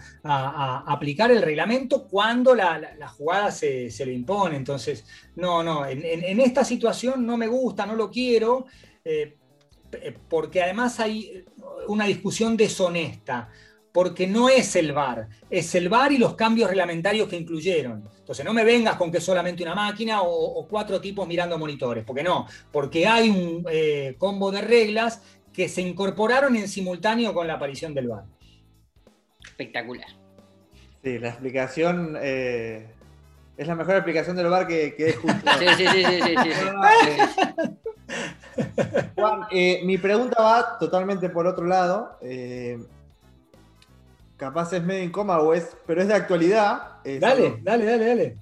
aplicar 0.86 1.30
el 1.30 1.42
reglamento 1.42 2.06
cuando 2.06 2.54
la, 2.54 3.08
jugada 3.16 3.50
se, 3.50 3.90
se, 3.90 4.06
le 4.06 4.12
impone. 4.12 4.56
Entonces, 4.56 5.04
no, 5.36 5.62
no, 5.62 5.86
en, 5.86 6.40
esta 6.40 6.64
situación 6.64 7.26
no 7.26 7.36
me 7.36 7.46
gusta, 7.46 7.86
no 7.86 7.94
lo 7.94 8.10
quiero, 8.10 8.66
eh, 9.04 9.36
porque 10.28 10.62
además 10.62 11.00
hay 11.00 11.44
una 11.88 12.06
discusión 12.06 12.56
deshonesta 12.56 13.48
porque 13.96 14.26
no 14.26 14.50
es 14.50 14.76
el 14.76 14.92
VAR, 14.92 15.26
es 15.48 15.74
el 15.74 15.88
VAR 15.88 16.12
y 16.12 16.18
los 16.18 16.34
cambios 16.34 16.68
reglamentarios 16.68 17.30
que 17.30 17.36
incluyeron. 17.38 18.06
Entonces 18.18 18.44
no 18.44 18.52
me 18.52 18.62
vengas 18.62 18.96
con 18.96 19.10
que 19.10 19.16
es 19.16 19.24
solamente 19.24 19.62
una 19.62 19.74
máquina 19.74 20.20
o, 20.20 20.68
cuatro 20.68 21.00
tipos 21.00 21.26
mirando 21.26 21.58
monitores, 21.58 22.04
porque 22.04 22.22
no, 22.22 22.46
porque 22.70 23.06
hay 23.06 23.30
un 23.30 23.64
eh, 23.70 24.14
combo 24.18 24.52
de 24.52 24.60
reglas 24.60 25.22
que 25.56 25.70
se 25.70 25.80
incorporaron 25.80 26.54
en 26.54 26.68
simultáneo 26.68 27.32
con 27.32 27.46
la 27.46 27.54
aparición 27.54 27.94
del 27.94 28.08
VAR. 28.08 28.24
Espectacular. 29.42 30.06
Sí, 31.02 31.18
la 31.18 31.30
explicación 31.30 32.14
eh, 32.20 32.86
es 33.56 33.66
la 33.66 33.74
mejor 33.74 33.94
explicación 33.94 34.36
del 34.36 34.48
VAR 34.48 34.66
que, 34.66 34.94
que 34.94 35.06
he 35.06 35.08
escuchado. 35.10 35.58
sí, 35.58 35.66
sí, 35.78 35.86
sí, 35.86 36.04
sí, 36.42 36.50
Juan, 39.16 39.40
eh, 39.50 39.80
mi 39.84 39.96
pregunta 39.96 40.42
va 40.42 40.78
totalmente 40.78 41.30
por 41.30 41.46
otro 41.46 41.64
lado. 41.64 42.18
Eh, 42.20 42.78
capaz 44.36 44.74
es 44.74 44.82
medio 44.82 45.04
incómodo, 45.04 45.54
es, 45.54 45.74
pero 45.86 46.02
es 46.02 46.08
de 46.08 46.14
actualidad. 46.14 46.98
dale, 47.18 47.60
dale, 47.62 47.84
dale, 47.86 48.06
dale. 48.06 48.36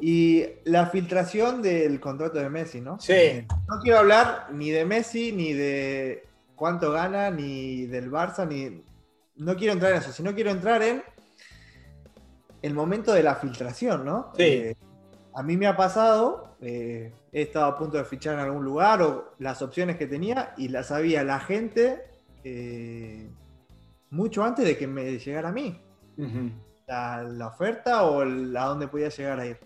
Y 0.00 0.46
la 0.64 0.86
filtración 0.86 1.62
del 1.62 2.00
contrato 2.00 2.40
de 2.40 2.50
Messi, 2.50 2.80
¿no? 2.80 2.98
Sí. 2.98 3.46
No 3.68 3.80
quiero 3.82 4.00
hablar 4.00 4.48
ni 4.52 4.70
de 4.70 4.84
Messi 4.84 5.30
ni 5.30 5.52
de 5.52 6.29
cuánto 6.60 6.92
gana, 6.92 7.30
ni 7.30 7.86
del 7.86 8.10
Barça, 8.10 8.46
ni. 8.46 8.84
No 9.36 9.56
quiero 9.56 9.72
entrar 9.72 9.92
en 9.92 9.98
eso, 9.98 10.12
sino 10.12 10.34
quiero 10.34 10.50
entrar 10.50 10.82
en 10.82 11.02
el 12.60 12.74
momento 12.74 13.14
de 13.14 13.22
la 13.22 13.34
filtración, 13.36 14.04
¿no? 14.04 14.30
Sí. 14.36 14.42
Eh, 14.42 14.76
a 15.34 15.42
mí 15.42 15.56
me 15.56 15.66
ha 15.66 15.74
pasado, 15.74 16.58
eh, 16.60 17.14
he 17.32 17.42
estado 17.42 17.64
a 17.64 17.78
punto 17.78 17.96
de 17.96 18.04
fichar 18.04 18.34
en 18.34 18.40
algún 18.40 18.62
lugar 18.62 19.00
o 19.00 19.32
las 19.38 19.62
opciones 19.62 19.96
que 19.96 20.06
tenía 20.06 20.52
y 20.58 20.68
las 20.68 20.88
sabía 20.88 21.24
la 21.24 21.40
gente 21.40 22.04
eh, 22.44 23.30
mucho 24.10 24.44
antes 24.44 24.66
de 24.66 24.76
que 24.76 24.86
me 24.86 25.18
llegara 25.18 25.48
a 25.48 25.52
mí. 25.52 25.80
la, 26.86 27.46
oferta 27.46 28.02
o 28.02 28.20
a 28.20 28.64
dónde 28.66 28.86
podía 28.86 29.08
llegar 29.08 29.40
a 29.40 29.46
ir. 29.46 29.58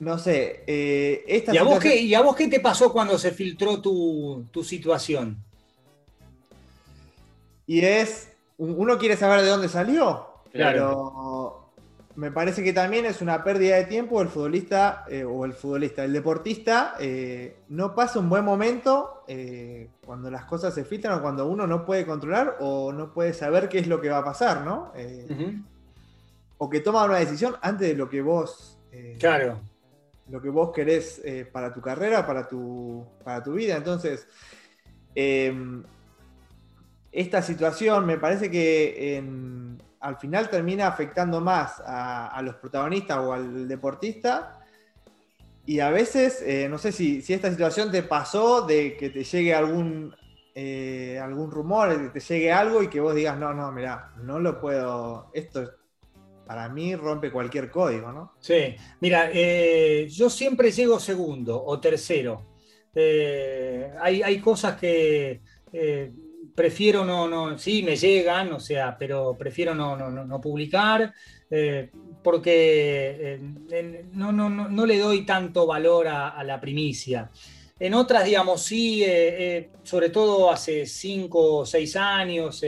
No 0.00 0.16
sé, 0.16 0.62
eh, 0.66 1.24
esta 1.26 1.52
¿Y 1.52 1.58
a, 1.58 1.64
vos 1.64 1.80
qué, 1.80 2.00
¿Y 2.00 2.14
a 2.14 2.22
vos 2.22 2.36
qué 2.36 2.46
te 2.46 2.60
pasó 2.60 2.92
cuando 2.92 3.18
se 3.18 3.32
filtró 3.32 3.80
tu, 3.80 4.46
situación? 4.62 5.36
Y 7.66 7.80
es, 7.80 8.30
uno 8.58 8.96
quiere 8.96 9.16
saber 9.16 9.42
de 9.42 9.48
dónde 9.48 9.68
salió, 9.68 10.28
pero 10.52 11.72
me 12.14 12.30
parece 12.30 12.62
que 12.62 12.72
también 12.72 13.06
es 13.06 13.20
una 13.20 13.42
pérdida 13.42 13.76
de 13.76 13.84
tiempo 13.84 14.22
el 14.22 14.28
futbolista, 14.28 15.04
eh, 15.08 15.24
o 15.24 15.44
el 15.44 15.52
futbolista, 15.52 16.04
el 16.04 16.12
deportista, 16.12 16.94
eh, 17.00 17.56
no 17.68 17.94
pasa 17.94 18.20
un 18.20 18.28
buen 18.28 18.44
momento 18.44 19.24
cuando 20.06 20.30
las 20.30 20.44
cosas 20.44 20.74
se 20.74 20.84
filtran 20.84 21.18
o 21.18 21.22
cuando 21.22 21.46
uno 21.46 21.66
no 21.66 21.84
puede 21.84 22.06
controlar 22.06 22.56
o 22.60 22.92
no 22.92 23.12
puede 23.12 23.34
saber 23.34 23.68
qué 23.68 23.80
es 23.80 23.88
lo 23.88 24.00
que 24.00 24.08
va 24.08 24.18
a 24.18 24.24
pasar, 24.24 24.62
¿no? 24.62 24.92
O 26.56 26.70
que 26.70 26.80
toma 26.80 27.04
una 27.04 27.18
decisión 27.18 27.56
antes 27.60 27.88
de 27.88 27.94
lo 27.94 28.08
que 28.08 28.22
vos... 28.22 28.78
claro 29.18 29.60
lo 30.30 30.40
que 30.40 30.48
vos 30.48 30.72
querés 30.72 31.20
eh, 31.24 31.48
para 31.50 31.72
tu 31.72 31.80
carrera, 31.80 32.26
para 32.26 32.48
tu, 32.48 33.06
para 33.24 33.42
tu 33.42 33.54
vida. 33.54 33.76
Entonces, 33.76 34.26
em, 35.14 35.82
esta 37.10 37.42
situación 37.42 38.04
me 38.06 38.18
parece 38.18 38.50
que 38.50 39.22
al 40.00 40.16
final 40.16 40.48
termina 40.50 40.86
afectando 40.86 41.40
más 41.40 41.82
a, 41.84 42.40
los 42.42 42.56
protagonistas 42.56 43.18
o 43.18 43.32
al 43.32 43.66
deportista. 43.66 44.60
Y 45.66 45.80
a 45.80 45.90
veces, 45.90 46.42
eh, 46.42 46.68
no 46.68 46.78
sé 46.78 46.92
si, 46.92 47.20
si, 47.20 47.34
esta 47.34 47.50
situación 47.50 47.90
te 47.90 48.02
pasó 48.02 48.62
de 48.62 48.96
que 48.96 49.10
te 49.10 49.24
llegue 49.24 49.54
algún, 49.54 50.14
eh, 50.54 51.20
algún 51.22 51.50
rumor, 51.50 52.00
que 52.00 52.20
te 52.20 52.20
llegue 52.20 52.52
algo 52.52 52.82
y 52.82 52.88
que 52.88 53.00
vos 53.00 53.14
digas, 53.14 53.38
no, 53.38 53.52
no, 53.52 53.70
mira, 53.70 54.12
no 54.22 54.38
lo 54.38 54.60
puedo, 54.60 55.30
esto 55.34 55.77
para 56.48 56.66
mí 56.70 56.96
rompe 56.96 57.30
cualquier 57.30 57.70
código, 57.70 58.10
¿no? 58.10 58.32
Sí, 58.40 58.74
mira, 59.00 59.30
eh, 59.30 60.08
yo 60.10 60.30
siempre 60.30 60.70
llego 60.70 60.98
segundo 60.98 61.62
o 61.62 61.78
tercero. 61.78 62.46
Eh, 62.94 63.92
hay, 64.00 64.40
cosas 64.40 64.76
que, 64.76 65.42
eh, 65.70 66.10
prefiero 66.54 67.04
no, 67.04 67.28
no, 67.28 67.58
sí, 67.58 67.82
me 67.82 67.96
llegan, 67.96 68.50
o 68.54 68.60
sea, 68.60 68.96
pero 68.98 69.36
prefiero 69.38 69.74
no, 69.74 69.94
no, 69.98 70.40
publicar, 70.40 71.12
eh, 71.50 71.90
porque 72.24 73.38
no, 74.14 74.32
no, 74.32 74.86
le 74.86 74.98
doy 74.98 75.26
tanto 75.26 75.66
valor 75.66 76.08
a, 76.08 76.42
la 76.44 76.58
primicia. 76.58 77.30
En 77.80 77.94
otras, 77.94 78.24
digamos, 78.24 78.62
sí, 78.62 79.04
sobre 79.84 80.10
todo 80.10 80.50
hace 80.50 80.84
cinco 80.84 81.58
o 81.58 81.66
seis 81.66 81.94
años, 81.94 82.62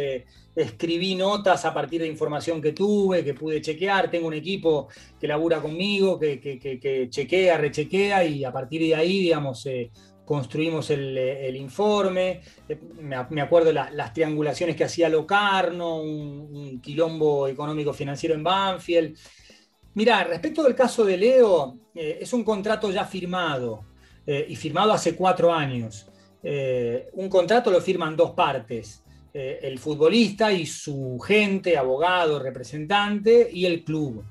escribí 0.54 1.14
notas 1.14 1.64
a 1.64 1.72
partir 1.72 2.00
de 2.00 2.08
información 2.08 2.60
que 2.60 2.72
tuve, 2.72 3.24
que 3.24 3.34
pude 3.34 3.60
chequear. 3.60 4.10
Tengo 4.10 4.28
un 4.28 4.34
equipo 4.34 4.88
que 5.18 5.28
labura 5.28 5.60
conmigo, 5.60 6.18
que, 6.18 6.40
que, 6.40 7.08
chequea, 7.10 7.56
rechequea 7.58 8.24
y 8.24 8.44
a 8.44 8.52
partir 8.52 8.82
de 8.82 8.94
ahí, 8.94 9.20
digamos, 9.20 9.64
eh, 9.66 9.90
construimos 10.24 10.90
el, 10.90 11.56
informe. 11.56 12.40
Eh, 12.68 12.80
me, 13.00 13.40
acuerdo 13.40 13.72
las 13.72 14.12
triangulaciones 14.12 14.76
que 14.76 14.84
hacía 14.84 15.08
Locarno, 15.08 16.02
un, 16.02 16.80
quilombo 16.80 17.48
económico 17.48 17.92
financiero 17.92 18.34
en 18.34 18.42
Banfield. 18.42 19.16
Mirá, 19.94 20.24
respecto 20.24 20.62
del 20.62 20.74
caso 20.74 21.04
de 21.04 21.16
Leo, 21.16 21.78
eh, 21.94 22.18
es 22.20 22.32
un 22.32 22.44
contrato 22.44 22.90
ya 22.90 23.04
firmado 23.04 23.89
y 24.26 24.56
firmado 24.56 24.92
hace 24.92 25.16
cuatro 25.16 25.52
años. 25.52 26.06
un 26.42 27.28
contrato 27.28 27.70
lo 27.70 27.80
firman 27.80 28.16
dos 28.16 28.32
partes. 28.32 29.02
Eh, 29.32 29.60
el 29.62 29.78
futbolista 29.78 30.52
y 30.52 30.66
su 30.66 31.20
gente, 31.20 31.76
abogado, 31.76 32.40
representante 32.40 33.48
y 33.52 33.64
el 33.64 33.84
club. 33.84 34.24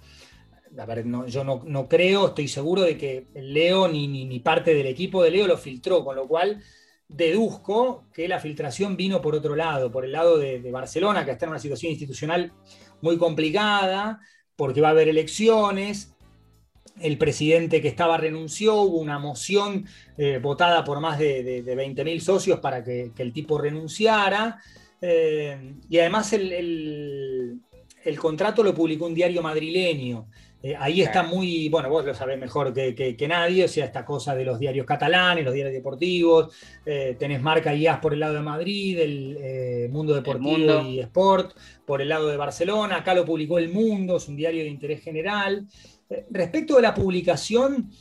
A 0.77 0.85
ver, 0.85 1.05
yo 1.27 1.43
no, 1.43 1.87
creo, 1.87 2.27
estoy 2.27 2.47
seguro 2.49 2.81
de 2.81 2.97
que 2.97 3.25
Leo 3.33 3.87
ni, 3.87 4.07
ni, 4.07 4.39
parte 4.39 4.73
del 4.73 4.87
equipo 4.87 5.23
de 5.23 5.31
Leo 5.31 5.47
lo 5.47 5.57
filtró, 5.57 6.03
con 6.03 6.15
lo 6.15 6.27
cual 6.27 6.61
deduzco 7.07 8.05
que 8.13 8.27
la 8.27 8.39
filtración 8.39 8.95
vino 8.95 9.21
por 9.21 9.35
otro 9.35 9.55
lado, 9.55 9.89
por 9.89 10.05
el 10.05 10.11
lado 10.11 10.37
de, 10.37 10.69
Barcelona, 10.69 11.25
que 11.25 11.31
está 11.31 11.45
en 11.45 11.51
una 11.51 11.59
situación 11.59 11.91
institucional 11.91 12.51
muy 13.01 13.17
complicada, 13.17 14.19
porque 14.55 14.81
va 14.81 14.89
a 14.89 14.91
haber 14.91 15.07
elecciones, 15.07 16.13
el 17.01 17.17
presidente 17.17 17.81
que 17.81 17.87
estaba 17.87 18.17
renunció, 18.17 18.81
hubo 18.81 18.99
una 18.99 19.19
moción 19.19 19.85
eh, 20.17 20.39
votada 20.41 20.83
por 20.83 20.99
más 20.99 21.19
de, 21.19 21.43
de, 21.43 21.75
20.000 21.75 22.19
socios 22.19 22.59
para 22.59 22.83
que, 22.83 23.11
que, 23.15 23.23
el 23.23 23.33
tipo 23.33 23.57
renunciara. 23.57 24.59
Eh, 25.01 25.75
y 25.89 25.99
además 25.99 26.33
el, 26.33 27.59
contrato 28.19 28.63
lo 28.63 28.73
publicó 28.73 29.05
un 29.05 29.13
diario 29.13 29.41
madrileño. 29.41 30.27
Eh, 30.61 30.75
ahí 30.77 31.01
está 31.01 31.23
muy, 31.23 31.69
bueno, 31.69 31.89
vos 31.89 32.03
lo 32.03 32.13
sabés 32.13 32.37
mejor 32.37 32.73
que, 32.73 33.25
nadie, 33.29 33.63
o 33.63 33.67
sea, 33.69 33.85
esta 33.85 34.03
cosa 34.03 34.35
de 34.35 34.43
los 34.43 34.59
diarios 34.59 34.85
catalanes, 34.85 35.45
los 35.45 35.53
diarios 35.53 35.73
deportivos, 35.73 36.53
tenés 36.83 37.41
marca 37.41 37.73
IAS 37.73 37.99
por 37.99 38.13
el 38.13 38.19
lado 38.19 38.33
de 38.33 38.41
Madrid, 38.41 38.99
el 38.99 39.89
Mundo 39.89 40.13
Deportivo 40.13 40.81
y 40.81 40.99
Sport 40.99 41.55
por 41.85 42.01
el 42.01 42.09
lado 42.09 42.27
de 42.27 42.35
Barcelona, 42.35 42.97
acá 42.97 43.13
lo 43.13 43.23
publicó 43.23 43.57
El 43.57 43.69
Mundo, 43.69 44.17
es 44.17 44.27
un 44.27 44.35
diario 44.35 44.63
de 44.63 44.69
interés 44.69 45.01
general. 45.01 45.65
Respecto 46.29 46.75
de 46.75 46.81
la 46.81 46.93
publicación, 46.93 47.91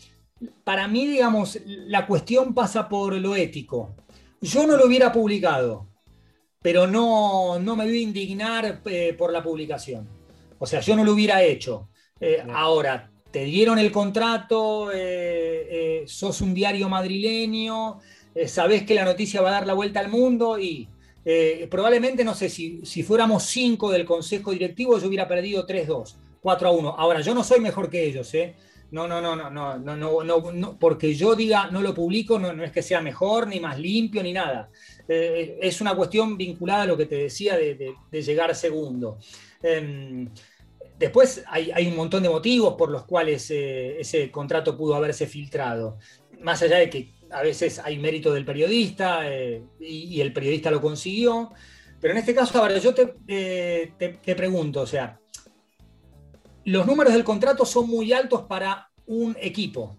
para 0.64 0.88
mí, 0.88 1.06
digamos, 1.06 1.58
la 1.64 2.06
cuestión 2.06 2.54
pasa 2.54 2.88
por 2.88 3.14
lo 3.14 3.34
ético. 3.34 3.94
Yo 4.40 4.66
no 4.66 4.76
lo 4.76 4.86
hubiera 4.86 5.12
publicado, 5.12 5.88
pero 6.62 6.86
no, 6.86 7.58
me 7.58 7.84
voy 7.84 7.98
a 7.98 8.02
indignar 8.02 8.82
eh, 8.84 9.14
por 9.18 9.32
la 9.32 9.42
publicación. 9.42 10.08
O 10.58 10.66
sea, 10.66 10.80
yo 10.80 10.96
no 10.96 11.04
lo 11.04 11.12
hubiera 11.12 11.42
hecho. 11.42 11.88
Eh, 12.20 12.42
ahora, 12.52 13.10
te 13.30 13.44
dieron 13.44 13.78
el 13.78 13.92
contrato, 13.92 14.90
eh, 14.92 16.04
sos 16.06 16.40
un 16.40 16.54
diario 16.54 16.88
madrileño, 16.88 17.98
sabés 18.46 18.84
que 18.84 18.94
la 18.94 19.04
noticia 19.04 19.42
va 19.42 19.48
a 19.48 19.52
dar 19.52 19.66
la 19.66 19.74
vuelta 19.74 20.00
al 20.00 20.08
mundo 20.08 20.58
y 20.58 20.88
probablemente, 21.68 22.24
no 22.24 22.34
sé, 22.34 22.48
si, 22.48 22.80
si 22.86 23.02
fuéramos 23.02 23.42
cinco 23.42 23.90
del 23.90 24.06
consejo 24.06 24.52
directivo, 24.52 24.98
yo 24.98 25.08
hubiera 25.08 25.28
perdido 25.28 25.66
3-2, 25.66 26.14
4-1. 26.42 26.94
Ahora, 26.96 27.20
yo 27.20 27.34
no 27.34 27.44
soy 27.44 27.60
mejor 27.60 27.90
que 27.90 28.04
ellos, 28.04 28.32
¿eh? 28.34 28.54
No, 28.90 29.06
no, 29.06 29.20
no, 29.20 29.36
no, 29.36 29.50
no, 29.50 29.76
no, 29.78 30.24
no, 30.24 30.52
no, 30.52 30.78
porque 30.78 31.14
yo 31.14 31.34
diga 31.34 31.70
no 31.70 31.82
lo 31.82 31.92
publico, 31.92 32.38
no, 32.38 32.54
no 32.54 32.64
es 32.64 32.72
que 32.72 32.82
sea 32.82 33.02
mejor, 33.02 33.46
ni 33.46 33.60
más 33.60 33.78
limpio, 33.78 34.22
ni 34.22 34.32
nada. 34.32 34.70
Eh, 35.06 35.58
es 35.60 35.80
una 35.82 35.94
cuestión 35.94 36.38
vinculada 36.38 36.82
a 36.82 36.86
lo 36.86 36.96
que 36.96 37.04
te 37.04 37.16
decía 37.16 37.56
de, 37.58 37.94
llegar 38.10 38.54
segundo. 38.54 39.18
Em, 39.62 40.30
después 40.98 41.44
hay, 41.48 41.86
un 41.86 41.96
montón 41.96 42.22
de 42.22 42.30
motivos 42.30 42.76
por 42.76 42.90
los 42.90 43.04
cuales 43.04 43.50
eh, 43.50 44.00
ese 44.00 44.30
contrato 44.30 44.76
pudo 44.76 44.94
haberse 44.94 45.26
filtrado. 45.26 45.98
Más 46.40 46.62
allá 46.62 46.78
de 46.78 46.88
que 46.88 47.12
a 47.30 47.42
veces 47.42 47.78
hay 47.80 47.98
mérito 47.98 48.32
del 48.32 48.46
periodista 48.46 49.30
eh, 49.30 49.62
y, 49.80 50.18
el 50.22 50.32
periodista 50.32 50.70
lo 50.70 50.80
consiguió. 50.80 51.50
Pero 52.00 52.12
en 52.12 52.18
este 52.18 52.34
caso, 52.34 52.58
ahora 52.58 52.78
yo 52.78 52.94
te, 52.94 53.92
te 53.96 54.34
pregunto, 54.34 54.82
o 54.82 54.86
sea, 54.86 55.18
los 56.68 56.86
números 56.86 57.12
del 57.12 57.24
contrato 57.24 57.64
son 57.64 57.88
muy 57.88 58.12
altos 58.12 58.42
para 58.42 58.90
un 59.06 59.36
equipo 59.40 59.96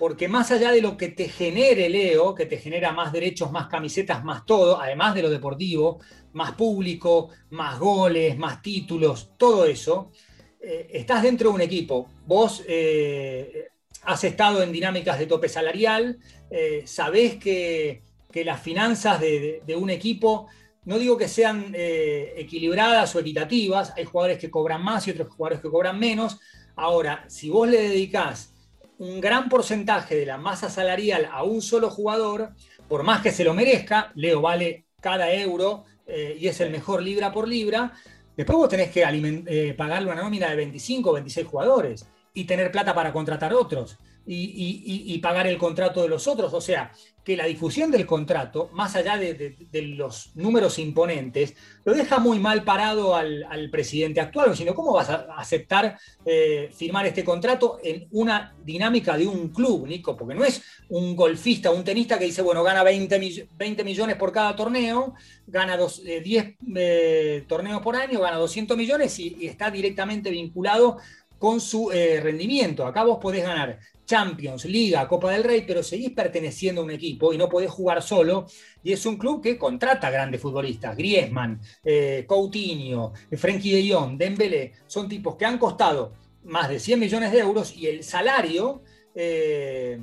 porque 0.00 0.28
más 0.28 0.50
allá 0.50 0.72
de 0.72 0.80
lo 0.80 0.96
que 0.96 1.08
te 1.08 1.28
genere 1.28 1.90
Leo, 1.90 2.34
que 2.34 2.46
te 2.46 2.56
genera 2.56 2.90
más 2.90 3.12
derechos, 3.12 3.52
más 3.52 3.66
camisetas, 3.66 4.24
más 4.24 4.46
todo, 4.46 4.80
además 4.80 5.14
de 5.14 5.20
lo 5.20 5.28
deportivo, 5.28 6.00
más 6.32 6.52
público, 6.52 7.28
más 7.50 7.78
goles, 7.78 8.38
más 8.38 8.62
títulos, 8.62 9.32
todo 9.36 9.66
eso, 9.66 10.10
eh, 10.58 10.88
estás 10.92 11.22
dentro 11.22 11.50
de 11.50 11.54
un 11.56 11.60
equipo. 11.60 12.08
Vos 12.26 12.64
eh, 12.66 13.68
has 14.04 14.24
estado 14.24 14.62
en 14.62 14.72
dinámicas 14.72 15.18
de 15.18 15.26
tope 15.26 15.50
salarial, 15.50 16.18
eh, 16.50 16.82
sabés 16.86 17.36
que, 17.36 18.02
las 18.32 18.62
finanzas 18.62 19.20
de, 19.20 19.76
un 19.76 19.90
equipo, 19.90 20.46
no 20.84 20.98
digo 20.98 21.16
que 21.16 21.28
sean 21.28 21.74
equilibradas 21.74 23.14
o 23.14 23.20
equitativas, 23.20 23.92
hay 23.96 24.04
jugadores 24.04 24.38
que 24.38 24.50
cobran 24.50 24.82
más 24.82 25.06
y 25.06 25.10
otros 25.10 25.28
jugadores 25.28 25.60
que 25.60 25.70
cobran 25.70 25.98
menos. 25.98 26.38
Ahora, 26.76 27.24
si 27.28 27.50
vos 27.50 27.68
le 27.68 27.80
dedicás 27.82 28.54
un 29.00 29.18
gran 29.18 29.48
porcentaje 29.48 30.14
de 30.14 30.26
la 30.26 30.36
masa 30.36 30.68
salarial 30.68 31.26
a 31.32 31.42
un 31.42 31.62
solo 31.62 31.88
jugador, 31.88 32.50
por 32.86 33.02
más 33.02 33.22
que 33.22 33.32
se 33.32 33.44
lo 33.44 33.54
merezca, 33.54 34.12
Leo 34.14 34.42
vale 34.42 34.84
cada 35.00 35.32
euro 35.32 35.84
eh, 36.06 36.36
y 36.38 36.48
es 36.48 36.60
el 36.60 36.70
mejor 36.70 37.02
libra 37.02 37.32
por 37.32 37.48
libra, 37.48 37.92
después 38.36 38.58
vos 38.58 38.68
tenés 38.68 38.90
que 38.90 39.02
eh, 39.02 39.74
pagarle 39.74 40.12
una 40.12 40.22
nómina 40.22 40.50
de 40.50 40.56
25 40.56 41.08
o 41.08 41.12
26 41.14 41.46
jugadores 41.46 42.06
y 42.34 42.44
tener 42.44 42.70
plata 42.70 42.94
para 42.94 43.10
contratar 43.10 43.54
otros 43.54 43.96
y, 44.26 45.18
pagar 45.18 45.46
el 45.46 45.58
contrato 45.58 46.02
de 46.02 46.08
los 46.08 46.26
otros. 46.26 46.52
O 46.54 46.60
sea, 46.60 46.92
que 47.24 47.36
la 47.36 47.46
difusión 47.46 47.90
del 47.90 48.06
contrato, 48.06 48.70
más 48.72 48.96
allá 48.96 49.16
de, 49.16 49.56
los 49.96 50.34
números 50.34 50.78
imponentes, 50.78 51.54
lo 51.84 51.92
deja 51.92 52.18
muy 52.18 52.38
mal 52.38 52.64
parado 52.64 53.14
al, 53.14 53.68
presidente 53.70 54.20
actual, 54.20 54.56
sino 54.56 54.74
cómo 54.74 54.92
vas 54.92 55.10
a 55.10 55.26
aceptar 55.36 55.98
eh, 56.24 56.70
firmar 56.74 57.06
este 57.06 57.24
contrato 57.24 57.78
en 57.82 58.08
una 58.10 58.54
dinámica 58.64 59.16
de 59.16 59.26
un 59.26 59.48
club, 59.48 59.86
Nico, 59.86 60.16
porque 60.16 60.34
no 60.34 60.44
es 60.44 60.62
un 60.88 61.14
golfista, 61.14 61.70
un 61.70 61.84
tenista 61.84 62.18
que 62.18 62.24
dice, 62.24 62.42
bueno, 62.42 62.62
gana 62.62 62.82
20, 62.82 63.48
20 63.56 63.84
millones 63.84 64.16
por 64.16 64.32
cada 64.32 64.56
torneo, 64.56 65.14
gana 65.46 65.76
dos, 65.76 66.02
10 66.02 66.24
eh, 66.44 66.56
eh, 66.76 67.44
torneos 67.46 67.82
por 67.82 67.96
año, 67.96 68.20
gana 68.20 68.36
200 68.36 68.76
millones 68.76 69.18
y, 69.18 69.46
está 69.46 69.70
directamente 69.70 70.30
vinculado 70.30 70.98
con 71.40 71.60
su 71.60 71.90
rendimiento. 71.90 72.86
Acá 72.86 73.02
vos 73.02 73.18
podés 73.18 73.42
ganar 73.42 73.80
Champions, 74.10 74.64
Liga, 74.64 75.06
Copa 75.06 75.30
del 75.30 75.44
Rey, 75.44 75.62
pero 75.64 75.84
seguís 75.84 76.10
perteneciendo 76.10 76.80
a 76.80 76.84
un 76.84 76.90
equipo 76.90 77.32
y 77.32 77.38
no 77.38 77.48
podés 77.48 77.70
jugar 77.70 78.02
solo. 78.02 78.46
Y 78.82 78.92
es 78.92 79.06
un 79.06 79.16
club 79.16 79.40
que 79.40 79.56
contrata 79.56 80.10
grandes 80.10 80.40
futbolistas. 80.40 80.96
Griezmann, 80.96 81.60
eh, 81.84 82.24
Coutinho, 82.26 83.12
Frenkie 83.36 83.70
de 83.70 83.94
Jong, 83.94 84.18
Dembélé, 84.18 84.72
son 84.88 85.08
tipos 85.08 85.36
que 85.36 85.44
han 85.44 85.58
costado 85.58 86.12
más 86.42 86.68
de 86.68 86.80
100 86.80 86.98
millones 86.98 87.30
de 87.30 87.38
euros 87.38 87.76
y 87.76 87.86
el 87.86 88.02
salario 88.02 88.82
eh, 89.14 90.00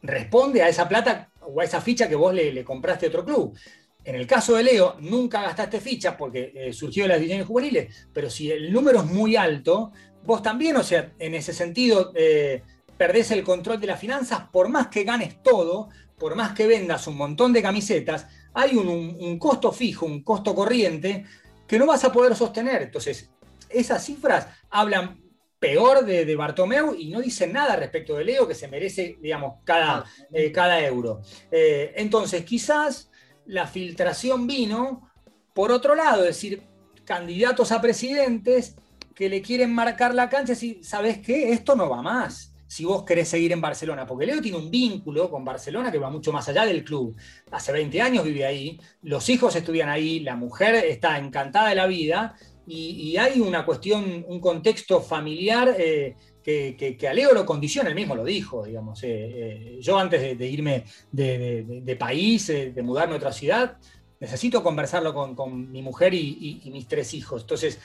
responde 0.00 0.62
a 0.62 0.68
esa 0.68 0.88
plata 0.88 1.32
o 1.40 1.60
a 1.60 1.64
esa 1.64 1.80
ficha 1.80 2.08
que 2.08 2.14
vos 2.14 2.32
le, 2.32 2.62
compraste 2.62 3.06
a 3.06 3.08
otro 3.08 3.24
club. 3.24 3.58
En 4.04 4.14
el 4.14 4.28
caso 4.28 4.54
de 4.54 4.62
Leo, 4.62 4.96
nunca 5.00 5.42
gastaste 5.42 5.80
fichas 5.80 6.14
porque 6.16 6.52
eh, 6.54 6.72
surgió 6.72 7.02
de 7.02 7.08
las 7.08 7.18
divisiones 7.18 7.48
juveniles, 7.48 8.08
pero 8.12 8.30
si 8.30 8.50
el 8.50 8.72
número 8.72 9.00
es 9.00 9.06
muy 9.06 9.34
alto, 9.34 9.90
vos 10.24 10.42
también, 10.42 10.76
o 10.76 10.82
sea, 10.82 11.12
en 11.18 11.34
ese 11.34 11.52
sentido, 11.52 12.12
perdés 12.96 13.30
el 13.30 13.42
control 13.42 13.80
de 13.80 13.86
las 13.86 13.98
finanzas, 13.98 14.42
por 14.52 14.68
más 14.68 14.88
que 14.88 15.04
ganes 15.04 15.42
todo, 15.42 15.88
por 16.18 16.36
más 16.36 16.52
que 16.52 16.66
vendas 16.66 17.06
un 17.06 17.16
montón 17.16 17.52
de 17.52 17.62
camisetas, 17.62 18.26
hay 18.52 18.76
un, 18.76 19.38
costo 19.38 19.72
fijo, 19.72 20.06
un 20.06 20.22
costo 20.22 20.54
corriente 20.54 21.24
que 21.66 21.78
no 21.78 21.86
vas 21.86 22.04
a 22.04 22.12
poder 22.12 22.36
sostener. 22.36 22.82
Entonces, 22.82 23.30
esas 23.68 24.04
cifras 24.04 24.48
hablan 24.68 25.22
peor 25.58 26.04
de, 26.04 26.24
de 26.24 26.36
Bartomeu 26.36 26.94
y 26.94 27.08
no 27.08 27.20
dicen 27.20 27.52
nada 27.52 27.76
respecto 27.76 28.16
de 28.16 28.24
Leo, 28.24 28.46
que 28.46 28.54
se 28.54 28.68
merece, 28.68 29.16
digamos, 29.20 29.60
cada, 29.64 30.04
eh, 30.32 30.50
cada 30.52 30.84
euro. 30.84 31.22
Eh, 31.50 31.92
entonces, 31.96 32.44
quizás 32.44 33.10
la 33.46 33.66
filtración 33.66 34.46
vino 34.46 35.10
por 35.54 35.72
otro 35.72 35.94
lado, 35.94 36.22
es 36.22 36.36
decir, 36.36 36.62
candidatos 37.04 37.72
a 37.72 37.80
presidentes 37.80 38.76
que 39.20 39.28
le 39.28 39.42
quieren 39.42 39.74
marcar 39.74 40.14
la 40.14 40.30
cancha 40.30 40.54
y 40.62 40.82
sabes 40.82 41.18
qué, 41.18 41.52
esto 41.52 41.76
no 41.76 41.90
va 41.90 42.00
más 42.00 42.54
si 42.66 42.86
vos 42.86 43.04
querés 43.04 43.28
seguir 43.28 43.52
en 43.52 43.60
Barcelona, 43.60 44.06
porque 44.06 44.24
Leo 44.24 44.40
tiene 44.40 44.56
un 44.56 44.70
vínculo 44.70 45.28
con 45.30 45.44
Barcelona 45.44 45.92
que 45.92 45.98
va 45.98 46.08
mucho 46.08 46.32
más 46.32 46.48
allá 46.48 46.64
del 46.64 46.82
club. 46.82 47.14
Hace 47.50 47.70
20 47.70 48.00
años 48.00 48.24
vive 48.24 48.46
ahí, 48.46 48.80
los 49.02 49.28
hijos 49.28 49.54
estudian 49.54 49.90
ahí, 49.90 50.20
la 50.20 50.36
mujer 50.36 50.74
está 50.76 51.18
encantada 51.18 51.68
de 51.68 51.74
la 51.74 51.86
vida 51.86 52.34
y, 52.66 53.14
hay 53.18 53.40
una 53.40 53.66
cuestión, 53.66 54.24
un 54.26 54.40
contexto 54.40 55.02
familiar 55.02 55.74
eh, 55.78 56.16
que, 56.42 57.06
a 57.06 57.12
Leo 57.12 57.34
lo 57.34 57.44
condiciona, 57.44 57.90
él 57.90 57.94
mismo 57.94 58.14
lo 58.14 58.24
dijo, 58.24 58.64
digamos. 58.64 59.02
Eh, 59.02 59.08
eh, 59.10 59.78
yo 59.82 59.98
antes 59.98 60.38
de, 60.38 60.46
irme 60.46 60.84
de, 61.12 61.96
país, 61.98 62.46
de 62.46 62.82
mudarme 62.82 63.14
a 63.14 63.16
otra 63.18 63.32
ciudad, 63.32 63.76
necesito 64.20 64.62
conversarlo 64.62 65.14
con, 65.14 65.72
mi 65.72 65.82
mujer 65.82 66.12
y, 66.14 66.60
mis 66.72 66.86
tres 66.86 67.14
hijos. 67.14 67.42
Entonces, 67.42 67.80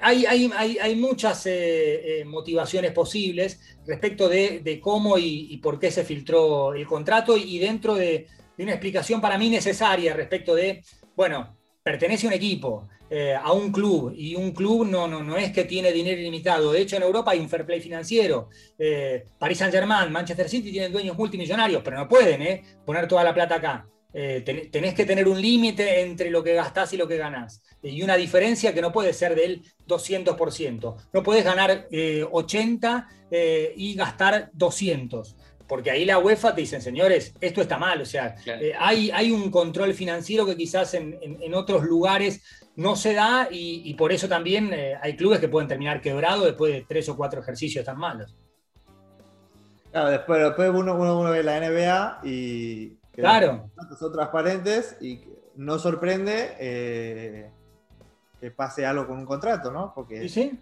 hay, 0.00 0.96
muchas 0.96 1.46
eh, 1.46 2.20
eh, 2.20 2.24
motivaciones 2.24 2.92
posibles 2.92 3.60
respecto 3.86 4.28
de, 4.28 4.78
cómo 4.82 5.18
y, 5.18 5.56
por 5.58 5.78
qué 5.78 5.90
se 5.90 6.04
filtró 6.04 6.74
el 6.74 6.86
contrato 6.86 7.36
y 7.36 7.58
dentro 7.58 7.94
de, 7.94 8.26
una 8.58 8.72
explicación 8.72 9.20
para 9.20 9.38
mí 9.38 9.50
necesaria 9.50 10.14
respecto 10.14 10.54
de, 10.54 10.82
bueno, 11.14 11.56
pertenece 11.82 12.26
a 12.26 12.30
un 12.30 12.34
equipo, 12.34 12.88
eh, 13.08 13.34
a 13.34 13.52
un 13.52 13.70
club, 13.70 14.12
y 14.16 14.34
un 14.34 14.52
club 14.52 14.86
no, 14.86 15.06
no, 15.06 15.22
no 15.22 15.36
es 15.36 15.52
que 15.52 15.64
tiene 15.64 15.92
dinero 15.92 16.20
ilimitado. 16.20 16.72
De 16.72 16.80
hecho, 16.80 16.96
en 16.96 17.02
Europa 17.02 17.32
hay 17.32 17.40
un 17.40 17.48
fair 17.48 17.64
play 17.64 17.80
financiero. 17.80 18.48
Paris 19.38 19.58
Saint-Germain, 19.58 20.10
Manchester 20.10 20.48
City 20.48 20.72
tienen 20.72 20.92
dueños 20.92 21.16
multimillonarios, 21.16 21.82
pero 21.84 21.96
no 21.98 22.08
pueden 22.08 22.62
poner 22.84 23.06
toda 23.06 23.22
la 23.22 23.34
plata 23.34 23.56
acá. 23.56 23.86
Tenés 24.16 24.94
que 24.94 25.04
tener 25.04 25.28
un 25.28 25.40
límite 25.40 26.00
entre 26.00 26.30
lo 26.30 26.42
que 26.42 26.54
gastás 26.54 26.92
y 26.94 26.96
lo 26.96 27.06
que 27.06 27.18
ganás 27.18 27.62
y 27.90 28.02
una 28.02 28.16
diferencia 28.16 28.74
que 28.74 28.82
no 28.82 28.92
puede 28.92 29.12
ser 29.12 29.34
del 29.34 29.62
200%. 29.86 30.96
No 31.12 31.22
puedes 31.22 31.44
ganar 31.44 31.88
80 32.30 33.08
eh, 33.08 33.26
eh, 33.30 33.74
y 33.76 33.94
gastar 33.94 34.50
200 34.52 35.36
porque 35.68 35.90
ahí 35.90 36.04
la 36.04 36.20
UEFA 36.20 36.54
te 36.54 36.60
dicen, 36.60 36.80
señores, 36.80 37.34
esto 37.40 37.60
está 37.60 37.76
mal, 37.76 38.00
o 38.00 38.04
sea, 38.04 38.36
eh, 38.46 38.72
hay, 38.78 39.10
hay 39.10 39.32
un 39.32 39.50
control 39.50 39.94
financiero 39.94 40.46
que 40.46 40.56
quizás 40.56 40.94
en, 40.94 41.52
otros 41.54 41.82
lugares 41.82 42.40
no 42.76 42.94
se 42.94 43.14
da 43.14 43.48
y, 43.50 43.92
por 43.94 44.12
eso 44.12 44.28
también 44.28 44.72
hay 45.02 45.16
clubes 45.16 45.40
que 45.40 45.48
pueden 45.48 45.66
terminar 45.66 46.00
quebrados 46.00 46.44
después 46.44 46.72
de 46.72 46.84
tres 46.86 47.08
o 47.08 47.16
cuatro 47.16 47.40
ejercicios 47.40 47.84
tan 47.84 47.98
malos. 47.98 48.36
Claro, 49.90 50.10
después, 50.10 50.40
después 50.40 50.70
uno, 50.72 50.94
uno, 50.94 51.30
ve 51.32 51.42
la 51.42 51.58
NBA 51.58 52.20
y 52.22 52.95
claro. 53.22 53.70
son 53.98 54.12
transparentes 54.12 54.96
y 55.00 55.24
no 55.56 55.78
sorprende 55.78 57.50
que 58.40 58.50
pase 58.50 58.84
algo 58.86 59.06
con 59.06 59.18
un 59.18 59.26
contrato, 59.26 59.70
¿no? 59.70 59.92
Porque, 59.94 60.28
sí, 60.28 60.28
sí. 60.28 60.60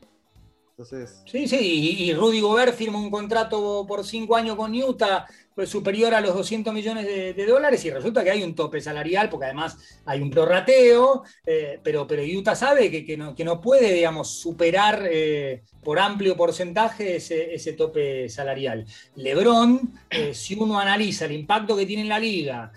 Sí, 1.26 1.46
sí, 1.46 1.96
y, 2.00 2.12
Rudy 2.14 2.40
Gobert 2.40 2.74
firma 2.74 2.98
un 2.98 3.08
contrato 3.08 3.84
por 3.86 4.04
cinco 4.04 4.34
años 4.34 4.56
con 4.56 4.74
Utah 4.74 5.24
pues, 5.54 5.70
superior 5.70 6.12
a 6.14 6.20
los 6.20 6.34
200 6.34 6.74
millones 6.74 7.06
de, 7.06 7.46
dólares 7.46 7.84
y 7.84 7.90
resulta 7.90 8.24
que 8.24 8.32
hay 8.32 8.42
un 8.42 8.56
tope 8.56 8.80
salarial, 8.80 9.30
porque 9.30 9.46
además 9.46 9.78
hay 10.04 10.20
un 10.20 10.30
prorrateo, 10.30 11.22
eh, 11.46 11.78
pero, 11.80 12.08
pero 12.08 12.24
Utah 12.24 12.56
sabe 12.56 12.90
que, 12.90 13.16
no, 13.16 13.36
que 13.36 13.44
no 13.44 13.60
puede, 13.60 13.92
digamos, 13.92 14.30
superar 14.30 15.06
eh, 15.08 15.62
por 15.80 16.00
amplio 16.00 16.36
porcentaje 16.36 17.16
ese, 17.16 17.72
tope 17.74 18.28
salarial. 18.28 18.84
Lebron, 19.14 19.92
eh, 20.10 20.34
si 20.34 20.56
uno 20.56 20.80
analiza 20.80 21.26
el 21.26 21.32
impacto 21.32 21.76
que 21.76 21.86
tiene 21.86 22.02
en 22.02 22.08
la 22.08 22.18
liga, 22.18 22.72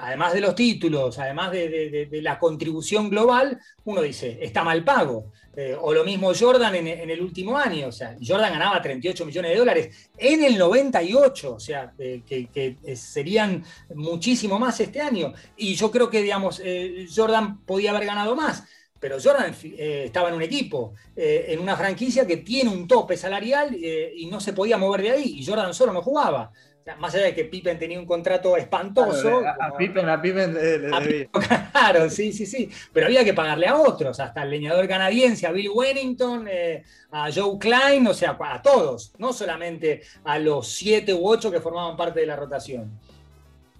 además 0.00 0.32
de 0.32 0.40
los 0.40 0.54
títulos, 0.54 1.18
además 1.18 1.52
de 1.52 2.08
la 2.22 2.38
contribución 2.38 3.10
global, 3.10 3.60
uno 3.84 4.00
dice, 4.00 4.38
está 4.40 4.64
mal 4.64 4.82
pago. 4.82 5.30
Eh, 5.60 5.76
o 5.76 5.92
lo 5.92 6.04
mismo 6.04 6.30
Jordan 6.38 6.72
en, 6.76 7.10
el 7.10 7.20
último 7.20 7.58
año, 7.58 7.88
o 7.88 7.92
sea, 7.92 8.16
Jordan 8.24 8.52
ganaba 8.52 8.80
38 8.80 9.26
millones 9.26 9.50
de 9.50 9.58
dólares 9.58 10.10
en 10.16 10.44
el 10.44 10.56
98, 10.56 11.54
o 11.54 11.58
sea, 11.58 11.92
eh, 11.98 12.22
que, 12.24 12.76
serían 12.94 13.64
muchísimo 13.92 14.56
más 14.60 14.78
este 14.78 15.00
año. 15.00 15.32
Y 15.56 15.74
yo 15.74 15.90
creo 15.90 16.08
que, 16.08 16.22
digamos, 16.22 16.62
eh, 16.64 17.08
Jordan 17.12 17.64
podía 17.64 17.90
haber 17.90 18.06
ganado 18.06 18.36
más, 18.36 18.62
pero 19.00 19.16
Jordan 19.20 19.52
estaba 19.60 20.28
en 20.28 20.36
un 20.36 20.42
equipo, 20.42 20.94
en 21.16 21.58
una 21.58 21.76
franquicia 21.76 22.24
que 22.24 22.36
tiene 22.36 22.70
un 22.70 22.86
tope 22.86 23.16
salarial 23.16 23.74
y 23.74 24.26
no 24.26 24.38
se 24.38 24.52
podía 24.52 24.78
mover 24.78 25.02
de 25.02 25.10
ahí, 25.10 25.38
y 25.38 25.44
Jordan 25.46 25.74
solo 25.74 25.92
no 25.92 26.02
jugaba 26.02 26.52
más 26.96 27.14
allá 27.14 27.26
de 27.26 27.34
que 27.34 27.44
Pippen 27.44 27.78
tenía 27.78 27.98
un 27.98 28.06
contrato 28.06 28.56
espantoso. 28.56 29.42
a, 29.46 29.76
Pippen, 29.76 30.08
a 30.08 30.20
Pippen 30.20 30.54
le, 30.54 31.28
Claro, 31.72 32.08
sí, 32.10 32.32
sí, 32.32 32.46
sí. 32.46 32.70
Pero 32.92 33.06
había 33.06 33.24
que 33.24 33.34
pagarle 33.34 33.66
a 33.66 33.76
otros, 33.76 34.18
hasta 34.20 34.42
el 34.42 34.50
leñador 34.50 34.88
canadiense, 34.88 35.46
a 35.46 35.52
Bill 35.52 35.70
Wennington, 35.74 36.46
eh, 36.50 36.84
a 37.10 37.30
Joe 37.32 37.58
Klein, 37.58 38.06
o 38.06 38.14
sea, 38.14 38.36
a 38.40 38.62
todos, 38.62 39.12
no 39.18 39.32
solamente 39.32 40.02
a 40.24 40.38
los 40.38 40.68
siete 40.68 41.14
u 41.14 41.28
ocho 41.28 41.50
que 41.50 41.60
formaban 41.60 41.96
parte 41.96 42.20
de 42.20 42.26
la 42.26 42.36
rotación. 42.36 42.98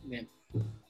Bien. 0.02 0.28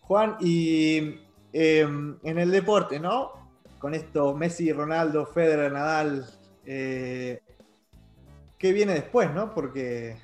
Juan, 0.01 0.37
y 0.41 1.21
em, 1.53 2.19
en 2.23 2.39
el 2.39 2.51
deporte, 2.51 2.99
¿no? 2.99 3.33
Con 3.79 3.95
esto, 3.95 4.35
Messi, 4.35 4.73
Ronaldo, 4.73 5.27
Federer, 5.27 5.71
Nadal, 5.71 6.27
eh, 6.67 7.41
¿qué 8.59 8.73
viene 8.73 8.95
después, 8.95 9.33
no? 9.33 9.55
Porque 9.55 10.17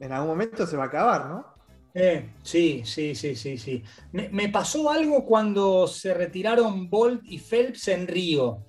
en 0.00 0.12
algún 0.12 0.30
momento 0.30 0.66
se 0.66 0.76
va 0.76 0.84
a 0.84 0.86
acabar, 0.86 1.26
¿no? 1.26 1.46
Eh, 1.92 2.30
sí, 2.42 2.82
sí, 2.84 3.14
sí, 3.14 3.34
sí, 3.34 3.58
sí. 3.58 3.82
Me, 4.12 4.48
pasó 4.48 4.90
algo 4.90 5.24
cuando 5.24 5.86
se 5.86 6.14
retiraron 6.14 6.88
Bolt 6.88 7.22
y 7.24 7.38
Phelps 7.38 7.88
en 7.88 8.08
Río. 8.08 8.64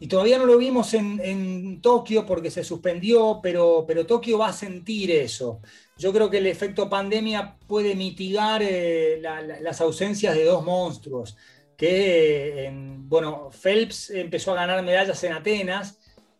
Y 0.00 0.06
todavía 0.06 0.38
no 0.38 0.46
lo 0.46 0.58
vimos 0.58 0.94
en, 0.94 1.80
Tokio 1.80 2.24
porque 2.26 2.50
se 2.50 2.62
suspendió, 2.62 3.40
pero, 3.42 3.84
pero, 3.86 4.06
Tokio 4.06 4.38
va 4.38 4.48
a 4.48 4.52
sentir 4.52 5.10
eso. 5.10 5.60
Yo 5.96 6.12
creo 6.12 6.30
que 6.30 6.38
el 6.38 6.46
efecto 6.46 6.88
pandemia 6.88 7.56
puede 7.66 7.94
mitigar 7.94 8.62
eh, 8.62 9.20
las 9.20 9.80
ausencias 9.80 10.34
de 10.34 10.44
dos 10.44 10.64
monstruos. 10.64 11.36
Que, 11.76 12.70
bueno, 12.72 13.50
Phelps 13.50 14.10
empezó 14.10 14.52
a 14.52 14.56
ganar 14.56 14.82
medallas 14.84 15.22
en 15.24 15.32
Atenas 15.32 15.97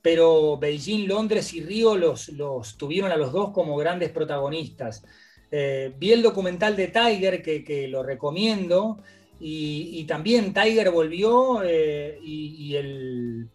pero 0.09 0.57
Beijing, 0.57 1.07
Londres 1.07 1.53
y 1.53 1.61
Río 1.61 1.95
los, 1.95 2.33
tuvieron 2.79 3.13
a 3.13 3.17
los 3.19 3.31
dos 3.31 3.51
como 3.51 3.77
grandes 3.77 4.09
protagonistas. 4.09 5.05
Eh, 5.51 5.93
vi 5.99 6.13
el 6.13 6.23
documental 6.23 6.75
de 6.77 6.87
Tiger, 6.87 7.43
que, 7.43 7.87
lo 7.89 8.03
recomiendo, 8.03 9.03
y, 9.39 10.03
también 10.05 10.55
Tiger 10.55 10.91
volvió 10.91 11.61
eh, 11.63 12.19
y, 12.23 12.75
el, 12.75 13.51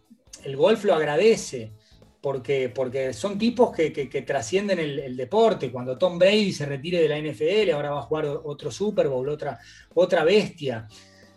golf 0.56 0.84
lo 0.84 0.94
agradece. 0.94 1.72
Porque, 2.20 2.72
son 3.12 3.36
tipos 3.36 3.74
que, 3.74 4.24
trascienden 4.24 4.78
el, 4.78 5.16
deporte. 5.16 5.72
Cuando 5.72 5.98
Tom 5.98 6.20
Brady 6.20 6.52
se 6.52 6.66
retire 6.66 7.00
de 7.00 7.08
la 7.08 7.18
NFL, 7.18 7.72
ahora 7.72 7.90
va 7.90 7.98
a 7.98 8.02
jugar 8.02 8.26
otro 8.44 8.70
Super 8.70 9.08
Bowl, 9.08 9.28
otra, 9.28 9.58
otra 9.92 10.22
bestia. 10.22 10.86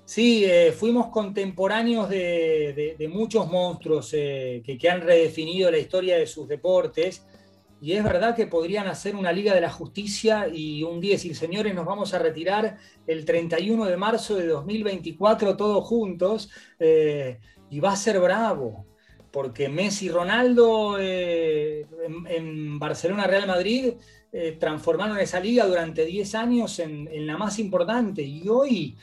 Sí, 0.07 0.45
eh, 0.45 0.71
fuimos 0.71 1.07
contemporáneos 1.07 2.07
de, 2.07 3.09
muchos 3.11 3.51
monstruos 3.51 4.11
eh, 4.13 4.63
que, 4.63 4.89
han 4.89 5.01
redefinido 5.01 5.69
la 5.69 5.79
historia 5.79 6.17
de 6.17 6.25
sus 6.25 6.47
deportes. 6.47 7.27
Y 7.81 7.91
es 7.91 8.05
verdad 8.05 8.33
que 8.33 8.47
podrían 8.47 8.87
hacer 8.87 9.17
una 9.17 9.33
Liga 9.33 9.53
de 9.53 9.59
la 9.59 9.69
Justicia 9.69 10.47
y 10.47 10.81
un 10.81 11.01
día 11.01 11.15
decir, 11.15 11.35
señores, 11.35 11.75
nos 11.75 11.85
vamos 11.85 12.13
a 12.13 12.19
retirar 12.19 12.77
el 13.05 13.25
31 13.25 13.83
de 13.83 13.97
marzo 13.97 14.37
de 14.37 14.47
2024 14.47 15.57
todos 15.57 15.83
juntos. 15.83 16.51
Eh, 16.79 17.39
y 17.69 17.81
va 17.81 17.91
a 17.91 17.97
ser 17.97 18.21
bravo, 18.21 18.85
porque 19.29 19.67
Messi 19.67 20.07
Ronaldo 20.07 20.97
en, 20.97 22.79
Barcelona, 22.79 23.27
Real 23.27 23.45
Madrid, 23.45 23.95
transformaron 24.57 25.19
esa 25.19 25.41
liga 25.41 25.65
durante 25.65 26.05
10 26.05 26.35
años 26.35 26.79
en, 26.79 27.09
en 27.11 27.27
la 27.27 27.35
más 27.35 27.59
importante. 27.59 28.21
Y 28.21 28.47
hoy 28.47 28.95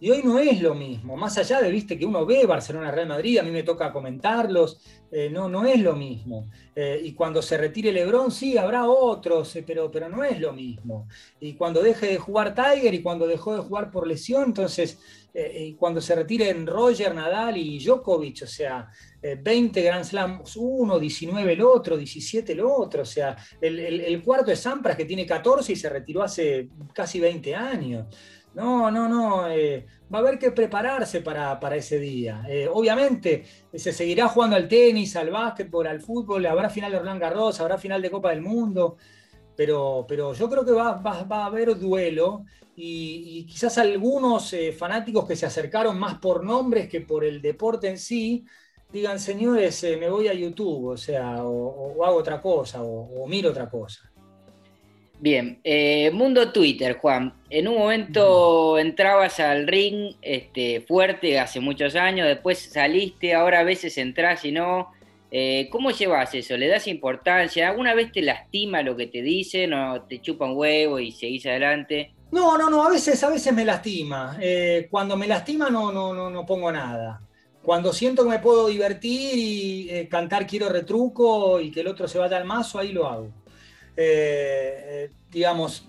y 0.00 0.10
hoy 0.10 0.22
no 0.22 0.38
es 0.38 0.60
lo 0.60 0.74
mismo, 0.74 1.16
más 1.16 1.38
allá 1.38 1.60
de, 1.60 1.70
viste, 1.70 1.98
que 1.98 2.06
uno 2.06 2.24
ve 2.24 2.46
Barcelona, 2.46 2.90
Real 2.90 3.08
Madrid, 3.08 3.38
a 3.38 3.42
mí 3.42 3.50
me 3.50 3.64
toca 3.64 3.92
comentarlos, 3.92 4.80
eh, 5.10 5.28
no, 5.30 5.48
no 5.48 5.64
es 5.64 5.80
lo 5.80 5.94
mismo. 5.94 6.50
Eh, 6.74 7.00
y 7.02 7.14
cuando 7.14 7.42
se 7.42 7.56
retire 7.56 7.90
Lebron, 7.90 8.30
sí, 8.30 8.56
habrá 8.56 8.88
otros, 8.88 9.56
eh, 9.56 9.64
pero, 9.66 9.90
pero 9.90 10.08
no 10.08 10.22
es 10.22 10.38
lo 10.38 10.52
mismo. 10.52 11.08
Y 11.40 11.54
cuando 11.54 11.82
deje 11.82 12.06
de 12.06 12.18
jugar 12.18 12.54
Tiger 12.54 12.94
y 12.94 13.02
cuando 13.02 13.26
dejó 13.26 13.54
de 13.54 13.62
jugar 13.62 13.90
por 13.90 14.06
lesión, 14.06 14.44
entonces, 14.44 14.98
cuando 15.78 16.00
se 16.00 16.16
retiren 16.16 16.66
Roger, 16.66 17.14
Nadal 17.14 17.56
y 17.58 17.78
Djokovic, 17.78 18.42
o 18.42 18.46
sea, 18.46 18.90
20 19.22 19.82
Grand 19.82 20.04
Slams 20.04 20.56
uno, 20.56 20.98
19 20.98 21.52
el 21.52 21.62
otro, 21.62 21.96
17 21.96 22.54
el 22.54 22.60
otro, 22.60 23.02
o 23.02 23.04
sea, 23.04 23.36
el, 23.60 23.78
el 23.78 24.22
cuarto 24.24 24.50
es 24.50 24.58
Sampras 24.58 24.96
que 24.96 25.04
tiene 25.04 25.24
14 25.24 25.72
y 25.72 25.76
se 25.76 25.88
retiró 25.88 26.24
hace 26.24 26.70
casi 26.92 27.20
20 27.20 27.54
años. 27.54 28.06
No, 28.54 28.90
no, 28.90 29.08
no. 29.08 29.48
Eh, 29.48 29.86
va 30.12 30.18
a 30.18 30.20
haber 30.22 30.38
que 30.38 30.50
prepararse 30.50 31.20
para, 31.20 31.76
ese 31.76 31.98
día. 31.98 32.44
Eh, 32.48 32.68
obviamente 32.72 33.44
se 33.74 33.92
seguirá 33.92 34.28
jugando 34.28 34.56
al 34.56 34.68
tenis, 34.68 35.14
al 35.16 35.30
básquetbol, 35.30 35.86
al 35.86 36.00
fútbol, 36.00 36.44
habrá 36.46 36.70
final 36.70 36.92
de 36.92 36.98
Roland 36.98 37.20
Garros, 37.20 37.60
habrá 37.60 37.78
final 37.78 38.02
de 38.02 38.10
Copa 38.10 38.30
del 38.30 38.40
Mundo, 38.40 38.96
pero, 39.56 40.04
pero 40.08 40.34
yo 40.34 40.48
creo 40.48 40.64
que 40.64 40.72
va, 40.72 41.00
a 41.04 41.46
haber 41.46 41.78
duelo 41.78 42.44
y, 42.74 43.44
quizás 43.46 43.76
algunos 43.78 44.52
eh, 44.52 44.72
fanáticos 44.72 45.26
que 45.26 45.36
se 45.36 45.46
acercaron 45.46 45.98
más 45.98 46.18
por 46.18 46.44
nombres 46.44 46.88
que 46.88 47.00
por 47.00 47.24
el 47.24 47.42
deporte 47.42 47.88
en 47.88 47.98
sí, 47.98 48.44
digan, 48.92 49.18
señores, 49.20 49.84
me 49.98 50.08
voy 50.08 50.28
a 50.28 50.34
YouTube, 50.34 50.86
o 50.90 50.96
sea, 50.96 51.44
o, 51.44 52.04
hago 52.04 52.16
otra 52.16 52.40
cosa, 52.40 52.82
o, 52.82 53.26
miro 53.26 53.50
otra 53.50 53.68
cosa. 53.68 54.07
Bien, 55.20 55.60
eh, 55.64 56.10
mundo 56.12 56.52
Twitter, 56.52 56.96
Juan. 56.98 57.34
En 57.50 57.66
un 57.66 57.78
momento 57.78 58.78
entrabas 58.78 59.40
al 59.40 59.66
ring 59.66 60.14
este, 60.22 60.80
fuerte 60.82 61.40
hace 61.40 61.60
muchos 61.60 61.96
años, 61.96 62.28
después 62.28 62.58
saliste, 62.58 63.34
ahora 63.34 63.60
a 63.60 63.64
veces 63.64 63.98
entras 63.98 64.44
y 64.44 64.52
no. 64.52 64.92
Eh, 65.30 65.68
¿Cómo 65.70 65.90
llevas 65.90 66.34
eso? 66.34 66.56
¿Le 66.56 66.68
das 66.68 66.86
importancia? 66.86 67.68
¿Alguna 67.68 67.94
vez 67.94 68.12
te 68.12 68.22
lastima 68.22 68.82
lo 68.82 68.96
que 68.96 69.08
te 69.08 69.20
dicen 69.20 69.74
o 69.74 70.02
te 70.02 70.20
chupan 70.20 70.56
huevo 70.56 70.98
y 71.00 71.12
seguís 71.12 71.44
adelante? 71.46 72.14
No, 72.30 72.56
no, 72.56 72.70
no, 72.70 72.84
a 72.84 72.90
veces, 72.90 73.22
a 73.24 73.30
veces 73.30 73.52
me 73.52 73.64
lastima. 73.64 74.38
cuando 74.90 75.16
me 75.16 75.26
lastima 75.26 75.68
no, 75.68 75.90
no, 75.90 76.14
no, 76.14 76.30
no 76.30 76.46
pongo 76.46 76.70
nada. 76.70 77.20
Cuando 77.68 77.92
siento 77.92 78.22
que 78.22 78.30
me 78.30 78.38
puedo 78.38 78.68
divertir 78.68 79.36
y 79.36 79.90
eh, 79.90 80.08
cantar 80.08 80.46
quiero 80.46 80.70
retruco 80.70 81.60
y 81.60 81.70
que 81.70 81.80
el 81.80 81.88
otro 81.88 82.08
se 82.08 82.18
vaya 82.18 82.38
al 82.38 82.46
mazo, 82.46 82.78
ahí 82.78 82.92
lo 82.92 83.06
hago. 83.06 83.28
Eh, 84.00 84.84
eh, 84.86 85.10
digamos, 85.28 85.88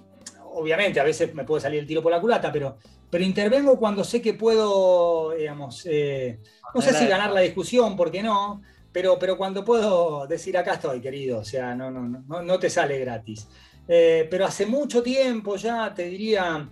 obviamente 0.56 1.00
a 1.00 1.04
veces 1.04 1.32
me 1.36 1.44
puede 1.44 1.62
salir 1.62 1.80
el 1.80 1.86
tiro 1.86 2.02
por 2.02 2.12
la 2.12 2.20
culata, 2.20 2.52
pero, 2.52 2.78
pero 3.08 3.24
intervengo 3.24 3.78
cuando 3.78 4.04
sé 4.04 4.20
que 4.20 4.34
puedo, 4.34 5.36
digamos, 5.38 5.86
no 5.86 6.82
sé 6.82 6.94
si 6.94 7.06
ganar 7.06 7.32
la 7.32 7.42
discusión, 7.42 7.96
porque 7.96 8.24
no, 8.24 8.64
pero, 8.92 9.20
pero 9.20 9.38
cuando 9.38 9.64
puedo 9.64 10.26
decir 10.26 10.58
acá 10.58 10.74
estoy, 10.74 11.02
querido, 11.02 11.38
o 11.38 11.46
sea, 11.46 11.76
no, 11.76 11.92
no, 11.92 12.02
no, 12.08 12.42
no 12.42 12.60
te 12.60 12.72
sale 12.72 12.98
gratis. 12.98 13.48
pero 13.86 14.44
hace 14.44 14.66
mucho 14.66 15.04
tiempo 15.04 15.56
ya, 15.56 15.94
te 15.94 16.06
diría, 16.06 16.68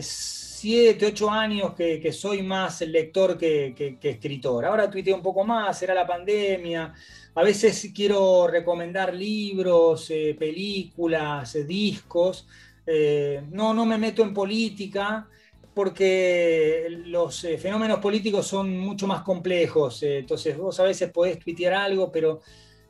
siete, 0.00 1.06
ocho 1.06 1.28
años 1.28 1.74
que, 1.74 2.12
soy 2.12 2.40
más 2.42 2.82
lector 2.82 3.36
que, 3.36 3.98
escritor. 4.00 4.64
Ahora 4.64 4.88
tuiteo 4.88 5.16
un 5.16 5.22
poco 5.22 5.42
más, 5.42 5.76
será 5.76 5.92
la 5.92 6.06
pandemia. 6.06 6.94
A 7.34 7.42
veces 7.42 7.90
quiero 7.94 8.46
recomendar 8.46 9.14
libros, 9.14 10.10
eh, 10.10 10.36
películas, 10.38 11.54
eh, 11.54 11.64
discos. 11.64 12.46
Eh, 12.86 13.42
no, 13.50 13.72
no 13.72 13.86
me 13.86 13.96
meto 13.96 14.22
en 14.22 14.34
política 14.34 15.28
porque 15.74 16.86
los 17.06 17.40
fenómenos 17.58 18.00
políticos 18.00 18.46
son 18.46 18.76
mucho 18.78 19.06
más 19.06 19.22
complejos. 19.22 20.02
entonces 20.02 20.58
vos 20.58 20.78
a 20.80 20.84
veces 20.84 21.10
podés 21.10 21.38
tuitear 21.38 21.72
algo, 21.72 22.12
pero 22.12 22.40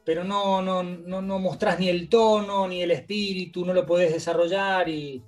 pero 0.05 0.25
no, 0.25 0.61
no, 0.63 0.83
no, 0.83 1.23
no, 1.23 1.39
mostrás 1.39 1.79
ni 1.79 1.89
el 1.89 2.09
tono, 2.09 2.67
ni 2.67 2.83
el 2.83 2.91
espíritu, 2.91 3.65
no 3.65 3.73
lo 3.73 3.87
podés 3.87 4.13
desarrollar 4.13 4.89
y, 4.89 5.23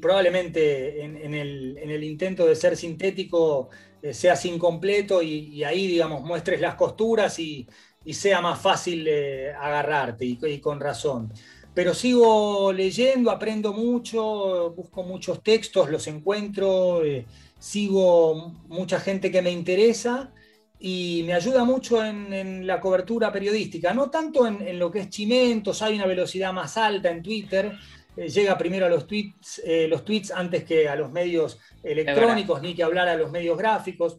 probablemente 0.00 1.02
en, 1.02 1.34
el, 1.34 2.04
intento 2.04 2.46
de 2.46 2.54
ser 2.54 2.76
sintético 2.76 3.70
seas 4.12 4.44
incompleto 4.46 5.20
y, 5.20 5.64
ahí, 5.64 5.88
digamos, 5.88 6.22
muestres 6.22 6.60
las 6.60 6.76
costuras 6.76 7.40
y, 7.40 7.66
sea 8.08 8.40
más 8.40 8.60
fácil 8.60 9.06
eh, 9.08 9.52
agarrarte 9.52 10.24
y, 10.24 10.58
con 10.58 10.80
razón. 10.80 11.32
Pero 11.74 11.94
sigo 11.94 12.72
leyendo, 12.72 13.30
aprendo 13.30 13.72
mucho, 13.72 14.72
busco 14.76 15.02
muchos 15.02 15.42
textos, 15.42 15.88
los 15.90 16.06
encuentro, 16.06 17.04
eh, 17.04 17.26
sigo 17.58 18.54
mucha 18.68 18.98
gente 18.98 19.30
que 19.30 19.42
me 19.42 19.50
interesa 19.50 20.32
y 20.78 21.22
me 21.26 21.34
ayuda 21.34 21.64
mucho 21.64 22.04
en, 22.04 22.66
la 22.66 22.80
cobertura 22.80 23.30
periodística, 23.30 23.92
no 23.92 24.10
tanto 24.10 24.46
en, 24.46 24.78
lo 24.78 24.90
que 24.90 25.00
es 25.00 25.10
chimentos, 25.10 25.82
hay 25.82 25.94
una 25.96 26.06
velocidad 26.06 26.52
más 26.52 26.76
alta 26.76 27.10
en 27.10 27.22
Twitter, 27.22 27.72
eh, 28.16 28.28
llega 28.28 28.58
primero 28.58 28.86
a 28.86 28.88
los 28.88 29.06
tweets, 29.06 29.62
los 29.88 30.04
tweets 30.04 30.32
antes 30.32 30.64
que 30.64 30.88
a 30.88 30.96
los 30.96 31.12
medios 31.12 31.58
electrónicos, 31.82 32.62
ni 32.62 32.74
que 32.74 32.82
hablar 32.82 33.08
a 33.08 33.16
los 33.16 33.30
medios 33.30 33.56
gráficos, 33.56 34.18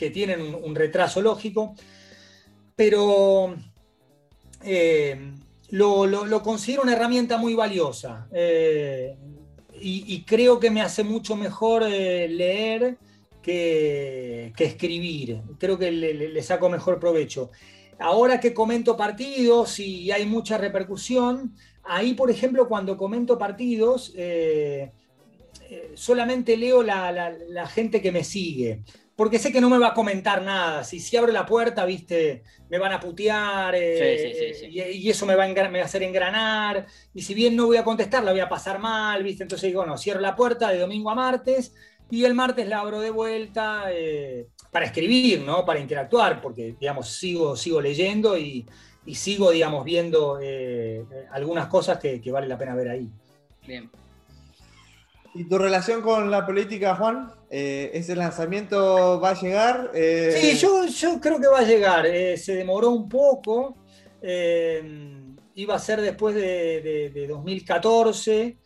que 0.00 0.10
tienen 0.10 0.54
un, 0.54 0.74
retraso 0.74 1.20
lógico, 1.20 1.74
pero 2.80 3.56
eh, 4.64 5.34
lo, 5.68 6.42
considero 6.42 6.80
una 6.82 6.94
herramienta 6.94 7.36
muy 7.36 7.52
valiosa 7.52 8.26
y, 9.78 10.22
creo 10.22 10.58
que 10.58 10.70
me 10.70 10.80
hace 10.80 11.04
mucho 11.04 11.36
mejor 11.36 11.82
leer 11.82 12.96
que, 13.42 14.54
escribir. 14.56 15.42
Creo 15.58 15.78
que 15.78 15.90
le, 15.92 16.42
saco 16.42 16.70
mejor 16.70 16.98
provecho. 16.98 17.50
Ahora 17.98 18.40
que 18.40 18.54
comento 18.54 18.96
partidos 18.96 19.78
y 19.78 20.10
hay 20.10 20.24
mucha 20.24 20.56
repercusión, 20.56 21.54
ahí, 21.82 22.14
por 22.14 22.30
ejemplo, 22.30 22.66
cuando 22.66 22.96
comento 22.96 23.36
partidos, 23.36 24.14
eh, 24.16 24.90
eh, 25.68 25.92
solamente 25.96 26.56
leo 26.56 26.82
la, 26.82 27.66
gente 27.68 28.00
que 28.00 28.10
me 28.10 28.24
sigue. 28.24 28.80
Porque 29.20 29.38
sé 29.38 29.52
que 29.52 29.60
no 29.60 29.68
me 29.68 29.76
va 29.76 29.88
a 29.88 29.92
comentar 29.92 30.40
nada. 30.40 30.82
Si, 30.82 30.98
si 30.98 31.14
abro 31.14 31.30
la 31.30 31.44
puerta, 31.44 31.84
viste, 31.84 32.42
me 32.70 32.78
van 32.78 32.92
a 32.92 33.00
putear 33.00 33.74
eh, 33.74 34.66
Y, 34.70 35.10
eso 35.10 35.26
me 35.26 35.34
va, 35.34 35.44
a 35.44 35.48
me 35.68 35.78
va 35.78 35.82
a 35.82 35.84
hacer 35.84 36.02
engranar. 36.02 36.86
Y 37.12 37.20
si 37.20 37.34
bien 37.34 37.54
no 37.54 37.66
voy 37.66 37.76
a 37.76 37.84
contestar, 37.84 38.24
la 38.24 38.30
voy 38.30 38.40
a 38.40 38.48
pasar 38.48 38.78
mal, 38.78 39.22
viste. 39.22 39.42
Entonces 39.42 39.66
digo, 39.66 39.84
no, 39.84 39.98
cierro 39.98 40.20
la 40.20 40.34
puerta 40.34 40.70
de 40.70 40.78
domingo 40.78 41.10
a 41.10 41.14
martes 41.14 41.74
y 42.10 42.24
el 42.24 42.32
martes 42.32 42.66
la 42.66 42.80
abro 42.80 42.98
de 42.98 43.10
vuelta 43.10 43.92
eh, 43.92 44.46
para 44.70 44.86
escribir, 44.86 45.42
¿no? 45.42 45.66
Para 45.66 45.80
interactuar, 45.80 46.40
porque, 46.40 46.76
digamos, 46.80 47.10
sigo, 47.10 47.56
sigo 47.56 47.82
leyendo 47.82 48.38
y, 48.38 48.66
sigo, 49.12 49.50
digamos, 49.50 49.84
viendo 49.84 50.38
eh, 50.40 51.04
algunas 51.30 51.66
cosas 51.66 51.98
que, 51.98 52.22
vale 52.32 52.48
la 52.48 52.56
pena 52.56 52.74
ver 52.74 52.88
ahí. 52.88 53.10
Bien. 53.66 53.90
¿Y 55.34 55.44
tu 55.44 55.58
relación 55.58 56.00
con 56.00 56.30
la 56.30 56.46
política, 56.46 56.96
Juan? 56.96 57.38
Eh, 57.50 57.90
¿Ese 57.94 58.14
lanzamiento 58.14 59.20
va 59.20 59.30
a 59.30 59.40
llegar? 59.40 59.90
Sí, 59.92 60.56
yo, 60.56 61.20
creo 61.20 61.40
que 61.40 61.48
va 61.48 61.58
a 61.58 61.64
llegar. 61.64 62.06
se 62.36 62.54
demoró 62.54 62.90
un 62.90 63.08
poco. 63.08 63.76
iba 64.22 65.74
a 65.74 65.78
ser 65.78 66.00
después 66.00 66.34
de, 66.34 67.10
de 67.12 67.26
2014, 67.26 68.56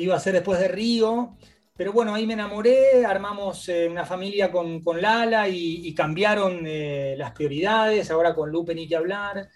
iba 0.00 0.14
a 0.14 0.20
ser 0.20 0.34
después 0.34 0.60
de 0.60 0.68
Río. 0.68 1.36
Pero 1.78 1.92
bueno, 1.92 2.12
ahí 2.12 2.26
me 2.26 2.32
enamoré, 2.32 3.06
armamos 3.06 3.68
eh, 3.68 3.86
una 3.88 4.04
familia 4.04 4.50
con, 4.50 4.82
Lala 5.00 5.48
y, 5.48 5.94
cambiaron 5.94 6.64
eh, 6.66 7.14
las 7.16 7.30
prioridades, 7.30 8.10
ahora 8.10 8.34
con 8.34 8.50
Lupe 8.50 8.74
ni 8.74 8.88
que 8.88 8.96
hablar, 8.96 9.48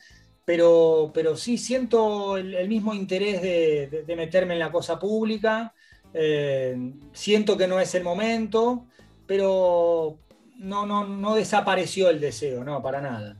pero, 0.45 1.11
pero 1.13 1.37
sí 1.37 1.59
siento 1.59 2.37
el, 2.37 2.69
mismo 2.69 2.95
interés 2.95 3.43
de, 3.43 4.05
meterme 4.17 4.53
en 4.53 4.61
la 4.61 4.71
cosa 4.71 5.01
pública, 5.01 5.75
eh, 6.15 6.77
siento 7.13 7.57
que 7.57 7.67
no 7.67 7.81
es 7.81 7.95
el 7.95 8.03
momento, 8.03 8.87
pero 9.27 10.19
no, 10.59 10.87
no, 10.87 11.07
no 11.07 11.35
desapareció 11.35 12.11
el 12.11 12.21
deseo, 12.21 12.65
no, 12.65 12.83
para 12.83 13.01
nada. 13.01 13.37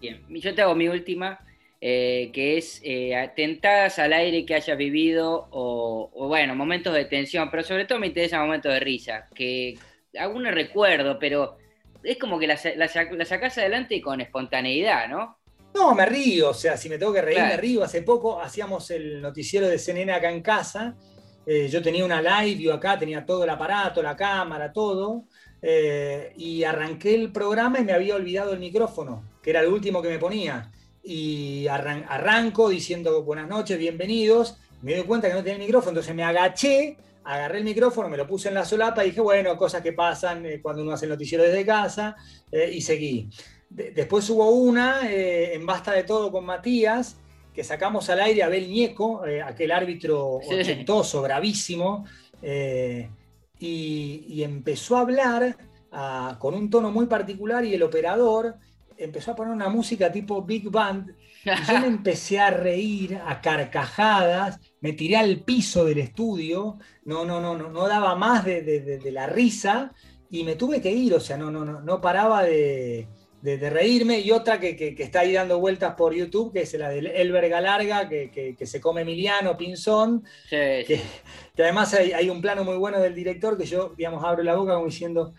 Bien, 0.00 0.22
yo 0.28 0.54
te 0.54 0.62
hago 0.62 0.74
mi 0.74 0.88
última. 0.88 1.38
Eh, 1.84 2.30
que 2.32 2.58
es 2.58 2.80
eh, 2.84 3.32
tentadas 3.34 3.98
al 3.98 4.12
aire 4.12 4.46
que 4.46 4.54
hayas 4.54 4.78
vivido 4.78 5.48
o, 5.50 6.28
bueno, 6.28 6.54
momentos 6.54 6.94
de 6.94 7.06
tensión, 7.06 7.50
pero 7.50 7.64
sobre 7.64 7.86
todo 7.86 7.98
me 7.98 8.06
interesa 8.06 8.38
momentos 8.38 8.72
de 8.72 8.78
risa, 8.78 9.26
que 9.34 9.76
aún 10.16 10.44
no 10.44 10.52
recuerdo, 10.52 11.18
pero 11.18 11.56
es 12.04 12.18
como 12.18 12.38
que 12.38 12.46
la, 12.46 12.56
la, 12.76 13.24
sacás 13.24 13.58
adelante 13.58 14.00
con 14.00 14.20
espontaneidad, 14.20 15.08
¿no? 15.08 15.38
No, 15.74 15.92
me 15.92 16.06
río, 16.06 16.50
o 16.50 16.54
sea, 16.54 16.76
si 16.76 16.88
me 16.88 16.98
tengo 16.98 17.12
que 17.12 17.22
reír, 17.22 17.40
me 17.40 17.56
río. 17.56 17.82
Hace 17.82 18.02
poco 18.02 18.40
hacíamos 18.40 18.88
el 18.92 19.20
noticiero 19.20 19.66
de 19.66 19.78
CNN 19.78 20.12
acá 20.12 20.30
en 20.30 20.40
casa, 20.40 20.94
eh, 21.46 21.68
yo 21.68 21.82
tenía 21.82 22.04
una 22.04 22.20
live, 22.20 22.62
yo 22.62 22.74
acá 22.74 22.98
tenía 22.98 23.24
todo 23.24 23.44
el 23.44 23.50
aparato, 23.50 24.02
la 24.02 24.16
cámara, 24.16 24.72
todo, 24.72 25.24
y 26.36 26.64
arranqué 26.64 27.14
el 27.14 27.30
programa 27.30 27.78
y 27.78 27.84
me 27.84 27.92
había 27.92 28.16
olvidado 28.16 28.52
el 28.52 28.58
micrófono, 28.58 29.22
que 29.40 29.50
era 29.50 29.60
el 29.60 29.68
último 29.68 30.02
que 30.02 30.08
me 30.08 30.18
ponía 30.18 30.72
y 31.02 31.66
arranco 31.66 32.68
diciendo 32.68 33.22
buenas 33.22 33.48
noches, 33.48 33.78
bienvenidos. 33.78 34.56
Me 34.82 34.94
doy 34.94 35.04
cuenta 35.04 35.28
que 35.28 35.34
no 35.34 35.40
tenía 35.40 35.54
el 35.54 35.60
micrófono, 35.60 35.90
entonces 35.90 36.14
me 36.14 36.24
agaché, 36.24 36.96
agarré 37.24 37.58
el 37.58 37.64
micrófono, 37.64 38.08
me 38.08 38.16
lo 38.16 38.26
puse 38.26 38.48
en 38.48 38.54
la 38.54 38.64
solapa 38.64 39.04
y 39.04 39.08
dije, 39.08 39.20
bueno, 39.20 39.56
cosas 39.56 39.82
que 39.82 39.92
pasan 39.92 40.46
eh, 40.46 40.60
cuando 40.60 40.82
uno 40.82 40.92
hace 40.92 41.06
el 41.06 41.10
noticiero 41.10 41.44
desde 41.44 41.64
casa 41.64 42.16
eh, 42.50 42.70
y 42.72 42.80
seguí. 42.80 43.30
después 43.68 44.28
hubo 44.30 44.50
una 44.50 45.10
eh, 45.10 45.54
en 45.54 45.66
Basta 45.66 45.92
de 45.92 46.04
Todo 46.04 46.30
con 46.30 46.44
Matías, 46.44 47.16
que 47.54 47.64
sacamos 47.64 48.08
al 48.10 48.20
aire 48.20 48.42
a 48.42 48.46
Abel 48.46 48.70
Ñeco, 48.70 49.22
aquel 49.44 49.72
árbitro 49.72 50.36
ochentoso, 50.36 51.22
bravísimo, 51.22 52.04
y, 53.58 54.42
empezó 54.42 54.96
a 54.96 55.00
hablar 55.00 55.56
ah, 55.92 56.36
con 56.38 56.54
un 56.54 56.68
tono 56.68 56.90
muy 56.90 57.06
particular 57.06 57.64
y 57.64 57.74
el 57.74 57.82
operador 57.82 58.56
empezó 58.96 59.32
a 59.32 59.36
poner 59.36 59.52
una 59.52 59.68
música 59.68 60.10
tipo 60.10 60.42
Big 60.42 60.68
Band 60.70 61.14
y 61.44 61.66
yo 61.66 61.80
me 61.80 61.86
empecé 61.98 62.38
a 62.38 62.50
reír 62.50 63.20
a 63.24 63.40
carcajadas, 63.40 64.60
me 64.80 64.92
tiré 64.92 65.16
al 65.16 65.40
piso 65.40 65.84
del 65.84 65.98
estudio, 65.98 66.78
no, 67.04 67.24
no, 67.24 67.40
no, 67.40 67.56
no, 67.56 67.70
no 67.70 67.88
daba 67.88 68.14
más 68.14 68.44
de, 68.44 69.00
la 69.12 69.26
risa 69.26 69.92
y 70.30 70.44
me 70.44 70.56
tuve 70.56 70.80
que 70.80 70.90
ir, 70.90 71.14
o 71.14 71.20
sea, 71.20 71.36
no, 71.36 71.50
no, 71.50 71.64
no, 71.64 71.80
no 71.80 72.00
paraba 72.00 72.42
de, 72.42 73.08
reírme. 73.42 74.20
Y 74.20 74.30
otra 74.30 74.58
que, 74.60 74.94
está 74.98 75.20
ahí 75.20 75.32
dando 75.32 75.58
vueltas 75.58 75.94
por 75.94 76.14
YouTube, 76.14 76.52
que 76.52 76.62
es 76.62 76.74
la 76.74 76.88
del 76.88 77.06
Elber 77.06 77.48
Galarga, 77.48 78.08
que, 78.08 78.54
que 78.56 78.66
se 78.66 78.80
come 78.80 79.02
Emiliano 79.02 79.56
Pinzón, 79.56 80.24
que, 80.48 81.00
además 81.58 81.94
hay, 81.94 82.12
hay 82.12 82.30
un 82.30 82.40
plano 82.40 82.64
muy 82.64 82.76
bueno 82.76 83.00
del 83.00 83.14
director 83.14 83.58
que 83.58 83.66
yo, 83.66 83.92
digamos, 83.96 84.24
abro 84.24 84.42
la 84.42 84.54
boca 84.54 84.74
como 84.74 84.86
diciendo 84.86 85.34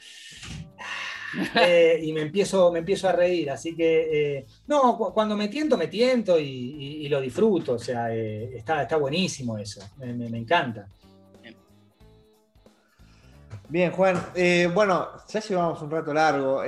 eh, 1.56 2.00
y 2.02 2.14
me 2.14 2.22
empiezo, 2.22 2.72
me 2.72 2.80
empiezo 2.80 3.08
a 3.10 3.12
reír. 3.12 3.50
Así 3.52 3.76
que, 3.76 4.38
eh, 4.38 4.46
no, 4.68 4.98
cuando 4.98 5.36
me 5.36 5.48
tiento, 5.48 5.78
me 5.78 5.88
tiento 5.88 6.40
y, 6.40 7.08
lo 7.10 7.22
disfruto. 7.22 7.74
O 7.74 7.80
sea, 7.80 8.14
eh, 8.14 8.58
está, 8.58 8.84
está 8.84 8.98
buenísimo 8.98 9.58
eso. 9.58 9.82
Me, 9.98 10.38
encanta. 10.38 10.88
Bien, 13.70 13.92
Juan. 13.92 14.22
bueno, 14.74 15.10
ya 15.28 15.40
llevamos 15.40 15.82
un 15.82 15.92
rato 15.92 16.14
largo. 16.14 16.64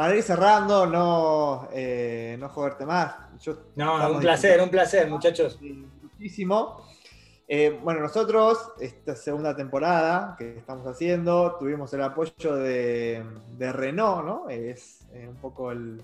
Para 0.00 0.16
ir 0.16 0.22
cerrando, 0.22 0.86
no, 0.86 1.68
no 2.38 2.48
joderte 2.48 2.86
más. 2.86 3.16
no, 3.76 4.12
un 4.12 4.20
placer, 4.20 4.58
un 4.62 4.70
placer, 4.70 5.10
muchachos. 5.10 5.58
Muchísimo. 5.60 6.86
Eh, 7.46 7.78
bueno, 7.82 8.00
nosotros, 8.00 8.72
esta 8.80 9.14
segunda 9.14 9.54
temporada 9.54 10.36
que 10.38 10.56
estamos 10.56 10.86
haciendo, 10.86 11.56
tuvimos 11.58 11.92
el 11.92 12.02
apoyo 12.02 12.56
de, 12.56 13.22
Renault, 13.58 14.24
¿no? 14.24 14.48
Es 14.48 15.00
eh, 15.12 15.26
un 15.28 15.36
poco 15.36 15.70
el, 15.70 16.02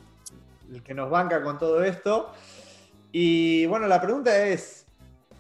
que 0.85 0.93
nos 0.93 1.09
banca 1.09 1.43
con 1.43 1.59
todo 1.59 1.83
esto. 1.83 2.33
Y 3.13 3.65
bueno, 3.65 3.87
la 3.87 4.03
pregunta 4.03 4.47
es, 4.47 4.85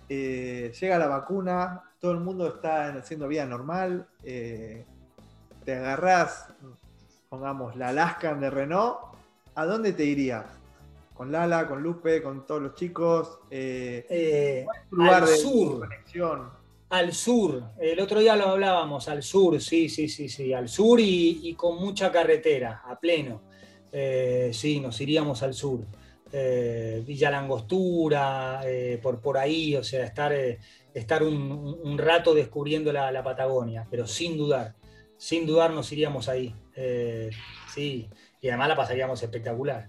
eh, 0.08 0.72
llega 0.80 0.96
la 0.96 1.08
vacuna, 1.08 1.82
todo 2.00 2.12
el 2.12 2.20
mundo 2.20 2.46
está 2.48 2.86
haciendo 2.86 3.28
vida 3.28 3.44
normal, 3.44 4.08
te 4.22 4.86
agarrás, 5.66 6.48
pongamos, 7.28 7.76
la 7.76 7.88
Alaskan 7.88 8.40
de 8.40 8.50
Renault, 8.50 8.98
¿a 9.54 9.64
dónde 9.66 9.92
te 9.92 10.04
irías? 10.04 10.46
con 11.16 11.32
Lala, 11.32 11.66
con 11.66 11.82
Lupe, 11.82 12.22
con 12.22 12.46
todos 12.46 12.62
los 12.62 12.74
chicos. 12.74 13.38
Eh, 13.50 14.06
eh 14.08 14.66
lugar 14.90 15.22
al 15.22 15.28
sur. 15.28 15.80
Conexión? 15.80 16.50
Al 16.90 17.12
sur, 17.12 17.64
el 17.80 17.98
otro 17.98 18.20
día 18.20 18.36
lo 18.36 18.50
hablábamos, 18.50 19.08
al 19.08 19.24
sur, 19.24 19.60
sí, 19.60 19.88
sí, 19.88 20.08
sí, 20.08 20.28
sí, 20.28 20.52
al 20.52 20.68
sur 20.68 21.00
y, 21.00 21.52
con 21.54 21.80
mucha 21.80 22.12
carretera, 22.12 22.82
a 22.86 23.00
pleno. 23.00 23.42
Eh, 23.90 24.50
sí, 24.52 24.78
nos 24.78 25.00
iríamos 25.00 25.42
al 25.42 25.52
sur. 25.52 25.80
Eh, 26.30 27.02
Villa 27.04 27.30
Langostura, 27.30 28.62
por, 29.02 29.20
por 29.20 29.36
ahí, 29.36 29.74
o 29.74 29.82
sea, 29.82 30.04
estar, 30.04 30.32
estar 30.94 31.24
un, 31.24 31.98
rato 31.98 32.34
descubriendo 32.34 32.92
la, 32.92 33.10
la, 33.10 33.24
Patagonia, 33.24 33.84
pero 33.90 34.06
sin 34.06 34.36
dudar, 34.36 34.76
sin 35.16 35.44
dudar 35.44 35.72
nos 35.72 35.90
iríamos 35.90 36.28
ahí. 36.28 36.54
Sí, 37.74 38.08
y 38.40 38.48
además 38.48 38.68
la 38.68 38.76
pasaríamos 38.76 39.22
espectacular. 39.22 39.88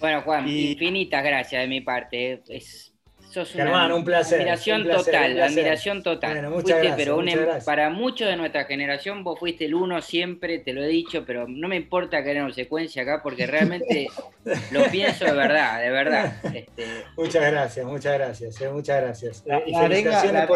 Bueno, 0.00 0.22
Juan, 0.22 0.48
infinitas 0.48 1.24
gracias 1.24 1.62
de 1.62 1.68
mi 1.68 1.80
parte. 1.80 2.42
Es, 2.48 2.92
sos 3.30 3.54
una 3.54 3.94
un 3.94 4.04
placer, 4.04 4.40
admiración 4.40 4.88
total, 4.88 5.40
admiración 5.42 6.02
total. 6.02 6.52
fuiste, 6.52 6.94
pero 6.96 7.22
em, 7.22 7.64
para 7.64 7.90
muchos 7.90 8.28
de 8.28 8.36
nuestra 8.36 8.64
generación 8.64 9.22
vos 9.22 9.38
fuiste 9.38 9.66
el 9.66 9.74
uno 9.74 10.00
siempre, 10.00 10.60
te 10.60 10.72
lo 10.72 10.82
he 10.82 10.88
dicho, 10.88 11.24
pero 11.26 11.46
no 11.46 11.68
me 11.68 11.76
importa 11.76 12.22
que 12.22 12.30
haya 12.30 12.50
secuencia 12.52 13.02
acá 13.02 13.20
porque 13.22 13.46
realmente 13.46 14.08
lo 14.70 14.84
pienso 14.84 15.24
de 15.24 15.32
verdad, 15.32 15.80
de 15.82 15.90
verdad. 15.90 16.32
Este, 16.54 16.84
muchas 17.16 17.50
gracias, 17.50 17.86
muchas 17.86 18.14
gracias, 18.14 18.60
eh, 18.60 18.70
muchas 18.70 19.02
gracias. 19.02 19.42
La, 19.46 19.62
y 19.66 19.72
la 19.72 20.46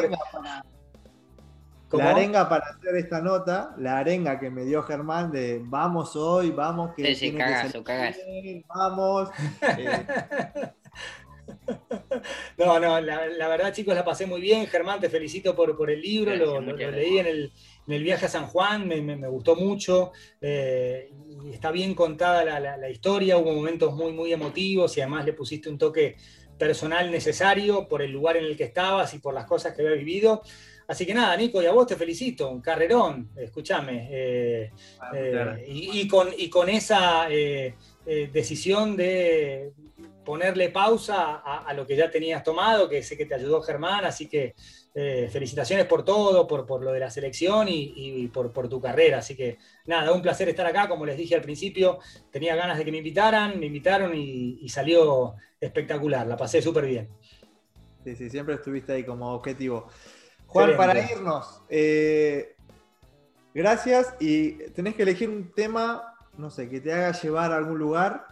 arenga 2.00 2.48
para 2.48 2.66
hacer 2.66 2.96
esta 2.96 3.20
nota, 3.20 3.74
la 3.78 3.98
arenga 3.98 4.38
que 4.38 4.50
me 4.50 4.64
dio 4.64 4.82
Germán 4.82 5.30
de 5.30 5.60
vamos 5.62 6.16
hoy, 6.16 6.50
vamos 6.50 6.94
que. 6.94 7.14
Sí, 7.14 7.14
sí, 7.14 7.32
cagazo, 7.36 7.82
cagazo. 7.84 8.20
vamos. 8.68 9.30
Eh. 9.78 10.06
No, 12.56 12.78
no, 12.78 13.00
la, 13.00 13.48
verdad, 13.48 13.72
chicos, 13.72 13.94
la 13.94 14.04
pasé 14.04 14.26
muy 14.26 14.40
bien. 14.40 14.66
Germán, 14.66 15.00
te 15.00 15.08
felicito 15.08 15.54
por, 15.54 15.76
por 15.76 15.90
el 15.90 16.00
libro, 16.00 16.34
lo, 16.36 16.60
leí 16.60 17.18
en 17.18 17.26
el, 17.26 18.02
viaje 18.02 18.26
a 18.26 18.28
San 18.28 18.46
Juan, 18.46 18.86
me, 18.86 19.28
gustó 19.28 19.56
mucho. 19.56 20.12
Eh, 20.40 21.10
está 21.52 21.70
bien 21.70 21.94
contada 21.94 22.44
la, 22.44 22.76
la, 22.76 22.90
historia, 22.90 23.38
hubo 23.38 23.52
momentos 23.52 23.94
muy, 23.94 24.12
muy 24.12 24.32
emotivos 24.32 24.96
y 24.96 25.00
además 25.00 25.24
le 25.24 25.32
pusiste 25.32 25.68
un 25.68 25.78
toque 25.78 26.16
personal 26.58 27.10
necesario 27.10 27.88
por 27.88 28.02
el 28.02 28.12
lugar 28.12 28.36
en 28.36 28.44
el 28.44 28.56
que 28.56 28.64
estabas 28.64 29.14
y 29.14 29.18
por 29.18 29.34
las 29.34 29.46
cosas 29.46 29.74
que 29.74 29.82
había 29.82 29.96
vivido. 29.96 30.42
Así 30.92 31.06
que 31.06 31.14
nada, 31.14 31.34
Nico, 31.38 31.62
y 31.62 31.64
a 31.64 31.72
vos 31.72 31.86
te 31.86 31.96
felicito, 31.96 32.50
un 32.50 32.60
carrerón, 32.60 33.30
escúchame. 33.34 34.08
Eh, 34.10 34.70
ah, 35.00 35.10
eh, 35.14 35.64
y, 35.66 36.06
con, 36.06 36.28
y 36.36 36.50
con 36.50 36.68
esa 36.68 37.28
eh, 37.30 37.74
decisión 38.04 38.94
de 38.94 39.72
ponerle 40.22 40.68
pausa 40.68 41.36
a, 41.36 41.72
lo 41.72 41.86
que 41.86 41.96
ya 41.96 42.10
tenías 42.10 42.44
tomado, 42.44 42.90
que 42.90 43.02
sé 43.02 43.16
que 43.16 43.24
te 43.24 43.34
ayudó 43.34 43.62
Germán, 43.62 44.04
así 44.04 44.28
que 44.28 44.54
felicitaciones 44.92 45.86
por 45.86 46.04
todo, 46.04 46.46
por, 46.46 46.66
por, 46.66 46.84
lo 46.84 46.92
de 46.92 47.00
la 47.00 47.10
selección 47.10 47.68
y, 47.70 48.28
por, 48.28 48.52
por, 48.52 48.68
tu 48.68 48.78
carrera. 48.78 49.20
Así 49.20 49.34
que 49.34 49.56
nada, 49.86 50.12
un 50.12 50.20
placer 50.20 50.50
estar 50.50 50.66
acá, 50.66 50.90
como 50.90 51.06
les 51.06 51.16
dije 51.16 51.34
al 51.34 51.40
principio, 51.40 52.00
tenía 52.30 52.54
ganas 52.54 52.76
de 52.76 52.84
que 52.84 52.92
me 52.92 52.98
invitaran, 52.98 53.58
me 53.58 53.64
invitaron 53.64 54.14
y, 54.14 54.68
salió 54.68 55.36
espectacular, 55.58 56.26
la 56.26 56.36
pasé 56.36 56.60
súper 56.60 56.84
bien. 56.84 57.08
Sí, 58.04 58.14
sí, 58.14 58.28
siempre 58.28 58.56
estuviste 58.56 58.92
ahí 58.92 59.04
como 59.04 59.32
objetivo. 59.32 59.88
Juan, 60.52 60.76
para 60.76 61.10
irnos, 61.10 61.62
eh, 61.70 62.54
gracias 63.54 64.14
y 64.20 64.52
tenés 64.74 64.94
que 64.94 65.02
elegir 65.02 65.30
un 65.30 65.50
tema, 65.54 66.14
no 66.36 66.50
sé, 66.50 66.68
que 66.68 66.78
te 66.78 66.92
haga 66.92 67.12
llevar 67.12 67.52
a 67.52 67.56
algún 67.56 67.78
lugar, 67.78 68.26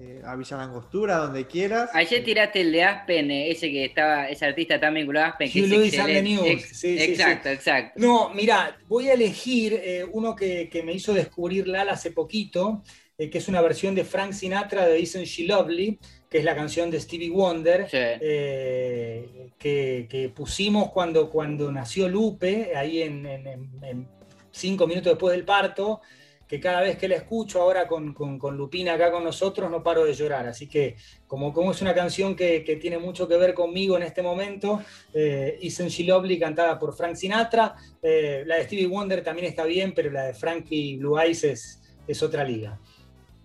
eh, 0.00 0.22
a 0.24 0.36
Villa 0.36 0.56
Langostura, 0.56 1.16
donde 1.16 1.48
quieras. 1.48 1.90
Ayer 1.92 2.22
tiraste 2.22 2.60
el 2.60 2.70
de 2.70 2.84
Aspen, 2.84 3.28
eh, 3.28 3.50
ese 3.50 3.72
que 3.72 3.86
estaba, 3.86 4.28
ese 4.28 4.46
artista 4.46 4.78
también 4.78 5.04
vinculado 5.04 5.26
a 5.26 5.28
Aspen. 5.30 5.50
Que 5.50 6.22
News. 6.22 6.84
exacto, 6.84 7.48
exacto. 7.48 8.00
No, 8.00 8.30
mira, 8.30 8.78
voy 8.86 9.08
a 9.08 9.14
elegir 9.14 10.08
uno 10.12 10.36
que, 10.36 10.82
me 10.86 10.92
hizo 10.92 11.12
descubrir 11.12 11.66
Lala 11.66 11.94
hace 11.94 12.12
poquito, 12.12 12.84
que 13.18 13.36
es 13.36 13.48
una 13.48 13.60
versión 13.60 13.96
de 13.96 14.04
Frank 14.04 14.32
Sinatra 14.32 14.86
de 14.86 15.00
Isn't 15.00 15.26
She 15.26 15.48
Lovely, 15.48 15.98
que 16.34 16.38
es 16.38 16.44
la 16.44 16.56
canción 16.56 16.90
de 16.90 16.98
Stevie 16.98 17.30
Wonder, 17.30 17.86
eh, 17.92 19.50
que, 19.56 20.32
pusimos 20.34 20.90
cuando, 20.90 21.30
cuando 21.30 21.70
nació 21.70 22.08
Lupe, 22.08 22.72
ahí 22.74 23.02
en, 23.02 24.08
cinco 24.50 24.88
minutos 24.88 25.12
después 25.12 25.30
del 25.30 25.44
parto, 25.44 26.00
que 26.48 26.58
cada 26.58 26.80
vez 26.80 26.98
que 26.98 27.06
la 27.06 27.14
escucho 27.14 27.62
ahora 27.62 27.86
con, 27.86 28.16
Lupina 28.56 28.94
acá 28.94 29.12
con 29.12 29.22
nosotros 29.22 29.70
no 29.70 29.80
paro 29.80 30.04
de 30.04 30.12
llorar. 30.12 30.48
Así 30.48 30.66
que 30.66 30.96
como, 31.28 31.52
como 31.52 31.70
es 31.70 31.80
una 31.82 31.94
canción 31.94 32.34
que, 32.34 32.78
tiene 32.82 32.98
mucho 32.98 33.28
que 33.28 33.36
ver 33.36 33.54
conmigo 33.54 33.96
en 33.96 34.02
este 34.02 34.20
momento, 34.20 34.82
eh, 35.12 35.56
Isn't 35.60 35.88
She 35.88 36.02
Lovely 36.02 36.40
cantada 36.40 36.80
por 36.80 36.96
Frank 36.96 37.14
Sinatra, 37.14 37.76
eh, 38.02 38.42
la 38.44 38.56
de 38.56 38.64
Stevie 38.64 38.88
Wonder 38.88 39.22
también 39.22 39.46
está 39.46 39.64
bien, 39.66 39.94
pero 39.94 40.10
la 40.10 40.24
de 40.24 40.34
Frankie 40.34 40.96
Blue 40.96 41.16
Eyes 41.16 41.44
es, 41.44 41.80
es 42.08 42.20
otra 42.24 42.42
liga. 42.42 42.80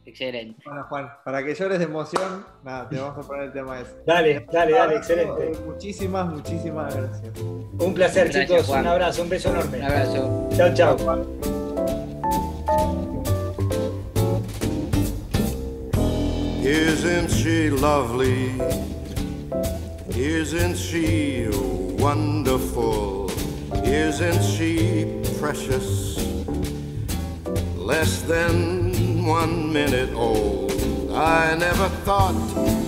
Excelente. 0.10 0.60
Bueno, 0.66 0.84
Juan, 0.90 1.08
para 1.24 1.44
que 1.44 1.54
llores 1.54 1.78
de 1.78 1.86
emoción, 1.86 2.44
nada, 2.64 2.90
te 2.90 2.98
vamos 2.98 3.24
a 3.24 3.28
poner 3.28 3.44
el 3.44 3.54
tema 3.54 3.80
ese. 3.80 3.96
Dale, 4.08 4.44
dale, 4.52 4.72
dale, 4.72 4.96
excelente. 4.96 5.52
Muchísimas, 5.64 6.28
muchísimas 6.34 6.96
gracias. 6.96 7.40
Un 7.42 7.94
placer, 7.94 8.32
chicos. 8.32 8.68
Un 8.70 8.88
abrazo, 8.88 9.22
un 9.22 9.30
beso 9.30 9.50
enorme. 9.50 9.78
Un 9.78 9.84
abrazo. 9.84 10.50
Chao, 10.56 10.74
chao. 10.74 10.98
Juan. 10.98 11.26
Isn't 16.64 17.30
she 17.30 17.70
lovely? 17.70 18.52
Isn't 20.16 20.76
she 20.76 21.50
wonderful? 22.00 23.30
Isn't 23.86 24.42
she 24.42 25.22
precious? 25.40 26.18
Less 27.78 28.24
than 28.24 28.89
one 29.30 29.72
minute 29.72 30.12
old. 30.16 30.72
I 31.14 31.54
never 31.54 31.88
thought 32.04 32.34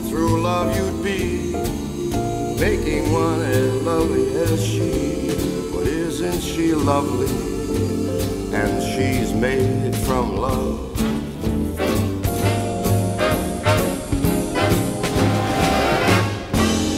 through 0.09 0.41
love 0.41 0.75
you'd 0.75 1.03
be 1.03 1.53
making 2.59 3.13
one 3.13 3.41
as 3.41 3.71
lovely 3.83 4.35
as 4.37 4.65
she. 4.65 5.29
But 5.71 5.85
isn't 5.85 6.41
she 6.41 6.73
lovely? 6.73 7.29
And 8.57 8.81
she's 8.81 9.31
made 9.33 9.95
from 9.97 10.35
love. 10.35 10.99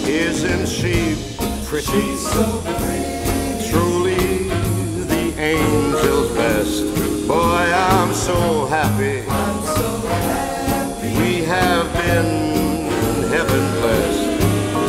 Isn't 0.07 0.67
she 0.67 1.17
pretty? 1.67 1.91
She's 1.91 2.31
so 2.31 2.61
pretty. 2.79 3.69
Truly 3.69 4.47
the 5.11 5.33
angel's 5.37 6.31
best. 6.33 7.27
Boy, 7.27 7.71
I'm 7.73 8.13
so 8.13 8.65
happy. 8.67 9.32
Been 12.05 13.29
heaven 13.31 13.63
blessed. 13.79 14.27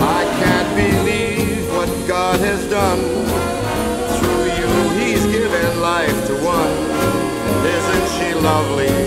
I 0.03 0.25
can't 0.43 0.71
believe 0.75 1.69
what 1.69 1.89
God 2.09 2.41
has 2.41 2.69
done. 2.69 2.99
Through 4.19 4.47
you, 4.59 4.71
He's 4.99 5.25
given 5.27 5.81
life 5.81 6.27
to 6.27 6.35
one. 6.43 6.77
Isn't 7.65 8.09
she 8.19 8.35
lovely? 8.35 9.04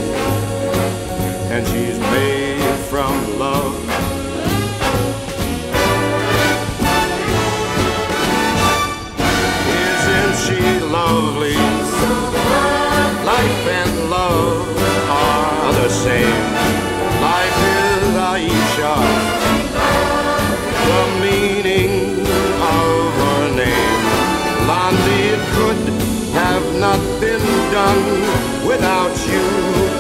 Not 26.80 27.00
been 27.20 27.42
done 27.72 28.68
without 28.68 29.16
you. 29.28 29.46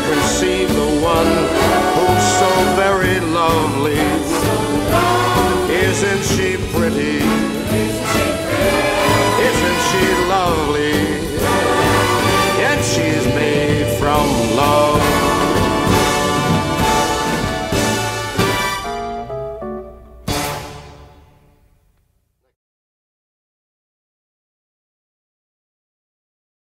Conceive 0.10 0.70
the 0.70 1.02
one 1.02 1.32
who's 1.96 2.26
so 2.40 2.52
very 2.76 3.20
lovely 3.20 4.37